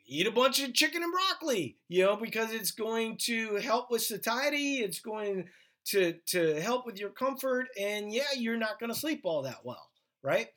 eat 0.07 0.27
a 0.27 0.33
bunch 0.33 0.63
of 0.63 0.75
chicken 0.75 1.03
and 1.03 1.13
broccoli, 1.13 1.77
you 1.89 2.05
know, 2.05 2.17
because 2.17 2.53
it's 2.53 2.71
going 2.71 3.17
to 3.19 3.57
help 3.57 3.91
with 3.91 4.03
satiety, 4.03 4.79
it's 4.79 5.01
going 5.01 5.49
to 5.91 6.15
to 6.29 6.61
help 6.61 6.87
with 6.87 6.99
your 6.99 7.11
comfort, 7.11 7.69
and 7.79 8.13
yeah, 8.13 8.33
you're 8.37 8.57
not 8.57 8.79
going 8.79 8.93
to 8.93 8.99
sleep 8.99 9.23
all 9.25 9.43
that 9.43 9.65
well, 9.65 9.91
right? 10.23 10.49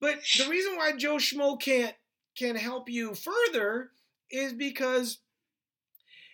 But 0.00 0.20
the 0.38 0.48
reason 0.48 0.76
why 0.76 0.92
Joe 0.92 1.16
Schmo 1.16 1.60
can't 1.60 1.94
can 2.36 2.56
help 2.56 2.88
you 2.88 3.14
further 3.14 3.90
is 4.30 4.52
because 4.52 5.18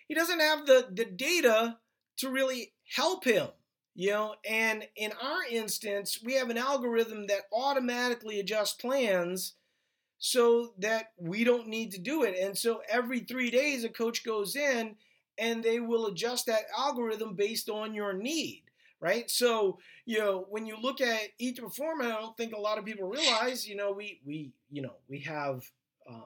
he 0.07 0.13
doesn't 0.13 0.39
have 0.39 0.65
the 0.65 0.87
the 0.91 1.05
data 1.05 1.77
to 2.17 2.29
really 2.29 2.73
help 2.95 3.23
him 3.23 3.47
you 3.95 4.11
know, 4.11 4.35
and 4.47 4.85
in 4.97 5.13
our 5.21 5.45
instance, 5.49 6.19
we 6.21 6.33
have 6.33 6.49
an 6.49 6.57
algorithm 6.57 7.27
that 7.27 7.43
automatically 7.53 8.41
adjusts 8.41 8.73
plans 8.73 9.53
so 10.17 10.73
that 10.79 11.11
we 11.17 11.45
don't 11.45 11.69
need 11.69 11.91
to 11.91 11.99
do 11.99 12.23
it. 12.23 12.37
And 12.37 12.57
so 12.57 12.81
every 12.89 13.21
three 13.21 13.49
days, 13.49 13.85
a 13.85 13.89
coach 13.89 14.25
goes 14.25 14.57
in 14.57 14.97
and 15.37 15.63
they 15.63 15.79
will 15.79 16.07
adjust 16.07 16.45
that 16.47 16.63
algorithm 16.77 17.35
based 17.35 17.69
on 17.69 17.93
your 17.93 18.13
need, 18.13 18.63
right? 18.99 19.29
So, 19.29 19.79
you 20.05 20.19
know, 20.19 20.45
when 20.49 20.65
you 20.65 20.77
look 20.81 21.01
at 21.01 21.21
each 21.39 21.59
performance, 21.59 22.13
I 22.13 22.21
don't 22.21 22.37
think 22.37 22.53
a 22.53 22.59
lot 22.59 22.77
of 22.77 22.85
people 22.85 23.07
realize, 23.07 23.67
you 23.67 23.75
know, 23.75 23.91
we, 23.91 24.21
we, 24.25 24.51
you 24.69 24.81
know, 24.81 24.95
we 25.07 25.19
have, 25.21 25.63
um, 26.09 26.25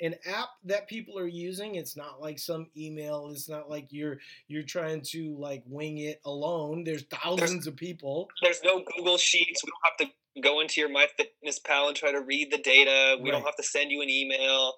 an 0.00 0.14
app 0.26 0.50
that 0.64 0.88
people 0.88 1.18
are 1.18 1.26
using. 1.26 1.74
It's 1.74 1.96
not 1.96 2.20
like 2.20 2.38
some 2.38 2.68
email. 2.76 3.30
It's 3.32 3.48
not 3.48 3.68
like 3.68 3.88
you're 3.90 4.18
you're 4.46 4.62
trying 4.62 5.02
to 5.06 5.36
like 5.38 5.62
wing 5.66 5.98
it 5.98 6.20
alone. 6.24 6.84
There's 6.84 7.02
thousands 7.10 7.50
there's, 7.50 7.66
of 7.66 7.76
people. 7.76 8.28
There's 8.42 8.62
no 8.62 8.82
Google 8.96 9.18
Sheets. 9.18 9.62
We 9.64 9.70
don't 9.70 9.82
have 9.84 10.08
to 10.08 10.40
go 10.40 10.60
into 10.60 10.80
your 10.80 10.90
MyFitnessPal 10.90 11.88
and 11.88 11.96
try 11.96 12.12
to 12.12 12.20
read 12.20 12.52
the 12.52 12.58
data. 12.58 13.16
We 13.20 13.30
right. 13.30 13.36
don't 13.36 13.44
have 13.44 13.56
to 13.56 13.62
send 13.62 13.90
you 13.90 14.02
an 14.02 14.08
email. 14.08 14.74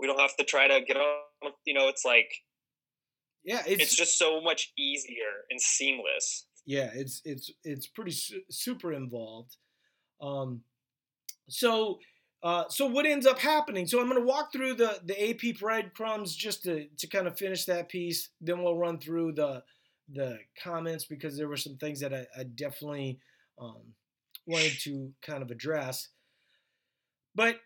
We 0.00 0.06
don't 0.06 0.18
have 0.18 0.36
to 0.36 0.44
try 0.44 0.66
to 0.66 0.80
get 0.84 0.96
on. 0.96 1.52
You 1.64 1.74
know, 1.74 1.88
it's 1.88 2.04
like 2.04 2.32
yeah, 3.44 3.62
it's, 3.66 3.82
it's 3.82 3.96
just 3.96 4.18
so 4.18 4.40
much 4.40 4.72
easier 4.78 5.44
and 5.50 5.60
seamless. 5.60 6.46
Yeah, 6.66 6.90
it's 6.94 7.20
it's 7.24 7.50
it's 7.62 7.86
pretty 7.86 8.12
su- 8.12 8.42
super 8.50 8.92
involved. 8.92 9.56
Um, 10.20 10.62
so 11.48 11.98
uh, 12.42 12.64
so 12.68 12.86
what 12.86 13.06
ends 13.06 13.26
up 13.26 13.38
happening? 13.38 13.86
So 13.86 14.00
I'm 14.00 14.08
going 14.08 14.20
to 14.20 14.26
walk 14.26 14.52
through 14.52 14.74
the 14.74 14.98
the 15.04 15.30
AP 15.30 15.58
breadcrumbs 15.58 16.34
just 16.34 16.62
to 16.64 16.86
to 16.98 17.06
kind 17.06 17.26
of 17.26 17.38
finish 17.38 17.66
that 17.66 17.88
piece. 17.88 18.30
Then 18.40 18.62
we'll 18.62 18.78
run 18.78 18.98
through 18.98 19.32
the 19.32 19.62
the 20.10 20.38
comments 20.62 21.04
because 21.04 21.36
there 21.36 21.48
were 21.48 21.56
some 21.56 21.76
things 21.76 22.00
that 22.00 22.12
I, 22.14 22.26
I 22.38 22.44
definitely 22.44 23.18
um, 23.58 23.94
wanted 24.46 24.78
to 24.80 25.12
kind 25.22 25.42
of 25.42 25.50
address. 25.50 26.08
But 27.34 27.56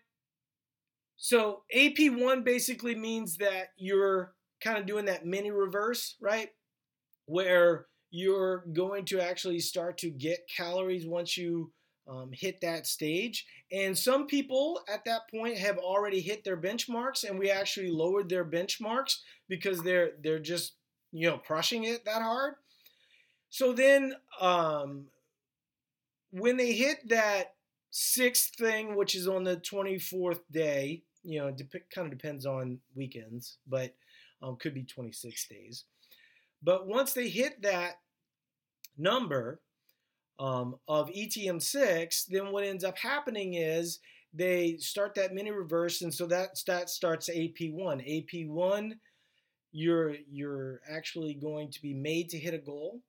so 1.17 1.63
AP 1.73 2.11
one 2.11 2.43
basically 2.43 2.95
means 2.95 3.37
that 3.37 3.69
you're 3.77 4.33
kind 4.61 4.77
of 4.77 4.85
doing 4.85 5.05
that 5.05 5.25
mini 5.25 5.51
reverse, 5.51 6.15
right? 6.21 6.49
Where 7.25 7.87
you're 8.11 8.65
going 8.73 9.05
to 9.05 9.19
actually 9.21 9.59
start 9.59 9.97
to 9.99 10.09
get 10.09 10.49
calories 10.55 11.05
once 11.05 11.37
you 11.37 11.71
um, 12.09 12.31
hit 12.33 12.59
that 12.61 12.87
stage. 12.87 13.45
And 13.71 13.97
some 13.97 14.25
people 14.25 14.81
at 14.91 15.05
that 15.05 15.29
point 15.29 15.57
have 15.57 15.77
already 15.77 16.21
hit 16.21 16.43
their 16.43 16.57
benchmarks, 16.57 17.23
and 17.23 17.37
we 17.37 17.51
actually 17.51 17.91
lowered 17.91 18.29
their 18.29 18.45
benchmarks 18.45 19.17
because 19.47 19.83
they're 19.83 20.11
they're 20.23 20.39
just 20.39 20.73
you 21.11 21.29
know 21.29 21.37
crushing 21.37 21.83
it 21.83 22.05
that 22.05 22.21
hard. 22.21 22.55
So 23.49 23.73
then, 23.73 24.15
um, 24.41 25.05
when 26.31 26.57
they 26.57 26.73
hit 26.73 27.09
that 27.09 27.53
sixth 27.91 28.55
thing, 28.55 28.95
which 28.95 29.15
is 29.15 29.27
on 29.27 29.43
the 29.43 29.57
twenty 29.57 29.99
fourth 29.99 30.41
day, 30.51 31.03
you 31.23 31.39
know, 31.39 31.51
dep- 31.51 31.89
kind 31.93 32.11
of 32.11 32.17
depends 32.17 32.45
on 32.45 32.79
weekends, 32.95 33.57
but 33.67 33.93
um, 34.41 34.57
could 34.57 34.73
be 34.73 34.83
twenty 34.83 35.11
six 35.11 35.47
days. 35.47 35.85
But 36.61 36.87
once 36.87 37.13
they 37.13 37.29
hit 37.29 37.61
that 37.61 37.99
number, 38.97 39.61
um, 40.39 40.75
of 40.87 41.09
ETM6, 41.09 42.27
then 42.27 42.51
what 42.51 42.63
ends 42.63 42.83
up 42.83 42.97
happening 42.97 43.55
is 43.55 43.99
they 44.33 44.77
start 44.77 45.13
that 45.15 45.33
mini 45.33 45.51
reverse, 45.51 46.01
and 46.01 46.13
so 46.13 46.25
that 46.27 46.61
that 46.65 46.89
starts 46.89 47.29
AP1. 47.29 47.75
AP1, 47.75 48.93
you're 49.71 50.15
you're 50.29 50.81
actually 50.89 51.33
going 51.33 51.69
to 51.71 51.81
be 51.81 51.93
made 51.93 52.29
to 52.29 52.37
hit 52.37 52.53
a 52.53 52.59
goal. 52.59 53.01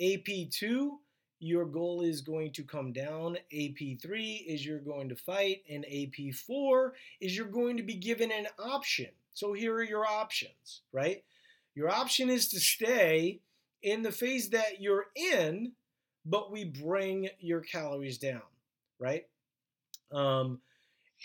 AP2, 0.00 0.90
your 1.38 1.66
goal 1.66 2.02
is 2.02 2.20
going 2.20 2.52
to 2.52 2.64
come 2.64 2.92
down. 2.92 3.36
AP3 3.54 4.46
is 4.46 4.66
you're 4.66 4.80
going 4.80 5.08
to 5.08 5.16
fight, 5.16 5.62
and 5.70 5.84
AP4 5.84 6.90
is 7.20 7.36
you're 7.36 7.46
going 7.46 7.76
to 7.76 7.82
be 7.82 7.94
given 7.94 8.32
an 8.32 8.46
option. 8.58 9.10
So 9.34 9.52
here 9.52 9.74
are 9.74 9.82
your 9.82 10.06
options, 10.06 10.82
right? 10.92 11.24
Your 11.74 11.90
option 11.90 12.28
is 12.28 12.48
to 12.48 12.60
stay 12.60 13.40
in 13.82 14.02
the 14.02 14.12
phase 14.12 14.50
that 14.50 14.80
you're 14.80 15.06
in 15.16 15.72
but 16.24 16.52
we 16.52 16.64
bring 16.64 17.28
your 17.40 17.60
calories 17.60 18.18
down, 18.18 18.42
right? 18.98 19.24
Um, 20.12 20.60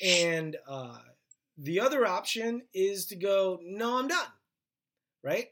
and 0.03 0.55
uh, 0.67 0.97
the 1.57 1.79
other 1.79 2.05
option 2.05 2.63
is 2.73 3.05
to 3.07 3.15
go, 3.15 3.59
no, 3.63 3.99
I'm 3.99 4.07
done, 4.07 4.27
right? 5.23 5.47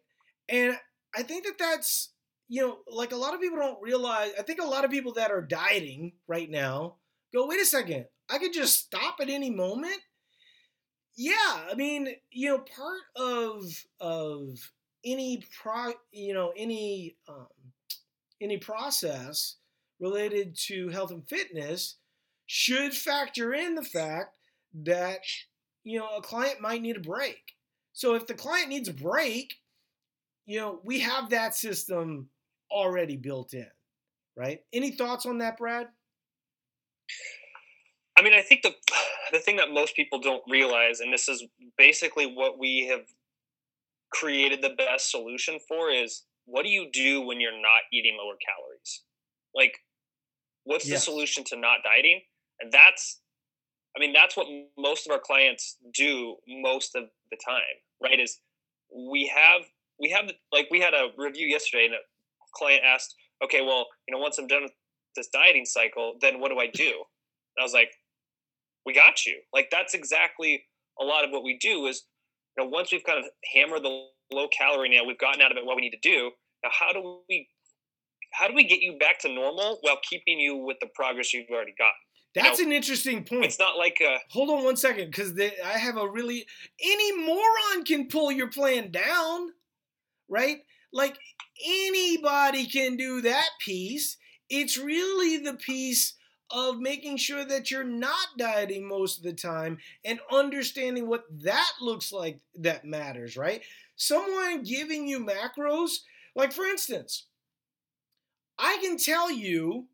And 0.50 0.78
I 1.16 1.24
think 1.24 1.46
that 1.46 1.58
that's, 1.58 2.10
you 2.48 2.62
know, 2.62 2.78
like 2.88 3.12
a 3.12 3.18
lot 3.18 3.34
of 3.34 3.42
people 3.42 3.58
don't 3.58 3.82
realize, 3.82 4.32
I 4.38 4.44
think 4.44 4.60
a 4.62 4.68
lot 4.68 4.86
of 4.86 4.92
people 4.92 5.14
that 5.14 5.32
are 5.32 5.42
dieting 5.42 6.14
right 6.28 6.50
now 6.50 6.96
go, 7.34 7.48
wait 7.48 7.62
a 7.62 7.66
second, 7.66 8.06
I 8.30 8.38
could 8.40 8.54
just 8.54 8.80
stop 8.80 9.18
at 9.20 9.30
any 9.30 9.50
moment. 9.50 10.00
Yeah, 11.18 11.68
I 11.72 11.74
mean, 11.76 12.10
you 12.32 12.50
know, 12.50 12.60
part 12.60 13.02
of 13.16 13.86
of 14.00 14.72
any 15.06 15.44
pro, 15.62 15.94
you 16.12 16.34
know, 16.34 16.52
any 16.58 17.16
um, 17.28 17.48
any 18.42 18.58
process 18.58 19.56
related 20.00 20.56
to 20.68 20.90
health 20.90 21.12
and 21.12 21.28
fitness 21.28 21.98
should 22.48 22.94
factor 22.94 23.54
in 23.54 23.76
the 23.76 23.84
fact 23.84 24.38
that 24.84 25.20
you 25.84 26.00
know 26.00 26.10
a 26.18 26.22
client 26.22 26.62
might 26.62 26.82
need 26.82 26.98
a 26.98 27.02
break. 27.02 27.54
So 27.94 28.16
if 28.16 28.28
the 28.28 28.34
client 28.34 28.70
needs 28.70 28.90
a 28.90 28.94
break, 28.94 29.56
you 30.46 30.60
know, 30.60 30.82
we 30.84 31.00
have 31.00 31.30
that 31.32 31.56
system 31.56 32.30
already 32.72 33.18
built 33.18 33.54
in, 33.54 33.68
right? 34.38 34.62
Any 34.74 34.92
thoughts 34.92 35.26
on 35.26 35.40
that, 35.40 35.58
Brad? 35.58 35.88
I 38.18 38.22
mean, 38.22 38.34
I 38.34 38.42
think 38.42 38.62
the 38.64 38.74
the 39.32 39.40
thing 39.40 39.56
that 39.58 39.72
most 39.72 39.96
people 39.96 40.20
don't 40.20 40.44
realize, 40.50 41.00
and 41.00 41.12
this 41.12 41.28
is 41.28 41.44
basically 41.78 42.26
what 42.26 42.60
we 42.60 42.88
have 42.88 43.06
created 44.14 44.62
the 44.62 44.76
best 44.78 45.12
solution 45.12 45.60
for, 45.68 45.90
is 45.90 46.24
what 46.46 46.64
do 46.64 46.70
you 46.70 46.90
do 46.94 47.22
when 47.22 47.40
you're 47.40 47.52
not 47.52 47.82
eating 47.92 48.18
lower 48.18 48.36
calories? 48.46 49.04
Like, 49.54 49.80
what's 50.64 50.88
yes. 50.88 51.00
the 51.00 51.12
solution 51.12 51.44
to 51.46 51.58
not 51.58 51.80
dieting? 51.84 52.22
And 52.60 52.72
that's 52.72 53.20
I 53.96 54.00
mean, 54.00 54.14
that's 54.14 54.36
what 54.36 54.48
most 54.78 55.08
of 55.08 55.12
our 55.12 55.20
clients 55.20 55.78
do 55.94 56.36
most 56.48 56.96
of 56.96 57.06
the 57.32 57.38
time, 57.46 57.62
right? 58.04 58.20
Is 58.20 58.40
we 58.94 59.32
have 59.34 59.62
we 60.00 60.10
have 60.10 60.30
like 60.52 60.68
we 60.70 60.80
had 60.82 60.94
a 60.94 61.10
review 61.18 61.48
yesterday, 61.48 61.86
and 61.86 61.96
a 61.96 62.00
client 62.54 62.84
asked, 62.86 63.16
"Okay, 63.44 63.62
well, 63.62 63.88
you 64.08 64.14
know, 64.14 64.22
once 64.22 64.38
I'm 64.38 64.48
done 64.48 64.64
with 64.64 64.74
this 65.16 65.30
dieting 65.30 65.66
cycle, 65.66 66.16
then 66.22 66.40
what 66.40 66.50
do 66.50 66.60
I 66.60 66.68
do?" 66.68 66.92
And 67.56 67.62
I 67.62 67.64
was 67.64 67.74
like, 67.74 67.92
"We 68.86 68.94
got 68.94 69.26
you." 69.26 69.40
Like 69.54 69.70
that's 69.72 69.94
exactly 69.94 70.64
a 71.00 71.04
lot 71.04 71.24
of 71.24 71.32
what 71.32 71.44
we 71.44 71.58
do. 71.60 71.88
Is 71.88 72.04
you 72.58 72.64
know, 72.64 72.70
once 72.70 72.92
we've 72.92 73.04
kind 73.04 73.20
of 73.20 73.26
hammered 73.54 73.84
the 73.84 74.08
low 74.32 74.48
calorie 74.48 74.90
nail, 74.90 75.06
we've 75.06 75.20
gotten 75.20 75.42
out 75.42 75.52
of 75.52 75.58
it 75.58 75.66
what 75.66 75.76
we 75.76 75.82
need 75.82 75.98
to 76.02 76.10
do. 76.10 76.32
Now, 76.64 76.70
how 76.72 76.94
do 76.94 77.20
we 77.30 77.48
how 78.34 78.48
do 78.48 78.54
we 78.54 78.64
get 78.66 78.82
you 78.82 78.98
back 78.98 79.20
to 79.20 79.34
normal 79.34 79.80
while 79.82 79.98
keeping 80.08 80.40
you 80.40 80.58
with 80.58 80.78
the 80.82 80.88
progress 80.94 81.34
you've 81.34 81.50
already 81.50 81.74
got? 81.78 81.94
That's 82.36 82.60
you 82.60 82.66
know, 82.66 82.72
an 82.72 82.76
interesting 82.76 83.24
point. 83.24 83.46
It's 83.46 83.60
not 83.60 83.78
like 83.78 84.00
a, 84.02 84.18
hold 84.30 84.50
on 84.50 84.66
one 84.66 84.76
second 84.76 85.06
because 85.06 85.40
I 85.40 85.78
have 85.78 85.96
a 85.96 86.08
really 86.08 86.46
any 86.84 87.18
moron 87.18 87.86
can 87.86 88.08
pull 88.10 88.32
your 88.32 88.50
plan 88.50 88.92
down, 88.92 89.52
right? 90.30 90.58
Like 90.92 91.18
anybody 91.66 92.66
can 92.68 92.98
do 92.98 93.22
that 93.22 93.50
piece. 93.64 94.18
It's 94.50 94.78
really 94.78 95.38
the 95.38 95.54
piece 95.54 96.16
of 96.52 96.80
making 96.80 97.18
sure 97.18 97.44
that 97.46 97.72
you're 97.72 97.84
not 97.84 98.38
dieting 98.38 98.88
most 98.88 99.18
of 99.18 99.24
the 99.24 99.34
time 99.34 99.78
and 100.04 100.20
understanding 100.32 101.08
what 101.08 101.26
that 101.44 101.72
looks 101.82 102.12
like 102.12 102.40
that 102.56 102.86
matters, 102.86 103.36
right? 103.36 103.62
Someone 103.96 104.64
giving 104.64 105.08
you 105.08 105.26
macros, 105.26 106.00
like 106.36 106.52
for 106.52 106.66
instance, 106.66 107.26
I 108.58 108.78
can 108.82 108.98
tell 108.98 109.32
you 109.32 109.88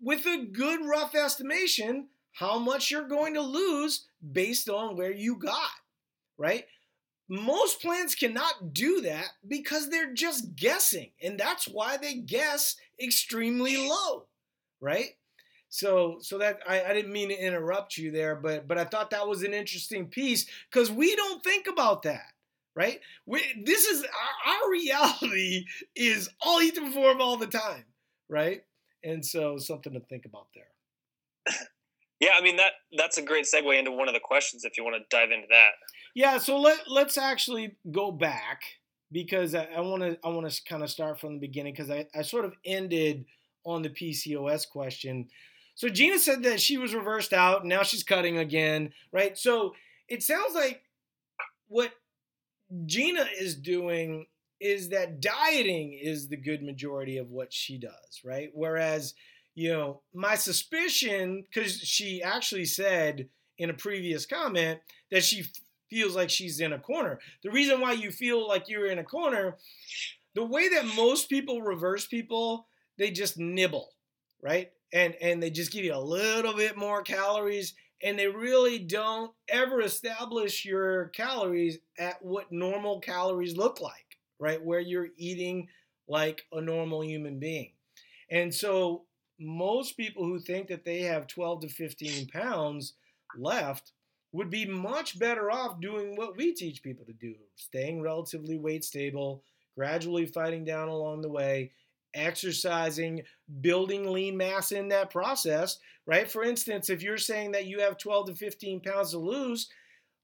with 0.00 0.26
a 0.26 0.46
good 0.46 0.86
rough 0.86 1.14
estimation 1.14 2.08
how 2.32 2.58
much 2.58 2.90
you're 2.90 3.08
going 3.08 3.34
to 3.34 3.40
lose 3.40 4.06
based 4.32 4.68
on 4.68 4.96
where 4.96 5.12
you 5.12 5.36
got, 5.36 5.70
right? 6.36 6.64
Most 7.28 7.80
plans 7.80 8.14
cannot 8.14 8.74
do 8.74 9.00
that 9.02 9.28
because 9.48 9.88
they're 9.88 10.12
just 10.12 10.56
guessing, 10.56 11.10
and 11.22 11.38
that's 11.40 11.66
why 11.66 11.96
they 11.96 12.14
guess 12.14 12.76
extremely 13.00 13.76
low, 13.88 14.26
right? 14.80 15.16
So, 15.74 16.18
so 16.20 16.38
that 16.38 16.60
I, 16.68 16.84
I 16.84 16.92
didn't 16.92 17.12
mean 17.12 17.30
to 17.30 17.36
interrupt 17.36 17.96
you 17.96 18.12
there, 18.12 18.36
but 18.36 18.68
but 18.68 18.78
I 18.78 18.84
thought 18.84 19.10
that 19.10 19.26
was 19.26 19.42
an 19.42 19.52
interesting 19.52 20.06
piece 20.06 20.46
because 20.70 20.88
we 20.88 21.16
don't 21.16 21.42
think 21.42 21.66
about 21.66 22.02
that 22.02 22.26
right? 22.76 22.98
We, 23.24 23.40
this 23.64 23.84
is 23.86 24.02
our, 24.02 24.52
our, 24.52 24.68
reality 24.68 25.64
is 25.94 26.28
all 26.40 26.60
eat 26.60 26.74
to 26.74 26.80
perform 26.80 27.20
all 27.20 27.36
the 27.36 27.46
time, 27.46 27.84
right? 28.28 28.64
And 29.04 29.24
so 29.24 29.58
something 29.58 29.92
to 29.92 30.00
think 30.00 30.24
about 30.24 30.48
there. 30.56 31.56
Yeah, 32.20 32.30
I 32.38 32.42
mean 32.42 32.56
that 32.56 32.72
that's 32.96 33.18
a 33.18 33.22
great 33.22 33.44
segue 33.44 33.78
into 33.78 33.90
one 33.90 34.08
of 34.08 34.14
the 34.14 34.20
questions 34.20 34.64
if 34.64 34.78
you 34.78 34.84
want 34.84 34.96
to 34.96 35.16
dive 35.16 35.30
into 35.30 35.46
that. 35.50 35.70
Yeah, 36.14 36.38
so 36.38 36.58
let 36.58 36.88
let's 36.88 37.18
actually 37.18 37.76
go 37.90 38.12
back 38.12 38.62
because 39.12 39.54
I 39.54 39.80
want 39.80 40.02
to 40.02 40.18
I 40.24 40.28
want 40.28 40.50
to 40.50 40.64
kind 40.64 40.82
of 40.82 40.90
start 40.90 41.20
from 41.20 41.34
the 41.34 41.40
beginning 41.40 41.74
because 41.74 41.90
I, 41.90 42.06
I 42.14 42.22
sort 42.22 42.44
of 42.44 42.54
ended 42.64 43.26
on 43.66 43.82
the 43.82 43.90
PCOS 43.90 44.68
question. 44.70 45.28
So 45.74 45.88
Gina 45.88 46.18
said 46.18 46.42
that 46.44 46.60
she 46.60 46.78
was 46.78 46.94
reversed 46.94 47.32
out 47.32 47.60
and 47.60 47.68
now 47.68 47.82
she's 47.82 48.04
cutting 48.04 48.38
again, 48.38 48.92
right? 49.12 49.36
So 49.36 49.74
it 50.08 50.22
sounds 50.22 50.54
like 50.54 50.82
what 51.68 51.92
Gina 52.86 53.26
is 53.38 53.56
doing 53.56 54.26
is 54.60 54.90
that 54.90 55.20
dieting 55.20 55.98
is 56.00 56.28
the 56.28 56.36
good 56.36 56.62
majority 56.62 57.18
of 57.18 57.30
what 57.30 57.52
she 57.52 57.78
does, 57.78 58.20
right? 58.24 58.50
Whereas, 58.54 59.14
you 59.54 59.72
know, 59.72 60.00
my 60.14 60.36
suspicion, 60.36 61.42
because 61.42 61.78
she 61.78 62.22
actually 62.22 62.64
said 62.64 63.28
in 63.58 63.70
a 63.70 63.74
previous 63.74 64.26
comment 64.26 64.80
that 65.10 65.24
she 65.24 65.44
feels 65.90 66.16
like 66.16 66.30
she's 66.30 66.60
in 66.60 66.72
a 66.72 66.78
corner. 66.78 67.20
The 67.42 67.50
reason 67.50 67.80
why 67.80 67.92
you 67.92 68.10
feel 68.10 68.48
like 68.48 68.68
you're 68.68 68.86
in 68.86 68.98
a 68.98 69.04
corner, 69.04 69.56
the 70.34 70.44
way 70.44 70.68
that 70.70 70.96
most 70.96 71.28
people 71.28 71.62
reverse 71.62 72.06
people, 72.06 72.66
they 72.98 73.10
just 73.10 73.38
nibble, 73.38 73.90
right? 74.42 74.72
And 74.94 75.14
and 75.20 75.42
they 75.42 75.50
just 75.50 75.72
give 75.72 75.84
you 75.84 75.94
a 75.94 75.98
little 75.98 76.54
bit 76.54 76.78
more 76.78 77.02
calories 77.02 77.74
and 78.02 78.18
they 78.18 78.28
really 78.28 78.78
don't 78.78 79.32
ever 79.48 79.80
establish 79.80 80.64
your 80.64 81.08
calories 81.08 81.78
at 81.98 82.22
what 82.22 82.52
normal 82.52 83.00
calories 83.00 83.56
look 83.56 83.80
like, 83.80 84.18
right? 84.38 84.62
Where 84.62 84.80
you're 84.80 85.08
eating 85.16 85.68
like 86.08 86.42
a 86.52 86.60
normal 86.60 87.02
human 87.02 87.38
being. 87.38 87.72
And 88.30 88.54
so 88.54 89.04
most 89.40 89.96
people 89.96 90.24
who 90.24 90.38
think 90.38 90.68
that 90.68 90.84
they 90.84 91.00
have 91.00 91.26
12 91.26 91.62
to 91.62 91.68
15 91.68 92.28
pounds 92.28 92.94
left 93.38 93.92
would 94.32 94.50
be 94.50 94.66
much 94.66 95.18
better 95.18 95.50
off 95.50 95.80
doing 95.80 96.16
what 96.16 96.36
we 96.36 96.52
teach 96.52 96.82
people 96.82 97.04
to 97.06 97.12
do 97.12 97.34
staying 97.56 98.02
relatively 98.02 98.58
weight 98.58 98.84
stable, 98.84 99.42
gradually 99.76 100.26
fighting 100.26 100.64
down 100.64 100.88
along 100.88 101.22
the 101.22 101.30
way, 101.30 101.70
exercising, 102.14 103.22
building 103.60 104.10
lean 104.10 104.36
mass 104.36 104.72
in 104.72 104.88
that 104.88 105.10
process, 105.10 105.78
right? 106.06 106.30
For 106.30 106.44
instance, 106.44 106.88
if 106.88 107.02
you're 107.02 107.18
saying 107.18 107.52
that 107.52 107.66
you 107.66 107.80
have 107.80 107.98
12 107.98 108.26
to 108.28 108.34
15 108.34 108.80
pounds 108.80 109.10
to 109.10 109.18
lose, 109.18 109.68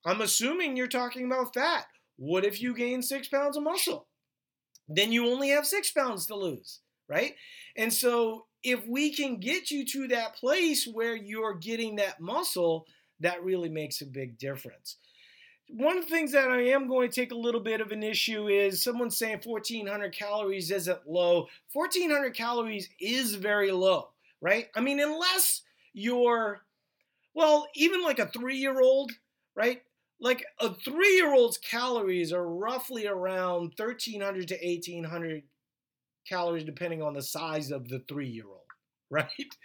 I'm 0.05 0.20
assuming 0.20 0.76
you're 0.76 0.86
talking 0.86 1.26
about 1.26 1.55
fat. 1.55 1.86
What 2.16 2.45
if 2.45 2.61
you 2.61 2.74
gain 2.74 3.03
six 3.03 3.28
pounds 3.28 3.57
of 3.57 3.62
muscle? 3.62 4.07
Then 4.88 5.12
you 5.12 5.28
only 5.28 5.51
have 5.51 5.66
six 5.66 5.91
pounds 5.91 6.26
to 6.26 6.34
lose, 6.36 6.80
right? 7.09 7.34
And 7.76 7.93
so 7.93 8.47
if 8.62 8.86
we 8.86 9.14
can 9.14 9.38
get 9.38 9.70
you 9.70 9.86
to 9.86 10.09
that 10.09 10.36
place 10.36 10.86
where 10.91 11.16
you're 11.16 11.55
getting 11.55 11.97
that 11.97 12.20
muscle, 12.20 12.86
that 13.20 13.45
really 13.45 13.68
makes 13.68 14.01
a 14.01 14.07
big 14.07 14.38
difference 14.38 14.97
one 15.73 15.99
of 15.99 16.05
the 16.05 16.11
things 16.11 16.33
that 16.33 16.51
I 16.51 16.62
am 16.68 16.89
going 16.89 17.09
to 17.09 17.14
take 17.14 17.33
a 17.33 17.37
little 17.37 17.61
bit 17.61 17.81
of 17.81 17.93
an 17.93 18.03
issue 18.03 18.49
is 18.49 18.83
someone 18.83 19.11
saying 19.11 19.41
1400 19.45 20.12
calories 20.12 20.71
isn't 20.71 21.09
low. 21.09 21.49
1400 21.73 22.35
calories 22.35 22.89
is 23.01 23.35
very 23.35 23.71
low, 23.71 24.09
right? 24.41 24.68
I 24.75 24.81
mean, 24.81 25.01
unless 25.01 25.62
you're, 25.93 26.62
well, 27.35 27.66
even 27.75 28.03
like 28.03 28.18
a 28.18 28.27
three 28.27 28.57
year 28.57 28.81
old, 28.81 29.12
right? 29.55 29.83
Like 30.21 30.45
a 30.59 30.75
three 30.75 31.14
year 31.16 31.33
old's 31.33 31.59
calories 31.59 32.33
are 32.33 32.47
roughly 32.47 33.07
around 33.07 33.73
1300 33.77 34.49
to 34.49 34.55
1800 34.55 35.43
calories, 36.29 36.64
depending 36.64 37.03
on 37.03 37.14
the 37.14 37.23
size 37.23 37.71
of 37.71 37.89
the 37.89 38.03
three 38.09 38.29
year 38.29 38.47
old, 38.47 38.61
right? 39.11 39.57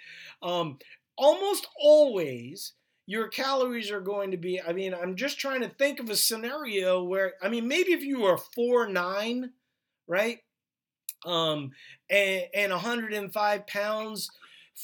Um, 0.42 0.78
almost 1.18 1.68
always 1.80 2.74
your 3.08 3.28
calories 3.28 3.92
are 3.92 4.02
going 4.02 4.32
to 4.32 4.38
be. 4.38 4.62
I 4.62 4.74
mean, 4.74 4.94
I'm 4.94 5.16
just 5.16 5.40
trying 5.40 5.62
to 5.62 5.70
think 5.70 6.00
of 6.00 6.10
a 6.10 6.16
scenario 6.16 7.04
where, 7.04 7.34
I 7.42 7.50
mean, 7.50 7.68
maybe 7.68 7.92
if 7.92 8.04
you 8.04 8.22
were 8.22 8.38
four 8.38 8.88
nine, 8.88 9.52
right, 10.08 10.40
um, 11.26 11.72
and, 12.10 12.44
and 12.54 12.72
105 12.72 13.68
pounds, 13.68 14.30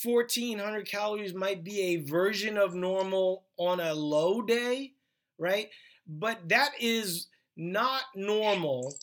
1400 0.04 0.88
calories 0.88 1.34
might 1.34 1.64
be 1.64 1.82
a 1.82 2.04
version 2.04 2.58
of 2.58 2.76
normal 2.76 3.44
on 3.58 3.80
a 3.80 3.94
low 3.94 4.42
day, 4.42 4.94
right? 5.38 5.70
But 6.08 6.48
that 6.50 6.72
is 6.80 7.28
not 7.58 8.04
normal 8.16 8.96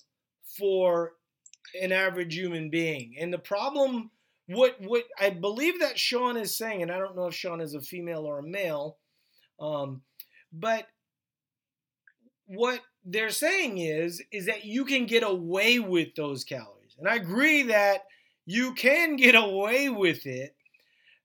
for 0.56 1.12
an 1.80 1.92
average 1.92 2.34
human 2.34 2.70
being. 2.70 3.16
And 3.18 3.32
the 3.32 3.38
problem, 3.38 4.10
what 4.46 4.76
what 4.80 5.04
I 5.20 5.30
believe 5.30 5.80
that 5.80 5.98
Sean 5.98 6.36
is 6.36 6.56
saying, 6.56 6.82
and 6.82 6.90
I 6.90 6.98
don't 6.98 7.14
know 7.14 7.26
if 7.26 7.34
Sean 7.34 7.60
is 7.60 7.74
a 7.74 7.80
female 7.80 8.24
or 8.24 8.38
a 8.38 8.42
male, 8.42 8.96
um, 9.60 10.02
but 10.52 10.86
what 12.46 12.80
they're 13.04 13.30
saying 13.30 13.78
is 13.78 14.22
is 14.32 14.46
that 14.46 14.64
you 14.64 14.84
can 14.84 15.06
get 15.06 15.22
away 15.22 15.78
with 15.78 16.14
those 16.14 16.44
calories. 16.44 16.96
And 16.98 17.08
I 17.08 17.16
agree 17.16 17.64
that 17.64 18.04
you 18.46 18.74
can 18.74 19.16
get 19.16 19.34
away 19.34 19.88
with 19.88 20.26
it. 20.26 20.54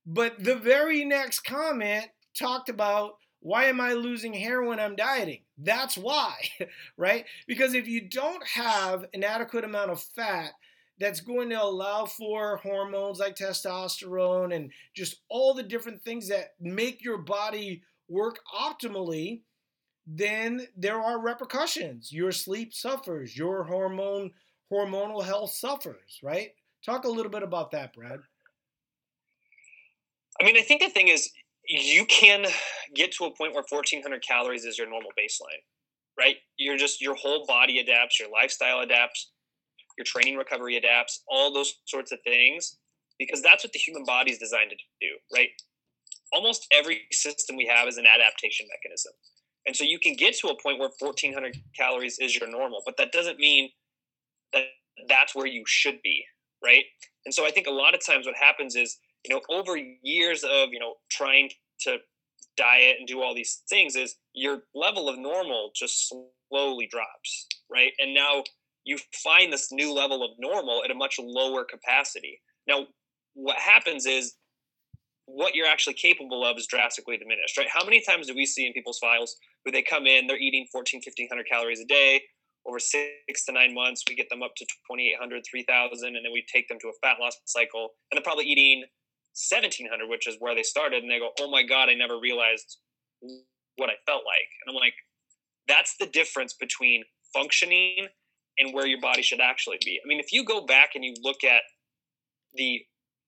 But 0.06 0.44
the 0.44 0.56
very 0.56 1.06
next 1.06 1.42
comment 1.42 2.08
talked 2.38 2.70
about 2.70 3.16
why 3.40 3.66
am 3.66 3.82
I 3.82 3.94
losing 3.94 4.34
hair 4.34 4.64
when 4.64 4.80
I'm 4.80 4.96
dieting? 4.96 5.42
That's 5.58 5.98
why, 5.98 6.36
right? 6.98 7.26
Because 7.48 7.74
if 7.74 7.88
you 7.88 8.08
don't 8.10 8.46
have 8.48 9.06
an 9.14 9.24
adequate 9.24 9.66
amount 9.66 9.92
of 9.92 10.02
fat 10.02 10.52
that's 11.00 11.20
going 11.20 11.50
to 11.50 11.62
allow 11.62 12.06
for 12.06 12.58
hormones 12.58 13.20
like 13.20 13.36
testosterone 13.36 14.56
and 14.56 14.72
just 14.96 15.22
all 15.28 15.54
the 15.54 15.64
different 15.64 16.02
things 16.02 16.30
that 16.30 16.54
make 16.60 17.04
your 17.04 17.18
body 17.18 17.82
work 18.10 18.40
optimally, 18.54 19.42
then 20.06 20.68
there 20.76 21.00
are 21.00 21.22
repercussions. 21.22 22.12
Your 22.12 22.32
sleep 22.32 22.74
suffers, 22.74 23.38
your 23.38 23.64
hormone 23.64 24.32
hormonal 24.72 25.24
health 25.24 25.52
suffers, 25.52 26.20
right? 26.24 26.50
Talk 26.86 27.06
a 27.06 27.10
little 27.10 27.32
bit 27.32 27.44
about 27.44 27.72
that, 27.72 27.94
Brad. 27.94 28.20
I 30.42 30.46
mean, 30.46 30.58
I 30.58 30.62
think 30.62 30.82
the 30.82 30.90
thing 30.90 31.10
is 31.10 31.30
you 31.68 32.06
can 32.06 32.46
get 32.96 33.12
to 33.14 33.26
a 33.26 33.36
point 33.36 33.54
where 33.54 33.64
1400 33.70 34.24
calories 34.24 34.66
is 34.66 34.78
your 34.78 34.90
normal 34.90 35.12
baseline, 35.18 35.62
right? 36.18 36.38
You're 36.58 36.78
just 36.78 37.02
your 37.02 37.16
whole 37.16 37.46
body 37.46 37.80
adapts, 37.80 38.20
your 38.20 38.30
lifestyle 38.30 38.80
adapts, 38.80 39.32
your 39.98 40.06
training 40.06 40.38
recovery 40.38 40.76
adapts, 40.76 41.24
all 41.28 41.54
those 41.54 41.76
sorts 41.86 42.12
of 42.12 42.20
things 42.24 42.78
because 43.20 43.42
that's 43.42 43.64
what 43.64 43.72
the 43.74 43.80
human 43.80 44.04
body 44.06 44.32
is 44.32 44.40
designed 44.40 44.72
to 44.72 44.76
do, 45.00 45.14
right? 45.34 45.50
Almost 46.34 46.68
every 46.72 47.02
system 47.12 47.56
we 47.56 47.66
have 47.68 47.88
is 47.88 47.98
an 47.98 48.06
adaptation 48.06 48.66
mechanism. 48.70 49.14
And 49.66 49.76
so 49.76 49.84
you 49.84 50.00
can 50.00 50.16
get 50.16 50.36
to 50.40 50.48
a 50.48 50.62
point 50.62 50.80
where 50.80 50.90
1400 51.00 51.56
calories 51.78 52.20
is 52.20 52.36
your 52.36 52.50
normal, 52.50 52.82
but 52.86 52.98
that 52.98 53.12
doesn't 53.12 53.40
mean 53.40 53.70
that 54.52 54.66
that's 55.08 55.34
where 55.34 55.48
you 55.48 55.64
should 55.66 56.02
be, 56.04 56.24
right? 56.64 56.84
And 57.26 57.34
so 57.34 57.46
I 57.46 57.52
think 57.52 57.68
a 57.68 57.72
lot 57.72 57.94
of 57.94 58.06
times 58.06 58.26
what 58.26 58.36
happens 58.36 58.76
is, 58.76 58.98
you 59.26 59.34
know, 59.34 59.42
over 59.50 59.78
years 59.78 60.44
of, 60.44 60.70
you 60.72 60.80
know, 60.80 60.96
trying 61.10 61.50
to 61.82 61.98
diet 62.58 62.98
and 63.00 63.08
do 63.08 63.22
all 63.22 63.34
these 63.34 63.62
things 63.70 63.96
is 63.96 64.16
your 64.34 64.64
level 64.76 65.10
of 65.10 65.18
normal 65.18 65.72
just 65.76 66.10
slowly 66.50 66.88
drops, 66.92 67.48
right? 67.72 67.92
And 68.00 68.14
now 68.14 68.44
you 68.84 68.98
find 69.24 69.52
this 69.52 69.72
new 69.72 69.94
level 69.94 70.24
of 70.24 70.32
normal 70.40 70.84
at 70.84 70.92
a 70.92 70.96
much 70.96 71.16
lower 71.20 71.64
capacity. 71.64 72.42
Now, 72.68 72.88
what 73.34 73.58
happens 73.58 74.06
is 74.06 74.36
what 75.26 75.56
you're 75.56 75.68
actually 75.68 75.94
capable 75.94 76.46
of 76.46 76.58
is 76.58 76.68
drastically 76.68 77.18
diminished, 77.18 77.58
right? 77.58 77.68
How 77.72 77.84
many 77.84 78.02
times 78.02 78.28
do 78.28 78.36
we 78.36 78.46
see 78.46 78.66
in 78.66 78.74
people's 78.74 79.00
files 79.00 79.36
where 79.64 79.72
they 79.72 79.82
come 79.82 80.06
in, 80.06 80.28
they're 80.28 80.38
eating 80.38 80.68
14, 80.72 81.02
1500 81.04 81.48
calories 81.48 81.80
a 81.80 81.86
day 81.86 82.22
over 82.66 82.80
six 82.80 83.46
to 83.46 83.52
nine 83.52 83.74
months, 83.74 84.04
we 84.08 84.16
get 84.16 84.30
them 84.30 84.42
up 84.42 84.52
to 84.56 84.66
2,800, 84.66 85.44
3,000, 85.50 86.16
and 86.16 86.26
then 86.26 86.32
we 86.32 86.46
take 86.52 86.68
them 86.70 86.78
to 86.80 86.88
a 86.88 86.94
fat 87.02 87.18
loss 87.20 87.36
cycle, 87.46 87.90
and 88.12 88.18
they're 88.18 88.24
probably 88.24 88.46
eating 88.46 88.86
1,700, 89.36 90.08
which 90.08 90.28
is 90.28 90.38
where 90.40 90.56
they 90.56 90.64
started, 90.64 91.04
and 91.04 91.12
they 91.12 91.20
go, 91.20 91.32
oh 91.40 91.50
my 91.50 91.64
God, 91.64 91.90
I 91.90 91.94
never 91.94 92.20
realized 92.20 92.78
what 93.76 93.90
I 93.90 93.96
felt 94.06 94.24
like. 94.26 94.50
And 94.66 94.76
I'm 94.76 94.80
like, 94.80 94.94
that's 95.68 95.96
the 96.00 96.08
difference 96.08 96.54
between 96.54 97.04
functioning 97.34 98.08
and 98.60 98.74
where 98.74 98.86
your 98.86 99.02
body 99.02 99.22
should 99.22 99.42
actually 99.42 99.80
be. 99.84 100.00
I 100.04 100.08
mean, 100.08 100.20
if 100.20 100.32
you 100.32 100.46
go 100.46 100.66
back 100.66 100.92
and 100.96 101.04
you 101.04 101.16
look 101.22 101.44
at 101.44 101.64
the 102.54 102.82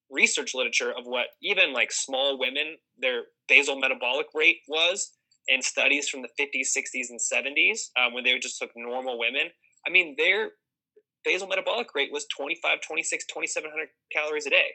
research 0.10 0.54
literature 0.54 0.92
of 0.92 1.06
what 1.06 1.28
even 1.42 1.74
like 1.74 1.92
small 1.92 2.40
women, 2.40 2.76
their 2.98 3.24
basal 3.48 3.80
metabolic 3.80 4.28
rate 4.34 4.58
was 4.68 5.12
in 5.48 5.62
studies 5.62 6.10
from 6.10 6.22
the 6.22 6.30
50s, 6.40 6.70
60s, 6.76 7.10
and 7.10 7.20
70s 7.20 7.90
um, 8.00 8.14
when 8.14 8.24
they 8.24 8.38
just 8.40 8.60
took 8.60 8.72
normal 8.76 9.20
women, 9.20 9.50
I 9.86 9.92
mean, 9.92 10.16
their 10.18 10.52
basal 11.24 11.48
metabolic 11.48 11.88
rate 11.96 12.10
was 12.12 12.26
25, 12.36 12.80
26, 12.88 13.26
2700 13.26 13.88
calories 14.12 14.46
a 14.46 14.50
day. 14.50 14.68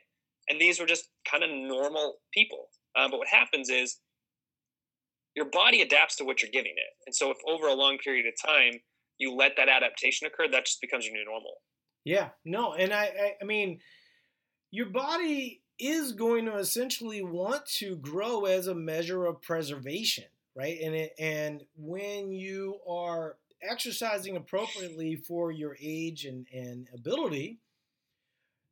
And 0.49 0.61
these 0.61 0.81
were 0.81 0.87
just 0.87 1.09
kind 1.31 1.45
of 1.45 1.51
normal 1.51 2.17
people. 2.33 2.67
Um, 2.97 3.11
but 3.11 3.19
what 3.19 3.29
happens 3.29 3.71
is 3.71 3.99
your 5.37 5.47
body 5.47 5.83
adapts 5.83 6.17
to 6.17 6.25
what 6.25 6.43
you're 6.43 6.51
giving 6.51 6.73
it. 6.73 6.93
And 7.07 7.15
so 7.15 7.31
if 7.31 7.37
over 7.49 7.69
a 7.69 7.75
long 7.75 7.99
period 7.99 8.27
of 8.27 8.35
time 8.45 8.81
you 9.19 9.35
let 9.35 9.53
that 9.57 9.69
adaptation 9.69 10.27
occur, 10.27 10.51
that 10.51 10.67
just 10.67 10.81
becomes 10.81 11.07
your 11.07 11.15
new 11.15 11.25
normal. 11.25 11.55
Yeah, 12.05 12.31
no, 12.45 12.73
and 12.75 12.93
I, 12.93 13.05
I, 13.05 13.33
I 13.43 13.45
mean, 13.45 13.79
your 14.71 14.87
body 14.87 15.63
is 15.79 16.13
going 16.13 16.45
to 16.45 16.57
essentially 16.57 17.23
want 17.23 17.65
to 17.67 17.97
grow 17.97 18.45
as 18.45 18.67
a 18.67 18.75
measure 18.75 19.27
of 19.27 19.41
preservation, 19.43 20.25
right? 20.55 20.79
And 20.83 20.95
it, 20.95 21.15
and 21.19 21.63
when 21.77 22.33
you 22.33 22.79
are 22.89 23.37
exercising 23.63 24.37
appropriately 24.37 25.17
for 25.17 25.51
your 25.51 25.77
age 25.81 26.25
and, 26.25 26.47
and 26.53 26.89
ability, 26.95 27.59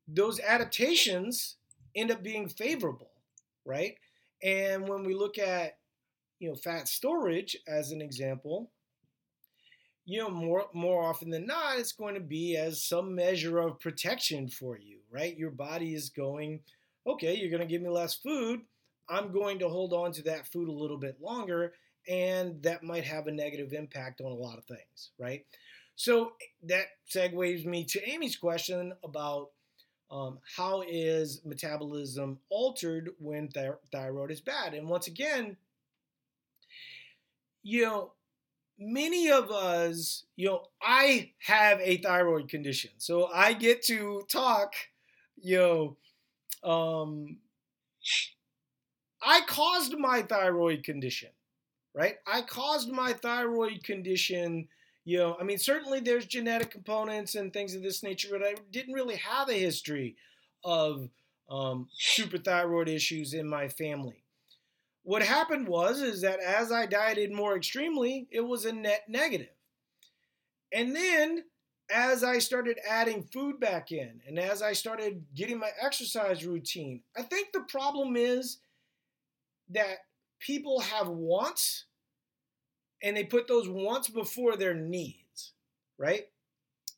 those 0.07 0.41
adaptations 0.41 1.57
end 1.95 2.11
up 2.11 2.23
being 2.23 2.49
favorable, 2.49 3.11
right? 3.65 3.95
And 4.43 4.89
when 4.89 5.05
we 5.05 5.15
look 5.15 5.39
at 5.39 5.79
you 6.39 6.49
know 6.49 6.55
fat 6.55 6.87
storage 6.89 7.57
as 7.67 7.91
an 7.91 8.01
example, 8.01 8.71
you 10.05 10.19
know 10.21 10.31
more 10.31 10.67
more 10.73 11.03
often 11.03 11.31
than 11.31 11.47
not 11.47 11.79
it's 11.79 11.93
going 11.93 12.15
to 12.15 12.21
be 12.21 12.57
as 12.57 12.85
some 12.85 13.15
measure 13.15 13.59
of 13.59 13.81
protection 13.81 14.49
for 14.49 14.79
you 14.79 14.98
right? 15.11 15.37
Your 15.37 15.51
body 15.51 15.95
is 15.95 16.11
going 16.11 16.61
okay 17.07 17.37
you're 17.37 17.51
going 17.51 17.67
to 17.67 17.67
give 17.67 17.83
me 17.83 17.89
less 17.89 18.15
food. 18.15 18.61
I'm 19.09 19.33
going 19.33 19.59
to 19.61 19.69
hold 19.69 19.93
on 19.93 20.13
to 20.13 20.23
that 20.25 20.47
food 20.47 20.69
a 20.69 20.73
little 20.73 20.99
bit 20.99 21.21
longer 21.21 21.73
and 22.09 22.63
that 22.63 22.83
might 22.83 23.05
have 23.05 23.27
a 23.27 23.33
negative 23.33 23.73
impact 23.73 24.21
on 24.21 24.31
a 24.31 24.35
lot 24.35 24.59
of 24.59 24.65
things 24.65 25.11
right? 25.19 25.45
So 25.97 26.33
that 26.65 26.87
segues 27.11 27.65
me 27.65 27.85
to 27.85 28.09
amy's 28.09 28.37
question 28.37 28.93
about 29.03 29.51
um, 30.11 30.39
how 30.57 30.83
is 30.87 31.43
metabolism 31.45 32.39
altered 32.49 33.11
when 33.19 33.49
th- 33.49 33.73
thyroid 33.93 34.31
is 34.31 34.41
bad? 34.41 34.75
And 34.75 34.89
once 34.89 35.07
again 35.07 35.57
you 37.63 37.83
know 37.83 38.13
many 38.79 39.31
of 39.31 39.51
us, 39.51 40.25
you 40.37 40.47
know, 40.47 40.63
I 40.81 41.33
have 41.41 41.81
a 41.81 41.97
thyroid 41.99 42.49
condition. 42.49 42.91
So 42.99 43.29
I 43.35 43.53
get 43.53 43.83
to 43.85 44.23
talk, 44.29 44.75
know, 45.45 45.97
um, 46.63 47.39
I 49.23 49.41
caused 49.47 49.97
my 49.99 50.23
thyroid 50.23 50.85
condition, 50.85 51.31
right? 51.95 52.17
I 52.27 52.43
caused 52.43 52.91
my 52.91 53.13
thyroid 53.13 53.85
condition. 53.85 54.69
You 55.05 55.19
know, 55.19 55.37
I 55.41 55.45
mean, 55.45 55.59
certainly 55.59 56.01
there's 56.01 56.27
genetic 56.27 56.71
components 56.71 57.35
and 57.35 57.53
things 57.53 57.75
of 57.75 57.83
this 57.83 58.03
nature, 58.03 58.29
but 58.31 58.43
I 58.43 58.55
didn't 58.71 58.95
really 58.95 59.17
have 59.17 59.49
a 59.49 59.55
history 59.55 60.17
of 60.65 61.09
um, 61.51 61.89
superthyroid 61.99 62.89
issues 62.89 63.33
in 63.33 63.49
my 63.49 63.69
family 63.69 64.25
what 65.09 65.23
happened 65.23 65.67
was 65.67 66.03
is 66.03 66.21
that 66.21 66.39
as 66.39 66.71
I 66.71 66.85
dieted 66.85 67.33
more 67.33 67.57
extremely, 67.57 68.29
it 68.31 68.43
was 68.43 68.67
a 68.67 68.73
net 68.75 69.05
negative. 69.09 69.49
And 70.71 70.95
then 70.95 71.45
as 71.91 72.23
I 72.23 72.39
started 72.39 72.79
adding 72.89 73.23
food 73.23 73.61
back 73.61 73.93
in 73.93 74.21
and 74.27 74.39
as 74.39 74.63
I 74.63 74.73
started 74.73 75.25
getting 75.35 75.59
my 75.59 75.71
exercise 75.81 76.45
routine, 76.45 77.03
I 77.17 77.23
think 77.23 77.53
the 77.53 77.61
problem 77.61 78.17
is 78.17 78.59
that 79.71 79.99
people 80.41 80.81
have 80.81 81.09
wants 81.09 81.85
and 83.03 83.17
they 83.17 83.25
put 83.25 83.49
those 83.49 83.69
wants 83.69 84.09
before 84.09 84.57
their 84.57 84.75
needs, 84.75 85.53
right? 85.99 86.27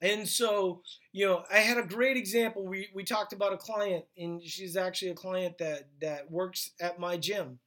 And 0.02 0.26
so, 0.26 0.82
you 1.12 1.26
know, 1.26 1.44
I 1.52 1.58
had 1.58 1.76
a 1.76 1.82
great 1.82 2.16
example. 2.16 2.66
We 2.66 2.88
we 2.94 3.04
talked 3.04 3.34
about 3.34 3.52
a 3.52 3.58
client, 3.58 4.06
and 4.16 4.42
she's 4.42 4.76
actually 4.76 5.10
a 5.10 5.14
client 5.14 5.58
that 5.58 5.88
that 6.00 6.30
works 6.30 6.70
at 6.80 6.98
my 6.98 7.18
gym 7.18 7.58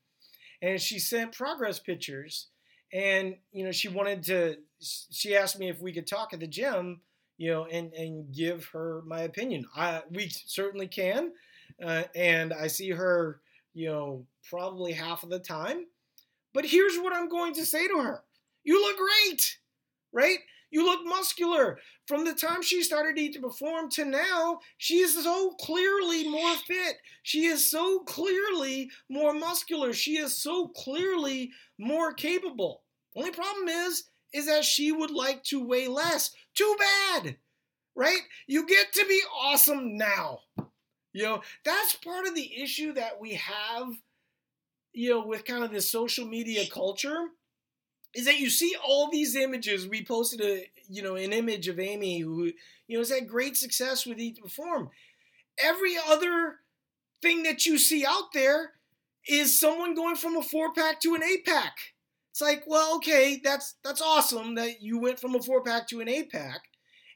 and 0.64 0.82
she 0.82 0.98
sent 0.98 1.34
progress 1.34 1.78
pictures 1.78 2.48
and 2.92 3.36
you 3.52 3.64
know 3.64 3.72
she 3.72 3.90
wanted 3.90 4.24
to 4.24 4.56
she 4.80 5.36
asked 5.36 5.60
me 5.60 5.70
if 5.70 5.80
we 5.82 5.94
could 5.94 6.08
talk 6.08 6.34
at 6.34 6.40
the 6.40 6.48
gym 6.48 7.02
you 7.44 7.52
know 7.52 7.66
and 7.66 7.94
and 7.94 8.34
give 8.34 8.66
her 8.68 9.02
my 9.06 9.22
opinion 9.22 9.66
i 9.76 10.02
we 10.12 10.30
certainly 10.30 10.88
can 10.88 11.32
uh, 11.84 12.04
and 12.16 12.54
i 12.54 12.68
see 12.68 12.90
her 12.90 13.42
you 13.74 13.90
know 13.90 14.26
probably 14.50 14.94
half 14.94 15.24
of 15.24 15.30
the 15.30 15.40
time 15.40 15.86
but 16.54 16.66
here's 16.66 16.98
what 16.98 17.14
i'm 17.14 17.28
going 17.28 17.54
to 17.54 17.66
say 17.66 17.86
to 17.86 18.00
her 18.00 18.24
you 18.64 18.82
look 18.82 18.98
great 18.98 19.58
right 20.14 20.40
you 20.72 20.84
look 20.84 21.06
muscular. 21.06 21.78
From 22.08 22.26
the 22.26 22.34
time 22.34 22.64
she 22.64 22.82
started 22.82 23.32
to 23.32 23.40
perform 23.40 23.92
to 23.92 24.06
now, 24.06 24.58
she 24.80 24.98
is 24.98 25.24
so 25.24 25.52
clearly 25.62 26.28
more 26.28 26.56
fit. 26.56 26.96
She 27.22 27.46
is 27.46 27.70
so 27.70 28.00
clearly 28.00 28.90
more 29.08 29.36
muscular. 29.36 29.94
She 29.94 30.18
is 30.18 30.36
so 30.36 30.70
clearly 30.70 31.52
more 31.78 32.12
capable. 32.12 32.82
Only 33.16 33.30
problem 33.30 33.68
is, 33.68 34.06
is 34.34 34.48
that 34.48 34.66
she 34.66 34.92
would 34.92 35.12
like 35.12 35.44
to 35.44 35.64
weigh 35.64 35.88
less. 35.88 36.32
Too 36.56 36.76
bad, 36.78 37.38
right? 37.96 38.22
You 38.48 38.68
get 38.68 38.94
to 38.94 39.06
be 39.08 39.22
awesome 39.42 39.98
now. 39.98 40.40
You 41.14 41.24
know, 41.24 41.42
that's 41.64 41.96
part 41.96 42.28
of 42.28 42.36
the 42.36 42.62
issue 42.62 42.94
that 42.94 43.20
we 43.22 43.36
have, 43.36 43.94
you 44.94 45.12
know, 45.12 45.26
with 45.26 45.46
kind 45.46 45.64
of 45.64 45.72
this 45.72 45.90
social 45.90 46.26
media 46.26 46.66
culture 46.66 47.28
is 48.14 48.26
that 48.26 48.40
you 48.40 48.50
see 48.50 48.76
all 48.86 49.10
these 49.10 49.36
images. 49.36 49.88
We 49.88 50.06
posted 50.06 50.42
a 50.42 50.66
you 50.88 51.02
know 51.02 51.16
an 51.16 51.34
image 51.34 51.68
of 51.68 51.80
Amy 51.80 52.20
who 52.20 52.46
you 52.46 52.54
know 52.98 53.00
has 53.00 53.12
had 53.12 53.28
great 53.28 53.58
success 53.58 54.06
with 54.06 54.20
Eat 54.20 54.38
to 54.38 54.44
Perform. 54.44 54.90
Every 55.58 55.96
other 55.98 56.58
thing 57.22 57.44
that 57.44 57.66
you 57.66 57.78
see 57.78 58.06
out 58.06 58.34
there 58.34 58.74
is 59.28 59.60
someone 59.60 59.96
going 59.96 60.16
from 60.16 60.36
a 60.36 60.44
four 60.44 60.74
pack 60.74 61.00
to 61.02 61.16
an 61.16 61.24
eight 61.24 61.46
pack. 61.46 61.93
It's 62.34 62.42
like, 62.42 62.66
well, 62.68 62.98
okay, 62.98 63.42
that's 63.44 63.76
that's 63.86 64.02
awesome 64.02 64.56
that 64.56 64.82
you 64.84 65.00
went 65.00 65.22
from 65.22 65.36
a 65.36 65.42
four 65.42 65.64
pack 65.64 65.88
to 65.90 66.02
an 66.02 66.10
eight 66.10 66.32
pack. 66.32 66.64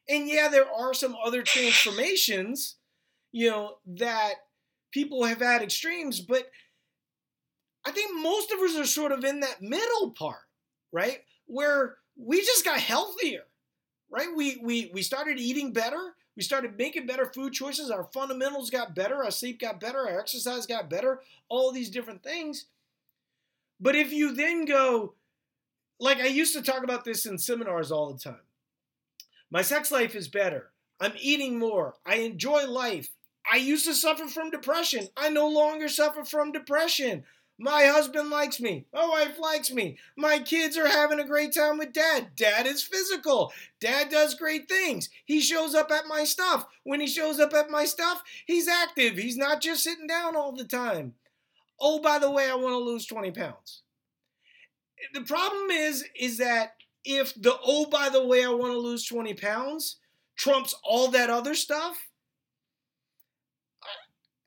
And 0.10 0.30
yeah, 0.30 0.50
there 0.50 0.72
are 0.72 0.94
some 0.94 1.16
other 1.26 1.44
transformations, 1.44 2.78
you 3.34 3.50
know, 3.50 3.80
that 3.88 4.36
people 4.92 5.26
have 5.26 5.42
had 5.42 5.64
extremes, 5.64 6.22
but 6.22 6.50
I 7.86 7.92
think 7.92 8.12
most 8.22 8.52
of 8.52 8.60
us 8.60 8.78
are 8.78 8.86
sort 8.86 9.12
of 9.12 9.24
in 9.26 9.42
that 9.42 9.62
middle 9.62 10.12
part 10.12 10.42
right? 10.92 11.20
Where 11.48 11.98
we 12.18 12.40
just 12.42 12.66
got 12.66 12.80
healthier, 12.80 13.44
right? 14.10 14.30
We 14.36 14.58
we 14.64 14.92
we 14.94 15.04
started 15.04 15.40
eating 15.40 15.74
better. 15.74 16.16
We 16.36 16.44
started 16.44 16.78
making 16.78 17.08
better 17.08 17.26
food 17.26 17.54
choices. 17.54 17.92
Our 17.92 18.06
fundamentals 18.14 18.72
got 18.72 18.96
better. 18.96 19.24
Our 19.24 19.32
sleep 19.32 19.60
got 19.60 19.80
better. 19.80 20.00
Our 20.00 20.20
exercise 20.20 20.68
got 20.68 20.90
better. 20.90 21.22
All 21.50 21.72
these 21.72 21.92
different 21.92 22.24
things. 22.24 22.66
But 23.80 23.96
if 23.96 24.12
you 24.12 24.34
then 24.34 24.66
go, 24.66 25.14
like 26.00 26.20
I 26.20 26.28
used 26.28 26.56
to 26.56 26.62
talk 26.62 26.84
about 26.84 27.06
this 27.06 27.26
in 27.26 27.38
seminars 27.38 27.92
all 27.92 28.12
the 28.12 28.20
time. 28.20 28.42
My 29.50 29.62
sex 29.62 29.92
life 29.92 30.16
is 30.16 30.28
better. 30.28 30.72
I'm 31.00 31.14
eating 31.20 31.60
more. 31.60 31.96
I 32.06 32.16
enjoy 32.16 32.66
life. 32.68 33.10
I 33.50 33.58
used 33.58 33.86
to 33.86 33.94
suffer 33.94 34.28
from 34.28 34.50
depression. 34.50 35.08
I 35.16 35.30
no 35.30 35.48
longer 35.48 35.88
suffer 35.88 36.26
from 36.26 36.52
depression. 36.52 37.24
My 37.60 37.86
husband 37.86 38.30
likes 38.30 38.60
me. 38.60 38.86
My 38.94 39.08
wife 39.08 39.40
likes 39.40 39.72
me. 39.72 39.98
My 40.16 40.38
kids 40.40 40.78
are 40.78 40.88
having 40.88 41.20
a 41.20 41.26
great 41.26 41.56
time 41.56 41.80
with 41.80 41.94
dad. 41.94 42.36
Dad 42.36 42.68
is 42.68 42.84
physical. 42.84 43.52
Dad 43.80 44.10
does 44.10 44.36
great 44.36 44.70
things. 44.70 45.10
He 45.26 45.40
shows 45.40 45.74
up 45.74 45.90
at 45.92 46.08
my 46.08 46.24
stuff. 46.24 46.68
When 46.84 47.00
he 47.00 47.08
shows 47.08 47.40
up 47.40 47.54
at 47.54 47.72
my 47.72 47.86
stuff, 47.86 48.22
he's 48.46 48.68
active. 48.68 49.18
He's 49.18 49.38
not 49.38 49.62
just 49.62 49.84
sitting 49.84 50.06
down 50.06 50.36
all 50.36 50.52
the 50.52 50.66
time. 50.66 51.16
Oh, 51.80 52.00
by 52.00 52.20
the 52.20 52.32
way, 52.32 52.50
I 52.50 52.56
want 52.56 52.74
to 52.74 52.78
lose 52.78 53.06
20 53.06 53.32
pounds. 53.32 53.84
The 55.14 55.22
problem 55.22 55.70
is, 55.70 56.04
is 56.20 56.38
that 56.40 56.72
if 57.06 57.34
the 57.36 57.56
oh, 57.64 57.86
by 57.86 58.10
the 58.10 58.26
way, 58.26 58.44
I 58.44 58.50
want 58.50 58.74
to 58.74 58.80
lose 58.80 59.06
20 59.06 59.34
pounds 59.36 59.98
trumps 60.36 60.76
all 60.84 61.10
that 61.10 61.30
other 61.30 61.56
stuff, 61.56 61.98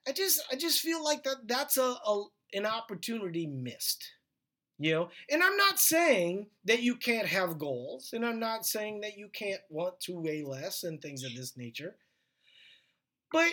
I 0.07 0.13
just 0.13 0.43
I 0.51 0.57
just 0.57 0.81
feel 0.81 1.03
like 1.03 1.23
that 1.25 1.47
that's 1.47 1.77
a, 1.77 1.95
a 2.07 2.25
an 2.53 2.67
opportunity 2.67 3.47
missed. 3.47 4.05
You 4.79 4.93
know, 4.93 5.09
and 5.31 5.43
I'm 5.43 5.59
not 5.59 5.79
saying 5.79 6.47
that 6.65 6.83
you 6.83 6.97
can't 6.97 7.27
have 7.27 7.59
goals, 7.59 8.11
and 8.15 8.25
I'm 8.25 8.41
not 8.41 8.65
saying 8.65 9.03
that 9.03 9.17
you 9.17 9.29
can't 9.29 9.61
want 9.69 10.01
to 10.01 10.19
weigh 10.19 10.43
less 10.43 10.85
and 10.85 11.01
things 11.01 11.23
of 11.23 11.35
this 11.35 11.55
nature. 11.57 11.97
But 13.31 13.53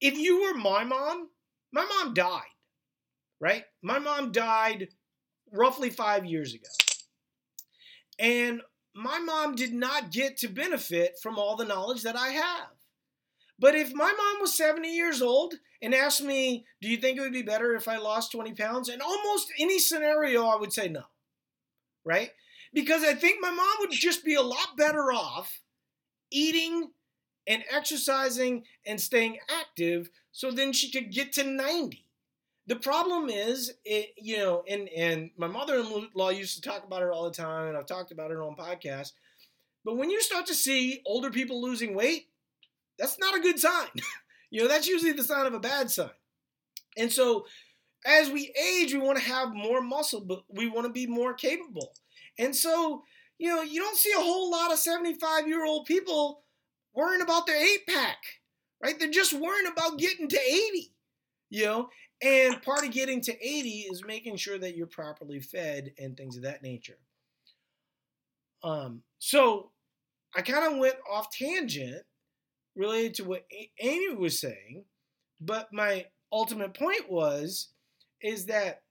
if 0.00 0.18
you 0.18 0.42
were 0.42 0.54
my 0.54 0.82
mom, 0.82 1.28
my 1.72 1.84
mom 1.84 2.14
died, 2.14 2.42
right? 3.40 3.64
My 3.82 3.98
mom 3.98 4.32
died 4.32 4.88
roughly 5.52 5.90
five 5.90 6.24
years 6.24 6.54
ago. 6.54 6.68
And 8.18 8.62
my 8.94 9.18
mom 9.18 9.54
did 9.54 9.72
not 9.72 10.10
get 10.10 10.36
to 10.38 10.48
benefit 10.48 11.18
from 11.22 11.38
all 11.38 11.56
the 11.56 11.64
knowledge 11.64 12.02
that 12.02 12.16
I 12.16 12.30
have. 12.30 12.70
But 13.58 13.74
if 13.74 13.92
my 13.92 14.12
mom 14.12 14.40
was 14.40 14.56
70 14.56 14.88
years 14.94 15.20
old 15.20 15.54
and 15.82 15.94
asked 15.94 16.22
me, 16.22 16.64
Do 16.80 16.88
you 16.88 16.96
think 16.96 17.18
it 17.18 17.20
would 17.20 17.32
be 17.32 17.42
better 17.42 17.74
if 17.74 17.88
I 17.88 17.98
lost 17.98 18.32
20 18.32 18.54
pounds? 18.54 18.88
In 18.88 19.00
almost 19.00 19.52
any 19.58 19.78
scenario, 19.78 20.46
I 20.46 20.56
would 20.56 20.72
say 20.72 20.88
no. 20.88 21.02
Right? 22.04 22.30
Because 22.72 23.02
I 23.02 23.14
think 23.14 23.38
my 23.40 23.50
mom 23.50 23.76
would 23.80 23.90
just 23.90 24.24
be 24.24 24.34
a 24.34 24.42
lot 24.42 24.76
better 24.76 25.12
off 25.12 25.60
eating 26.30 26.90
and 27.46 27.64
exercising 27.70 28.64
and 28.86 29.00
staying 29.00 29.38
active 29.60 30.10
so 30.38 30.52
then 30.52 30.72
she 30.72 30.88
could 30.88 31.10
get 31.10 31.32
to 31.32 31.42
90. 31.42 32.04
The 32.68 32.76
problem 32.76 33.28
is, 33.28 33.72
it, 33.84 34.10
you 34.16 34.36
know, 34.36 34.62
and, 34.68 34.88
and 34.90 35.30
my 35.36 35.48
mother 35.48 35.80
in 35.80 36.08
law 36.14 36.28
used 36.28 36.54
to 36.54 36.60
talk 36.60 36.84
about 36.84 37.02
it 37.02 37.08
all 37.08 37.24
the 37.24 37.34
time, 37.34 37.66
and 37.66 37.76
I've 37.76 37.86
talked 37.86 38.12
about 38.12 38.30
it 38.30 38.36
on 38.36 38.54
podcasts. 38.54 39.14
But 39.84 39.96
when 39.96 40.10
you 40.10 40.22
start 40.22 40.46
to 40.46 40.54
see 40.54 41.02
older 41.04 41.30
people 41.30 41.60
losing 41.60 41.92
weight, 41.92 42.28
that's 43.00 43.18
not 43.18 43.34
a 43.34 43.40
good 43.40 43.58
sign. 43.58 43.88
you 44.50 44.62
know, 44.62 44.68
that's 44.68 44.86
usually 44.86 45.10
the 45.10 45.24
sign 45.24 45.44
of 45.44 45.54
a 45.54 45.58
bad 45.58 45.90
sign. 45.90 46.10
And 46.96 47.12
so 47.12 47.46
as 48.06 48.30
we 48.30 48.54
age, 48.62 48.92
we 48.92 49.00
want 49.00 49.18
to 49.18 49.24
have 49.24 49.52
more 49.52 49.80
muscle, 49.80 50.20
but 50.20 50.44
we 50.48 50.68
want 50.68 50.86
to 50.86 50.92
be 50.92 51.08
more 51.08 51.34
capable. 51.34 51.94
And 52.38 52.54
so, 52.54 53.02
you 53.38 53.48
know, 53.48 53.62
you 53.62 53.80
don't 53.80 53.98
see 53.98 54.12
a 54.12 54.20
whole 54.20 54.52
lot 54.52 54.70
of 54.70 54.78
75 54.78 55.48
year 55.48 55.66
old 55.66 55.84
people 55.84 56.44
worrying 56.94 57.22
about 57.22 57.48
their 57.48 57.60
eight 57.60 57.88
pack, 57.88 58.18
right? 58.82 58.98
They're 58.98 59.10
just 59.10 59.32
worrying 59.32 59.70
about 59.70 59.98
getting 59.98 60.28
to 60.28 60.40
80, 60.40 60.92
you 61.50 61.64
know? 61.64 61.88
And 62.22 62.60
part 62.62 62.84
of 62.84 62.92
getting 62.92 63.20
to 63.22 63.32
80 63.32 63.68
is 63.90 64.04
making 64.04 64.36
sure 64.36 64.58
that 64.58 64.76
you're 64.76 64.86
properly 64.86 65.40
fed 65.40 65.92
and 65.98 66.16
things 66.16 66.36
of 66.36 66.42
that 66.42 66.62
nature. 66.62 66.98
Um, 68.62 69.02
so 69.18 69.70
I 70.34 70.42
kind 70.42 70.72
of 70.72 70.78
went 70.78 70.96
off 71.10 71.30
tangent 71.30 72.02
related 72.74 73.14
to 73.14 73.24
what 73.24 73.46
Amy 73.80 74.14
was 74.14 74.40
saying, 74.40 74.84
but 75.40 75.72
my 75.72 76.06
ultimate 76.32 76.74
point 76.74 77.10
was 77.10 77.68
is 78.20 78.46
that 78.46 78.82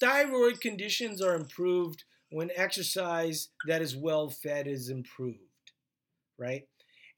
thyroid 0.00 0.60
conditions 0.60 1.22
are 1.22 1.34
improved 1.34 2.04
when 2.30 2.50
exercise 2.54 3.48
that 3.66 3.82
is 3.82 3.96
well 3.96 4.28
fed 4.28 4.66
is 4.66 4.88
improved, 4.90 5.38
right? 6.38 6.68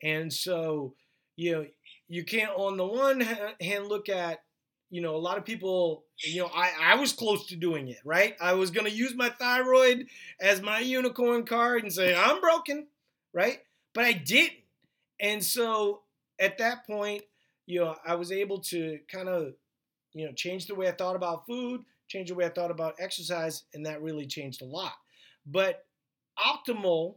And 0.02 0.32
so, 0.32 0.94
you 1.36 1.52
know, 1.52 1.66
you 2.08 2.24
can't 2.24 2.52
on 2.56 2.76
the 2.76 2.86
one 2.86 3.20
hand 3.20 3.88
look 3.88 4.08
at, 4.08 4.40
you 4.90 5.00
know, 5.00 5.14
a 5.14 5.18
lot 5.18 5.38
of 5.38 5.44
people, 5.44 6.04
you 6.24 6.40
know, 6.40 6.50
I, 6.52 6.72
I 6.82 6.94
was 6.96 7.12
close 7.12 7.46
to 7.46 7.56
doing 7.56 7.88
it, 7.88 7.98
right? 8.04 8.34
I 8.40 8.54
was 8.54 8.70
going 8.70 8.86
to 8.86 8.92
use 8.92 9.14
my 9.14 9.28
thyroid 9.30 10.06
as 10.40 10.60
my 10.60 10.80
unicorn 10.80 11.44
card 11.44 11.84
and 11.84 11.92
say, 11.92 12.14
I'm 12.14 12.40
broken, 12.40 12.88
right? 13.32 13.60
But 13.94 14.04
I 14.04 14.12
didn't. 14.12 14.58
And 15.20 15.44
so 15.44 16.02
at 16.40 16.58
that 16.58 16.86
point, 16.86 17.22
you 17.66 17.80
know, 17.80 17.94
I 18.04 18.16
was 18.16 18.32
able 18.32 18.58
to 18.62 18.98
kind 19.10 19.28
of, 19.28 19.52
you 20.12 20.26
know, 20.26 20.32
change 20.32 20.66
the 20.66 20.74
way 20.74 20.88
I 20.88 20.92
thought 20.92 21.14
about 21.14 21.46
food, 21.46 21.82
change 22.08 22.28
the 22.28 22.34
way 22.34 22.46
I 22.46 22.48
thought 22.48 22.72
about 22.72 22.96
exercise, 22.98 23.62
and 23.72 23.86
that 23.86 24.02
really 24.02 24.26
changed 24.26 24.62
a 24.62 24.64
lot. 24.64 24.94
But 25.46 25.84
optimal 26.36 27.16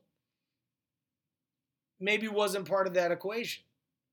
maybe 1.99 2.27
wasn't 2.27 2.67
part 2.67 2.85
of 2.85 2.93
that 2.95 3.11
equation, 3.11 3.63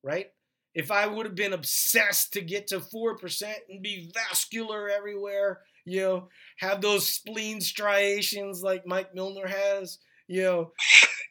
right? 0.03 0.31
If 0.75 0.91
I 0.91 1.07
would 1.07 1.27
have 1.27 1.35
been 1.35 1.53
obsessed 1.53 2.33
to 2.35 2.41
get 2.41 2.69
to 2.69 2.81
4% 2.81 3.53
and 3.69 3.83
be 3.83 4.11
vascular 4.15 4.89
everywhere, 4.89 5.61
you 5.85 6.01
know, 6.01 6.29
have 6.59 6.81
those 6.81 7.07
spleen 7.07 7.61
striations 7.61 8.63
like 8.63 8.87
Mike 8.87 9.15
Milner 9.15 9.49
has, 9.49 9.99
you 10.29 10.43
know, 10.43 10.73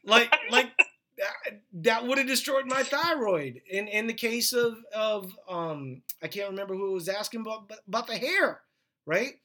like 0.04 0.34
like 0.52 0.72
that 1.74 2.06
would 2.06 2.18
have 2.18 2.28
destroyed 2.28 2.66
my 2.66 2.84
thyroid. 2.84 3.62
In 3.70 3.88
in 3.88 4.08
the 4.08 4.14
case 4.14 4.54
of 4.54 4.78
of 4.94 5.32
um, 5.48 6.02
I 6.22 6.28
can't 6.28 6.50
remember 6.50 6.76
who 6.76 6.94
was 6.94 7.10
asking 7.10 7.42
about 7.42 7.72
about 7.88 8.08
the 8.08 8.18
hair, 8.18 8.62
right? 9.06 9.36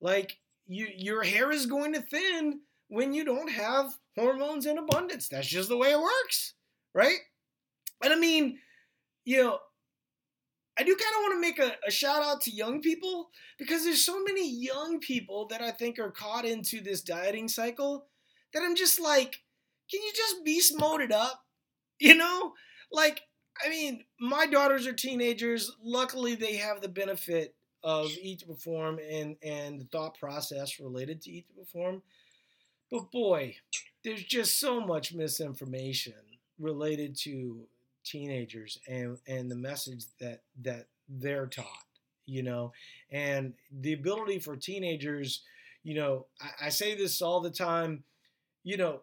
Like 0.00 0.38
you 0.66 0.88
your 0.96 1.22
hair 1.22 1.52
is 1.52 1.66
going 1.66 1.92
to 1.94 2.00
thin 2.00 2.60
when 2.88 3.12
you 3.12 3.24
don't 3.24 3.50
have 3.50 3.96
hormones 4.16 4.66
in 4.66 4.78
abundance. 4.78 5.28
That's 5.28 5.46
just 5.46 5.68
the 5.68 5.76
way 5.76 5.92
it 5.92 6.00
works, 6.00 6.54
right? 6.94 7.18
And 8.02 8.12
I 8.12 8.16
mean, 8.16 8.58
you 9.26 9.42
know, 9.42 9.58
I 10.78 10.84
do 10.84 10.94
kind 10.94 11.16
of 11.16 11.22
want 11.22 11.34
to 11.34 11.40
make 11.40 11.58
a, 11.58 11.76
a, 11.86 11.90
shout 11.90 12.22
out 12.22 12.40
to 12.42 12.50
young 12.50 12.80
people 12.80 13.30
because 13.58 13.84
there's 13.84 14.04
so 14.04 14.22
many 14.22 14.48
young 14.48 15.00
people 15.00 15.46
that 15.48 15.60
I 15.60 15.72
think 15.72 15.98
are 15.98 16.10
caught 16.10 16.44
into 16.44 16.80
this 16.80 17.00
dieting 17.00 17.48
cycle 17.48 18.06
that 18.54 18.62
I'm 18.62 18.76
just 18.76 19.00
like, 19.00 19.42
can 19.90 20.00
you 20.02 20.12
just 20.14 20.44
be 20.44 20.60
smoted 20.60 21.12
up? 21.12 21.42
You 21.98 22.14
know? 22.14 22.52
Like, 22.92 23.22
I 23.64 23.70
mean, 23.70 24.04
my 24.20 24.44
daughters 24.44 24.86
are 24.86 24.92
teenagers. 24.92 25.72
Luckily, 25.82 26.34
they 26.34 26.56
have 26.56 26.82
the 26.82 26.90
benefit 26.90 27.54
of 27.82 28.10
Eat 28.20 28.40
to 28.40 28.46
Perform 28.46 28.98
and, 29.10 29.36
and 29.42 29.80
the 29.80 29.86
thought 29.86 30.18
process 30.18 30.78
related 30.78 31.22
to 31.22 31.30
Eat 31.30 31.46
to 31.48 31.54
Perform. 31.54 32.02
But 32.90 33.10
boy, 33.10 33.56
there's 34.04 34.24
just 34.24 34.60
so 34.60 34.78
much 34.78 35.14
misinformation 35.14 36.12
related 36.58 37.16
to 37.20 37.66
teenagers 38.06 38.78
and, 38.88 39.18
and 39.26 39.50
the 39.50 39.56
message 39.56 40.04
that, 40.20 40.42
that 40.62 40.86
they're 41.08 41.46
taught, 41.46 41.66
you 42.24 42.42
know? 42.42 42.72
And 43.10 43.54
the 43.70 43.92
ability 43.92 44.38
for 44.38 44.56
teenagers, 44.56 45.42
you 45.82 45.94
know, 45.94 46.26
I, 46.40 46.66
I 46.66 46.68
say 46.70 46.94
this 46.94 47.20
all 47.20 47.40
the 47.40 47.50
time, 47.50 48.04
you 48.64 48.76
know, 48.76 49.02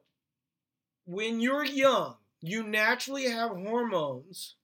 when 1.06 1.40
you're 1.40 1.66
young, 1.66 2.16
you 2.42 2.64
naturally 2.64 3.26
have 3.26 3.52
hormones 3.52 4.56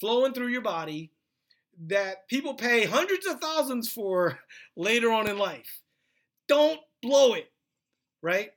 flowing 0.00 0.32
through 0.32 0.48
your 0.48 0.62
body 0.62 1.10
that 1.86 2.28
people 2.28 2.54
pay 2.54 2.84
hundreds 2.84 3.26
of 3.26 3.40
thousands 3.40 3.90
for 3.90 4.38
later 4.76 5.10
on 5.10 5.28
in 5.28 5.38
life. 5.38 5.80
Don't 6.48 6.80
blow 7.02 7.34
it, 7.34 7.50
right? 8.22 8.50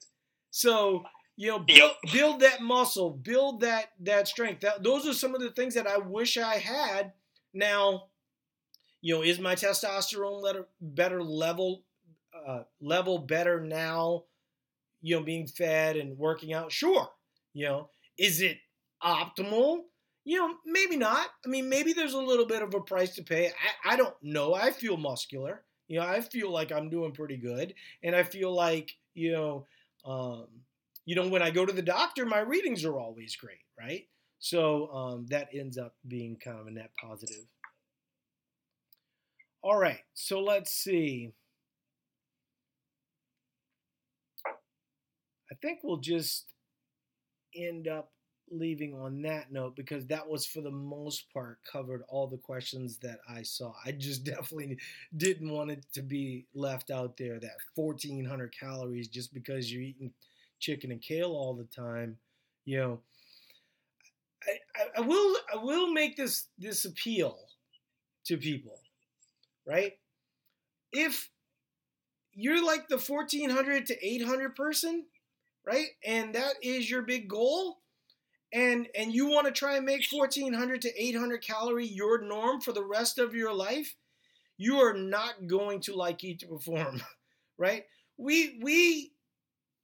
So, 0.51 1.03
you 1.37 1.47
know, 1.49 1.59
build, 1.59 1.91
build 2.11 2.39
that 2.41 2.61
muscle, 2.61 3.11
build 3.11 3.61
that 3.61 3.91
that 4.01 4.27
strength. 4.27 4.61
That, 4.61 4.83
those 4.83 5.07
are 5.07 5.13
some 5.13 5.35
of 5.35 5.41
the 5.41 5.51
things 5.51 5.75
that 5.75 5.87
I 5.87 5.99
wish 5.99 6.37
I 6.37 6.55
had. 6.55 7.13
Now, 7.53 8.05
you 9.01 9.15
know, 9.15 9.21
is 9.21 9.39
my 9.39 9.53
testosterone 9.53 10.41
letter, 10.41 10.67
better 10.81 11.21
level 11.23 11.83
uh, 12.33 12.63
level 12.81 13.19
better 13.19 13.61
now? 13.61 14.23
You 15.01 15.17
know, 15.17 15.23
being 15.23 15.47
fed 15.47 15.95
and 15.95 16.17
working 16.17 16.53
out. 16.53 16.71
Sure, 16.71 17.07
you 17.53 17.67
know, 17.67 17.89
is 18.17 18.41
it 18.41 18.57
optimal? 19.03 19.83
You 20.25 20.39
know, 20.39 20.55
maybe 20.65 20.97
not. 20.97 21.27
I 21.45 21.49
mean, 21.49 21.69
maybe 21.69 21.93
there's 21.93 22.15
a 22.15 22.19
little 22.19 22.47
bit 22.47 22.63
of 22.63 22.73
a 22.73 22.81
price 22.81 23.15
to 23.15 23.23
pay. 23.23 23.47
I, 23.85 23.93
I 23.93 23.95
don't 23.95 24.15
know. 24.23 24.55
I 24.55 24.71
feel 24.71 24.97
muscular. 24.97 25.61
You 25.87 25.99
know, 25.99 26.05
I 26.05 26.19
feel 26.19 26.51
like 26.51 26.71
I'm 26.71 26.89
doing 26.89 27.13
pretty 27.13 27.37
good. 27.37 27.75
And 28.03 28.13
I 28.13 28.23
feel 28.23 28.53
like, 28.53 28.97
you 29.13 29.31
know, 29.31 29.65
um, 30.03 30.47
you 31.07 31.15
know, 31.15 31.27
when 31.29 31.41
I 31.41 31.51
go 31.51 31.65
to 31.65 31.71
the 31.71 31.81
doctor, 31.81 32.25
my 32.25 32.39
readings 32.39 32.83
are 32.83 32.99
always 32.99 33.37
great, 33.37 33.63
right? 33.79 34.03
So 34.39 34.91
um, 34.91 35.25
that 35.29 35.47
ends 35.53 35.77
up 35.77 35.95
being 36.05 36.35
kind 36.35 36.59
of 36.59 36.67
a 36.67 36.71
net 36.71 36.91
positive. 37.01 37.45
All 39.63 39.79
right, 39.79 40.01
so 40.13 40.41
let's 40.41 40.71
see. 40.73 41.31
I 44.45 45.55
think 45.61 45.79
we'll 45.81 45.97
just 45.97 46.45
end 47.55 47.87
up 47.87 48.11
leaving 48.51 48.93
on 48.93 49.21
that 49.21 49.49
note 49.49 49.77
because 49.77 50.07
that 50.07 50.27
was 50.27 50.45
for 50.45 50.61
the 50.61 50.71
most 50.71 51.31
part 51.33 51.59
covered 51.69 52.03
all 52.09 52.27
the 52.27 52.37
questions 52.37 52.97
that 52.97 53.19
I 53.29 53.43
saw. 53.43 53.71
I 53.85 53.93
just 53.93 54.23
definitely 54.25 54.77
didn't 55.15 55.51
want 55.51 55.71
it 55.71 55.85
to 55.93 56.01
be 56.01 56.47
left 56.53 56.91
out 56.91 57.15
there 57.15 57.39
that 57.39 57.55
1400 57.75 58.53
calories 58.57 59.07
just 59.07 59.33
because 59.33 59.71
you're 59.71 59.83
eating 59.83 60.11
chicken 60.59 60.91
and 60.91 61.01
kale 61.01 61.31
all 61.31 61.53
the 61.53 61.65
time. 61.65 62.17
You 62.65 62.77
know, 62.79 62.99
I, 64.43 64.51
I, 64.75 65.01
I 65.01 65.01
will 65.01 65.35
I 65.53 65.57
will 65.57 65.91
make 65.91 66.17
this 66.17 66.47
this 66.57 66.85
appeal 66.85 67.37
to 68.25 68.37
people, 68.37 68.79
right? 69.65 69.93
If 70.91 71.29
you're 72.33 72.63
like 72.63 72.87
the 72.87 72.97
1400 72.97 73.87
to 73.87 74.05
800 74.05 74.55
person, 74.55 75.05
right? 75.65 75.87
And 76.05 76.35
that 76.35 76.53
is 76.61 76.89
your 76.89 77.01
big 77.01 77.27
goal 77.27 77.79
and 78.53 78.87
and 78.97 79.13
you 79.13 79.27
want 79.27 79.45
to 79.47 79.51
try 79.51 79.75
and 79.75 79.85
make 79.85 80.05
1400 80.09 80.81
to 80.81 81.03
800 81.03 81.41
calorie 81.43 81.87
your 81.87 82.21
norm 82.21 82.61
for 82.61 82.71
the 82.71 82.83
rest 82.83 83.19
of 83.19 83.35
your 83.35 83.53
life, 83.53 83.95
you 84.57 84.77
are 84.77 84.93
not 84.93 85.47
going 85.47 85.81
to 85.81 85.95
like 85.95 86.23
eat 86.23 86.39
to 86.39 86.47
perform, 86.47 87.01
right? 87.57 87.85
We 88.17 88.59
we 88.61 89.11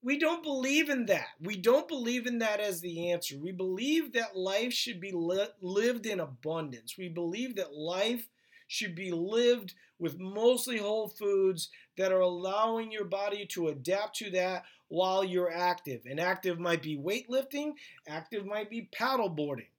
we 0.03 0.19
don't 0.19 0.43
believe 0.43 0.89
in 0.89 1.05
that. 1.05 1.27
We 1.39 1.55
don't 1.55 1.87
believe 1.87 2.27
in 2.27 2.39
that 2.39 2.59
as 2.59 2.81
the 2.81 3.11
answer. 3.11 3.37
We 3.37 3.51
believe 3.51 4.13
that 4.13 4.37
life 4.37 4.73
should 4.73 4.99
be 4.99 5.11
li- 5.13 5.47
lived 5.61 6.05
in 6.05 6.19
abundance. 6.19 6.97
We 6.97 7.07
believe 7.07 7.55
that 7.55 7.73
life 7.73 8.27
should 8.67 8.95
be 8.95 9.11
lived 9.11 9.73
with 9.99 10.19
mostly 10.19 10.77
whole 10.77 11.07
foods 11.07 11.69
that 11.97 12.11
are 12.11 12.19
allowing 12.19 12.91
your 12.91 13.05
body 13.05 13.45
to 13.45 13.69
adapt 13.69 14.17
to 14.17 14.29
that 14.31 14.65
while 14.89 15.23
you're 15.23 15.51
active. 15.51 16.01
And 16.05 16.19
active 16.19 16.59
might 16.59 16.81
be 16.81 16.97
weightlifting, 16.97 17.73
active 18.07 18.45
might 18.45 18.69
be 18.69 18.89
paddleboarding, 18.93 19.69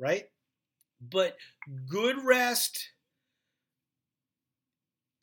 right? 0.00 0.28
But 1.00 1.36
good 1.86 2.16
rest, 2.24 2.90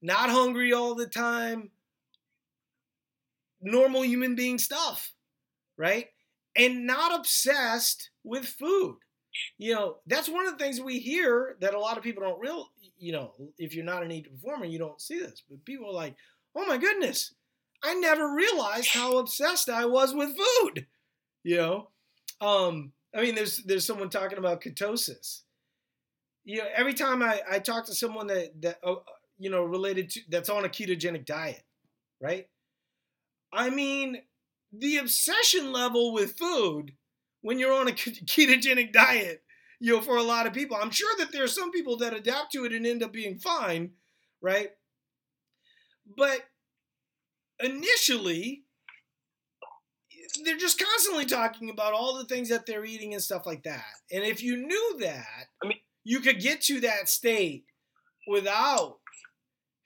not 0.02 0.30
hungry 0.30 0.72
all 0.72 0.96
the 0.96 1.08
time, 1.08 1.72
normal 3.66 4.04
human 4.04 4.36
being 4.36 4.58
stuff, 4.58 5.12
right? 5.78 6.08
And 6.56 6.86
not 6.86 7.20
obsessed 7.20 8.12
with 8.24 8.46
food. 8.46 8.98
You 9.58 9.74
know, 9.74 9.98
that's 10.08 10.30
one 10.30 10.48
of 10.48 10.58
the 10.58 10.64
things 10.64 10.80
we 10.80 11.00
hear 11.00 11.58
that 11.60 11.74
a 11.74 11.80
lot 11.80 11.98
of 11.98 12.04
people 12.04 12.24
don't 12.24 12.40
real, 12.40 12.70
you 12.98 13.12
know, 13.12 13.34
if 13.58 13.76
you're 13.76 13.84
not 13.84 14.04
an 14.04 14.12
eat 14.12 14.32
performer, 14.32 14.66
you 14.66 14.80
don't 14.80 15.02
see 15.02 15.20
this. 15.20 15.44
But 15.50 15.66
people 15.66 15.90
are 15.90 15.94
like, 15.94 16.16
oh 16.56 16.66
my 16.66 16.78
goodness, 16.78 17.34
I 17.84 17.96
never 17.96 18.34
realized 18.34 18.90
how 18.90 19.18
obsessed 19.18 19.70
I 19.70 19.86
was 19.86 20.14
with 20.14 20.38
food. 20.38 20.88
You 21.44 21.58
know, 21.58 21.90
um, 22.42 22.94
I 23.16 23.22
mean, 23.22 23.36
there's 23.36 23.58
there's 23.64 23.86
someone 23.86 24.10
talking 24.10 24.38
about 24.38 24.62
ketosis. 24.62 25.42
You 26.44 26.60
know, 26.60 26.68
every 26.76 26.94
time 26.94 27.22
I, 27.22 27.42
I 27.50 27.60
talk 27.60 27.86
to 27.86 27.94
someone 27.94 28.28
that 28.28 28.62
that 28.62 28.78
uh, 28.84 28.96
you 29.38 29.50
know 29.50 29.64
related 29.64 30.10
to 30.12 30.22
that's 30.30 30.50
on 30.50 30.66
a 30.66 30.70
ketogenic 30.70 31.26
diet, 31.26 31.64
right? 32.22 32.48
I 33.56 33.70
mean, 33.70 34.22
the 34.72 34.98
obsession 34.98 35.72
level 35.72 36.14
with 36.14 36.38
food 36.38 36.94
when 37.42 37.60
you're 37.60 37.74
on 37.74 37.88
a 37.88 37.92
ketogenic 37.94 38.92
diet, 38.92 39.44
you 39.80 39.94
know, 39.94 40.02
for 40.02 40.18
a 40.18 40.24
lot 40.24 40.48
of 40.48 40.54
people. 40.54 40.78
I'm 40.80 40.92
sure 40.92 41.16
that 41.18 41.32
there 41.32 41.44
are 41.44 41.48
some 41.48 41.72
people 41.72 41.98
that 41.98 42.14
adapt 42.14 42.52
to 42.54 42.66
it 42.66 42.74
and 42.74 42.86
end 42.86 43.04
up 43.04 43.14
being 43.14 43.38
fine, 43.38 43.92
right? 44.42 44.70
But 46.18 46.42
initially, 47.60 48.64
they're 50.44 50.58
just 50.58 50.82
constantly 50.82 51.26
talking 51.26 51.70
about 51.70 51.94
all 51.94 52.18
the 52.18 52.26
things 52.26 52.50
that 52.50 52.66
they're 52.66 52.86
eating 52.86 53.14
and 53.14 53.24
stuff 53.24 53.46
like 53.46 53.64
that. 53.64 53.86
And 54.12 54.24
if 54.24 54.44
you 54.44 54.58
knew 54.58 54.98
that, 55.00 55.48
I 55.64 55.68
mean, 55.68 55.80
you 56.04 56.20
could 56.20 56.40
get 56.40 56.62
to 56.62 56.82
that 56.82 57.10
state 57.10 57.66
without 58.28 58.98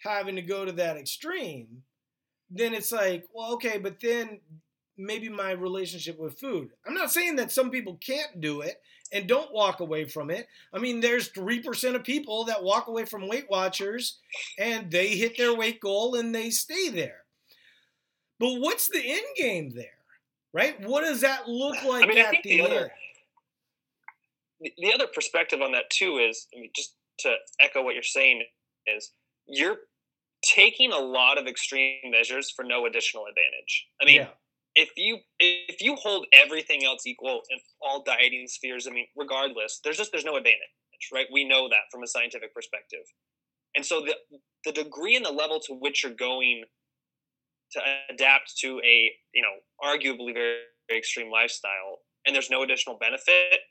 having 0.04 0.36
to 0.36 0.42
go 0.42 0.66
to 0.66 0.72
that 0.74 0.98
extreme. 0.98 1.84
Then 2.50 2.74
it's 2.74 2.92
like, 2.92 3.26
well, 3.34 3.54
okay, 3.54 3.78
but 3.78 4.00
then 4.00 4.40
maybe 4.98 5.30
my 5.30 5.52
relationship 5.52 6.20
with 6.20 6.40
food. 6.40 6.70
I'm 6.86 6.94
not 6.94 7.12
saying 7.12 7.38
that 7.38 7.52
some 7.52 7.70
people 7.70 7.98
can't 8.06 8.42
do 8.42 8.62
it 8.62 8.82
and 9.12 9.28
don't 9.28 9.54
walk 9.54 9.80
away 9.80 10.06
from 10.06 10.30
it. 10.30 10.48
I 10.74 10.80
mean, 10.80 11.00
there's 11.00 11.32
3% 11.32 11.96
of 11.96 12.04
people 12.04 12.46
that 12.46 12.64
walk 12.64 12.88
away 12.88 13.06
from 13.06 13.28
Weight 13.28 13.50
Watchers 13.50 14.20
and 14.58 14.92
they 14.92 15.16
hit 15.16 15.38
their 15.38 15.56
weight 15.56 15.80
goal 15.80 16.16
and 16.16 16.36
they 16.36 16.50
stay 16.50 16.90
there. 16.90 17.24
But 18.40 18.60
what's 18.60 18.88
the 18.88 19.02
end 19.04 19.26
game 19.36 19.72
there? 19.72 19.86
Right? 20.54 20.80
What 20.86 21.02
does 21.02 21.22
that 21.22 21.48
look 21.48 21.84
like 21.84 22.04
I 22.04 22.08
mean, 22.08 22.18
at 22.18 22.32
the, 22.32 22.40
the 22.44 22.62
end? 22.62 22.74
Other, 22.74 22.92
the 24.78 24.94
other 24.94 25.08
perspective 25.08 25.62
on 25.62 25.72
that 25.74 25.90
too 25.90 26.18
is 26.18 26.48
I 26.56 26.60
mean, 26.60 26.72
just 26.76 26.96
to 27.20 27.36
echo 27.60 27.84
what 27.84 27.94
you're 27.94 28.04
saying 28.04 28.44
is 28.88 29.12
you're 29.46 29.78
taking 30.54 30.92
a 30.92 30.98
lot 30.98 31.38
of 31.38 31.48
extreme 31.48 32.12
measures 32.12 32.52
for 32.56 32.64
no 32.64 32.86
additional 32.86 33.26
advantage. 33.30 33.88
I 34.02 34.06
mean, 34.06 34.22
yeah. 34.22 34.28
if 34.76 34.90
you 34.98 35.20
if 35.40 35.82
you 35.82 35.96
hold 35.96 36.26
everything 36.34 36.84
else 36.86 37.06
equal 37.06 37.42
in 37.50 37.60
all 37.82 38.04
dieting 38.04 38.48
spheres, 38.48 38.88
I 38.88 38.92
mean, 38.92 39.08
regardless, 39.16 39.80
there's 39.84 39.98
just 39.98 40.12
there's 40.12 40.26
no 40.26 40.38
advantage, 40.38 40.60
right? 41.14 41.28
We 41.32 41.48
know 41.48 41.70
that 41.70 41.92
from 41.92 42.04
a 42.04 42.08
scientific 42.08 42.54
perspective. 42.54 43.06
And 43.76 43.86
so 43.86 44.02
the 44.02 44.16
the 44.66 44.72
degree 44.72 45.16
and 45.16 45.26
the 45.26 45.32
level 45.32 45.60
to 45.68 45.74
which 45.74 46.04
you're 46.04 46.14
going 46.14 46.64
to 47.72 47.82
adapt 48.10 48.58
to 48.60 48.82
a 48.84 49.12
you 49.34 49.42
know 49.42 49.56
arguably 49.84 50.34
very, 50.34 50.58
very 50.88 51.00
extreme 51.00 51.32
lifestyle 51.32 52.00
and 52.26 52.36
there's 52.36 52.50
no 52.50 52.64
additional 52.64 52.98
benefit 52.98 53.62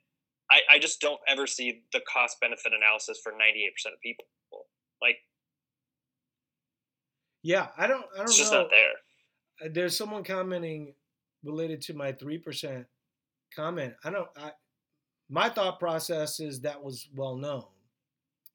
I, 0.51 0.77
I 0.77 0.79
just 0.79 1.01
don't 1.01 1.21
ever 1.29 1.47
see 1.47 1.83
the 1.93 2.01
cost 2.11 2.39
benefit 2.41 2.73
analysis 2.73 3.19
for 3.23 3.33
98% 3.33 3.93
of 3.93 4.01
people 4.03 4.25
like 5.03 5.17
yeah 7.49 7.69
i 7.79 7.87
don't 7.87 8.05
i 8.15 8.19
don't 8.19 8.27
it's 8.29 8.39
know 8.39 8.43
just 8.43 8.53
not 8.53 8.69
there. 8.71 9.67
Uh, 9.67 9.71
there's 9.73 9.97
someone 9.97 10.23
commenting 10.23 10.93
related 11.43 11.81
to 11.81 11.95
my 11.95 12.13
3% 12.13 12.85
comment. 13.55 13.95
I 14.05 14.11
don't 14.11 14.29
i 14.37 14.53
my 15.31 15.49
thought 15.49 15.81
process 15.81 16.41
is 16.41 16.61
that 16.61 16.83
was 16.83 17.09
well 17.15 17.37
known 17.37 17.65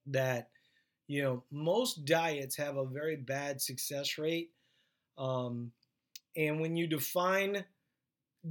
that 0.07 0.49
you 1.07 1.23
know 1.23 1.43
most 1.51 2.05
diets 2.05 2.55
have 2.57 2.77
a 2.77 2.85
very 2.85 3.15
bad 3.15 3.61
success 3.61 4.17
rate 4.17 4.51
um, 5.17 5.71
and 6.35 6.59
when 6.61 6.75
you 6.75 6.87
define 6.87 7.65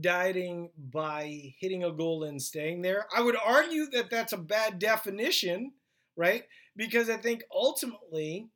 dieting 0.00 0.70
by 0.90 1.52
hitting 1.58 1.84
a 1.84 1.92
goal 1.92 2.24
and 2.24 2.40
staying 2.40 2.82
there, 2.82 3.06
I 3.14 3.20
would 3.20 3.36
argue 3.44 3.86
that 3.90 4.10
that's 4.10 4.32
a 4.32 4.38
bad 4.38 4.78
definition, 4.78 5.72
right? 6.16 6.44
Because 6.76 7.10
I 7.10 7.16
think 7.16 7.42
ultimately, 7.52 8.48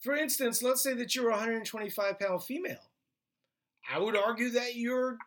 for 0.00 0.16
instance, 0.16 0.62
let's 0.62 0.82
say 0.82 0.94
that 0.94 1.14
you're 1.14 1.28
a 1.28 1.32
125 1.32 2.18
pound 2.18 2.42
female. 2.42 2.90
I 3.92 3.98
would 3.98 4.16
argue 4.16 4.50
that 4.50 4.76
your 4.76 5.18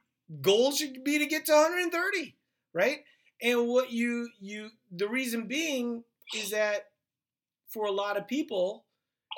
goal 0.41 0.71
should 0.71 1.03
be 1.03 1.19
to 1.19 1.26
get 1.26 1.45
to 1.45 1.53
130, 1.53 2.36
right? 2.74 2.99
And 3.41 3.67
what 3.67 3.91
you 3.91 4.30
you 4.39 4.69
the 4.91 5.07
reason 5.07 5.47
being 5.47 6.03
is 6.36 6.51
that 6.51 6.88
for 7.67 7.86
a 7.86 7.91
lot 7.91 8.17
of 8.17 8.28
people, 8.28 8.86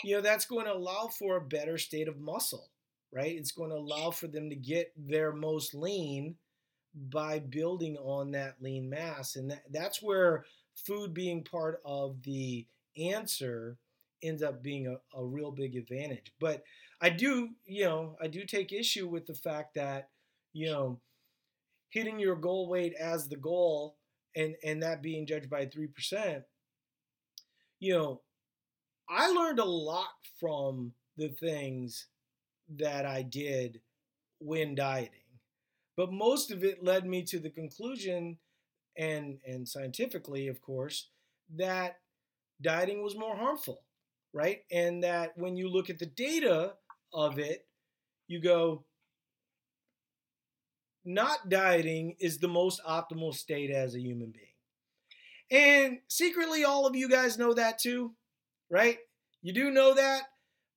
you 0.04 0.16
know, 0.16 0.22
that's 0.22 0.46
going 0.46 0.66
to 0.66 0.74
allow 0.74 1.08
for 1.08 1.38
a 1.38 1.42
better 1.42 1.78
state 1.78 2.08
of 2.08 2.20
muscle, 2.20 2.70
right? 3.12 3.36
It's 3.36 3.52
going 3.52 3.70
to 3.70 3.78
allow 3.78 4.12
for 4.12 4.28
them 4.28 4.50
to 4.50 4.56
get 4.56 4.92
their 4.96 5.32
most 5.32 5.74
lean 5.74 6.36
by 6.94 7.40
building 7.40 7.98
on 7.98 8.32
that 8.32 8.56
lean 8.62 8.90
mass. 8.90 9.36
And 9.36 9.52
that, 9.52 9.64
that's 9.72 10.02
where 10.02 10.46
food 10.76 11.14
being 11.14 11.44
part 11.44 11.82
of 11.86 12.22
the 12.24 12.66
answer 12.98 13.78
ends 14.26 14.44
up 14.44 14.64
being 14.64 14.88
a, 14.88 14.98
a 15.18 15.24
real 15.24 15.52
big 15.52 15.76
advantage. 15.76 16.34
But 16.40 16.64
I 17.02 17.10
do, 17.10 17.50
you 17.66 17.86
know, 17.86 18.16
I 18.22 18.28
do 18.28 18.46
take 18.46 18.72
issue 18.72 19.08
with 19.08 19.26
the 19.26 19.34
fact 19.34 19.76
that, 19.76 20.10
you 20.54 20.68
know, 20.68 21.00
hitting 21.90 22.20
your 22.20 22.36
goal 22.36 22.68
weight 22.68 22.94
as 23.00 23.30
the 23.30 23.38
goal 23.38 23.98
and 24.36 24.56
and 24.64 24.84
that 24.84 25.02
being 25.02 25.26
judged 25.26 25.50
by 25.50 25.66
3%, 25.66 26.44
you 27.80 27.94
know, 27.94 28.22
I 29.10 29.30
learned 29.30 29.60
a 29.60 29.66
lot 29.66 30.10
from 30.40 30.94
the 31.18 31.30
things 31.30 32.08
that 32.78 33.06
I 33.06 33.22
did 33.22 33.82
when 34.40 34.76
dieting. 34.76 35.20
But 35.96 36.12
most 36.12 36.52
of 36.52 36.64
it 36.64 36.84
led 36.84 37.06
me 37.06 37.24
to 37.24 37.40
the 37.40 37.50
conclusion, 37.50 38.38
and, 38.98 39.38
and 39.46 39.68
scientifically, 39.68 40.48
of 40.48 40.62
course, 40.62 41.10
that 41.56 42.00
dieting 42.62 43.02
was 43.02 43.16
more 43.16 43.36
harmful, 43.36 43.85
right? 44.36 44.60
And 44.72 45.04
that 45.04 45.32
when 45.36 45.56
you 45.56 45.68
look 45.70 45.90
at 45.90 45.98
the 45.98 46.06
data 46.06 46.74
of 47.12 47.40
it, 47.40 47.66
you 48.28 48.40
go, 48.40 48.86
not 51.04 51.50
dieting 51.50 52.16
is 52.20 52.38
the 52.38 52.48
most 52.48 52.82
optimal 52.88 53.34
state 53.34 53.72
as 53.72 53.96
a 53.96 54.02
human 54.02 54.32
being. 54.32 54.46
And 55.52 56.00
secretly, 56.08 56.64
all 56.64 56.86
of 56.86 56.96
you 56.96 57.10
guys 57.10 57.38
know 57.40 57.54
that 57.56 57.80
too 57.80 58.14
right? 58.70 58.98
You 59.42 59.54
do 59.54 59.72
know 59.72 59.94
that, 59.94 60.24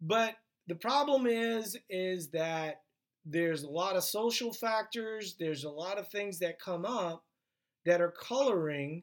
but 0.01 0.35
the 0.67 0.75
problem 0.75 1.27
is 1.27 1.77
is 1.89 2.31
that 2.31 2.83
there's 3.25 3.63
a 3.63 3.69
lot 3.69 3.97
of 3.97 4.05
social 4.05 4.53
factors, 4.53 5.37
there's 5.39 5.65
a 5.65 5.71
lot 5.71 5.99
of 5.99 6.09
things 6.09 6.39
that 6.41 6.61
come 6.61 6.85
up 6.85 7.25
that 7.85 8.01
are 8.01 8.13
coloring 8.13 9.03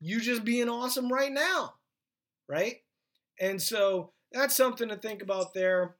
you 0.00 0.20
just 0.20 0.44
being 0.44 0.68
awesome 0.68 1.08
right 1.08 1.32
now, 1.32 1.74
right? 2.48 2.76
And 3.40 3.60
so 3.60 4.12
that's 4.32 4.56
something 4.56 4.88
to 4.88 4.96
think 4.96 5.22
about 5.22 5.54
there. 5.54 5.96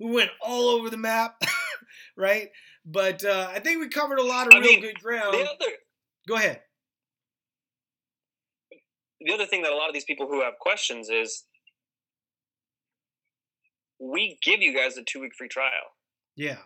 We 0.00 0.10
went 0.10 0.30
all 0.40 0.68
over 0.68 0.90
the 0.90 0.96
map, 0.96 1.36
right? 2.16 2.48
But 2.84 3.24
uh, 3.24 3.48
I 3.50 3.60
think 3.60 3.80
we 3.80 3.88
covered 3.88 4.18
a 4.18 4.24
lot 4.24 4.48
of 4.48 4.54
I 4.54 4.58
real 4.58 4.72
mean, 4.72 4.80
good 4.80 5.00
ground. 5.00 5.34
Other, 5.34 5.72
Go 6.28 6.36
ahead. 6.36 6.60
The 9.20 9.32
other 9.32 9.46
thing 9.46 9.62
that 9.62 9.72
a 9.72 9.76
lot 9.76 9.88
of 9.88 9.94
these 9.94 10.04
people 10.04 10.26
who 10.26 10.42
have 10.42 10.54
questions 10.58 11.08
is 11.08 11.44
we 14.00 14.38
give 14.42 14.60
you 14.60 14.74
guys 14.76 14.96
a 14.96 15.02
two 15.04 15.20
week 15.20 15.32
free 15.36 15.48
trial. 15.48 15.94
Yeah. 16.36 16.58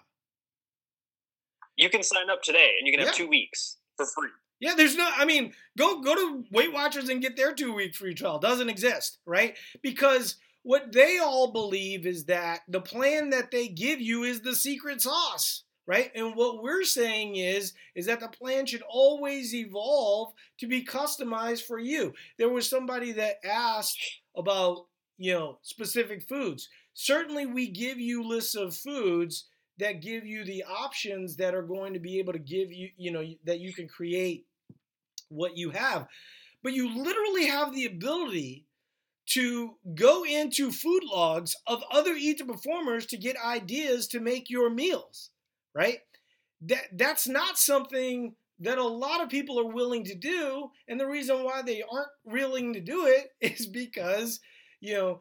You 1.76 1.90
can 1.90 2.02
sign 2.02 2.30
up 2.30 2.42
today 2.42 2.76
and 2.78 2.86
you 2.86 2.92
can 2.92 3.00
have 3.00 3.14
yeah. 3.14 3.24
two 3.24 3.28
weeks 3.28 3.76
for 3.96 4.06
free. 4.06 4.30
Yeah, 4.60 4.74
there's 4.76 4.96
no. 4.96 5.08
I 5.16 5.24
mean, 5.24 5.52
go 5.76 6.00
go 6.00 6.14
to 6.14 6.44
Weight 6.50 6.72
Watchers 6.72 7.08
and 7.08 7.20
get 7.20 7.36
their 7.36 7.54
two 7.54 7.74
week 7.74 7.94
free 7.94 8.14
trial. 8.14 8.38
Doesn't 8.38 8.70
exist, 8.70 9.18
right? 9.26 9.56
Because 9.82 10.36
what 10.62 10.92
they 10.92 11.18
all 11.18 11.52
believe 11.52 12.06
is 12.06 12.24
that 12.24 12.60
the 12.66 12.80
plan 12.80 13.30
that 13.30 13.50
they 13.50 13.68
give 13.68 14.00
you 14.00 14.24
is 14.24 14.40
the 14.40 14.54
secret 14.54 15.02
sauce, 15.02 15.64
right? 15.86 16.10
And 16.14 16.34
what 16.34 16.62
we're 16.62 16.84
saying 16.84 17.36
is 17.36 17.74
is 17.94 18.06
that 18.06 18.20
the 18.20 18.28
plan 18.28 18.64
should 18.66 18.82
always 18.88 19.54
evolve 19.54 20.32
to 20.58 20.66
be 20.66 20.84
customized 20.84 21.62
for 21.62 21.78
you. 21.78 22.14
There 22.38 22.48
was 22.48 22.68
somebody 22.68 23.12
that 23.12 23.36
asked 23.44 24.00
about 24.34 24.86
you 25.18 25.34
know 25.34 25.58
specific 25.62 26.22
foods. 26.26 26.68
Certainly, 26.94 27.46
we 27.46 27.68
give 27.68 28.00
you 28.00 28.26
lists 28.26 28.54
of 28.54 28.74
foods 28.74 29.44
that 29.78 30.02
give 30.02 30.24
you 30.24 30.44
the 30.44 30.64
options 30.64 31.36
that 31.36 31.54
are 31.54 31.62
going 31.62 31.92
to 31.94 32.00
be 32.00 32.18
able 32.18 32.32
to 32.32 32.38
give 32.38 32.72
you, 32.72 32.90
you 32.96 33.10
know, 33.10 33.24
that 33.44 33.60
you 33.60 33.72
can 33.72 33.88
create 33.88 34.46
what 35.28 35.56
you 35.56 35.70
have. 35.70 36.06
But 36.62 36.72
you 36.72 37.02
literally 37.02 37.46
have 37.46 37.74
the 37.74 37.84
ability 37.84 38.66
to 39.26 39.74
go 39.94 40.24
into 40.24 40.70
food 40.70 41.02
logs 41.04 41.56
of 41.66 41.82
other 41.90 42.14
Eat 42.14 42.38
to 42.38 42.44
Performers 42.44 43.06
to 43.06 43.16
get 43.16 43.36
ideas 43.44 44.06
to 44.08 44.20
make 44.20 44.48
your 44.48 44.70
meals, 44.70 45.30
right? 45.74 45.98
That 46.62 46.84
that's 46.92 47.28
not 47.28 47.58
something 47.58 48.34
that 48.60 48.78
a 48.78 48.84
lot 48.84 49.20
of 49.20 49.28
people 49.28 49.60
are 49.60 49.72
willing 49.72 50.04
to 50.04 50.14
do, 50.14 50.70
and 50.88 50.98
the 50.98 51.06
reason 51.06 51.44
why 51.44 51.62
they 51.62 51.82
aren't 51.82 52.08
willing 52.24 52.72
to 52.72 52.80
do 52.80 53.06
it 53.06 53.28
is 53.40 53.66
because, 53.66 54.40
you 54.80 54.94
know, 54.94 55.20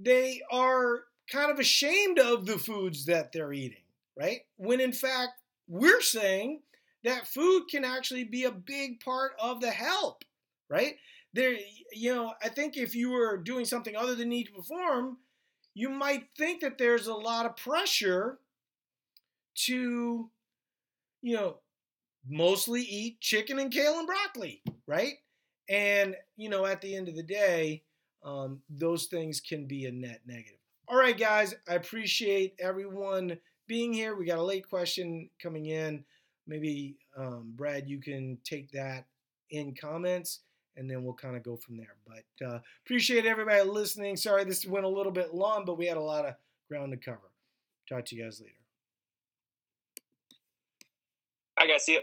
they 0.00 0.40
are 0.50 1.04
kind 1.30 1.50
of 1.50 1.58
ashamed 1.58 2.18
of 2.18 2.46
the 2.46 2.58
foods 2.58 3.06
that 3.06 3.32
they're 3.32 3.52
eating, 3.52 3.82
right? 4.16 4.40
When 4.56 4.80
in 4.80 4.92
fact, 4.92 5.32
we're 5.68 6.00
saying 6.00 6.60
that 7.04 7.26
food 7.26 7.64
can 7.70 7.84
actually 7.84 8.24
be 8.24 8.44
a 8.44 8.50
big 8.50 9.00
part 9.00 9.32
of 9.40 9.60
the 9.60 9.70
help, 9.70 10.24
right? 10.68 10.94
There, 11.32 11.56
you 11.92 12.14
know, 12.14 12.34
I 12.42 12.48
think 12.48 12.76
if 12.76 12.94
you 12.94 13.10
were 13.10 13.36
doing 13.36 13.64
something 13.64 13.96
other 13.96 14.14
than 14.14 14.32
Eat 14.32 14.48
to 14.48 14.52
Perform, 14.52 15.18
you 15.74 15.88
might 15.88 16.24
think 16.36 16.60
that 16.60 16.78
there's 16.78 17.06
a 17.06 17.14
lot 17.14 17.46
of 17.46 17.56
pressure 17.56 18.38
to, 19.54 20.30
you 21.22 21.34
know, 21.34 21.56
mostly 22.28 22.82
eat 22.82 23.20
chicken 23.20 23.58
and 23.58 23.72
kale 23.72 23.98
and 23.98 24.06
broccoli, 24.06 24.62
right? 24.86 25.14
And, 25.68 26.16
you 26.36 26.48
know, 26.48 26.66
at 26.66 26.80
the 26.80 26.94
end 26.94 27.08
of 27.08 27.16
the 27.16 27.22
day, 27.22 27.82
um, 28.24 28.60
those 28.68 29.06
things 29.06 29.40
can 29.40 29.66
be 29.66 29.86
a 29.86 29.92
net 29.92 30.20
negative. 30.26 30.58
All 30.92 30.98
right, 30.98 31.16
guys, 31.16 31.54
I 31.66 31.76
appreciate 31.76 32.54
everyone 32.60 33.38
being 33.66 33.94
here. 33.94 34.14
We 34.14 34.26
got 34.26 34.36
a 34.36 34.42
late 34.42 34.68
question 34.68 35.30
coming 35.42 35.64
in. 35.64 36.04
Maybe, 36.46 36.96
um, 37.16 37.54
Brad, 37.56 37.88
you 37.88 37.98
can 37.98 38.36
take 38.44 38.70
that 38.72 39.06
in 39.48 39.74
comments 39.74 40.40
and 40.76 40.90
then 40.90 41.02
we'll 41.02 41.14
kind 41.14 41.34
of 41.34 41.42
go 41.42 41.56
from 41.56 41.78
there. 41.78 41.94
But 42.06 42.46
uh, 42.46 42.58
appreciate 42.84 43.24
everybody 43.24 43.62
listening. 43.62 44.18
Sorry 44.18 44.44
this 44.44 44.66
went 44.66 44.84
a 44.84 44.88
little 44.88 45.12
bit 45.12 45.32
long, 45.32 45.64
but 45.64 45.78
we 45.78 45.86
had 45.86 45.96
a 45.96 46.02
lot 46.02 46.26
of 46.26 46.34
ground 46.68 46.92
to 46.92 46.98
cover. 46.98 47.30
Talk 47.88 48.04
to 48.06 48.14
you 48.14 48.24
guys 48.24 48.42
later. 48.42 48.52
I 51.56 51.66
guys. 51.68 51.86
See 51.86 51.92
you. 51.92 52.00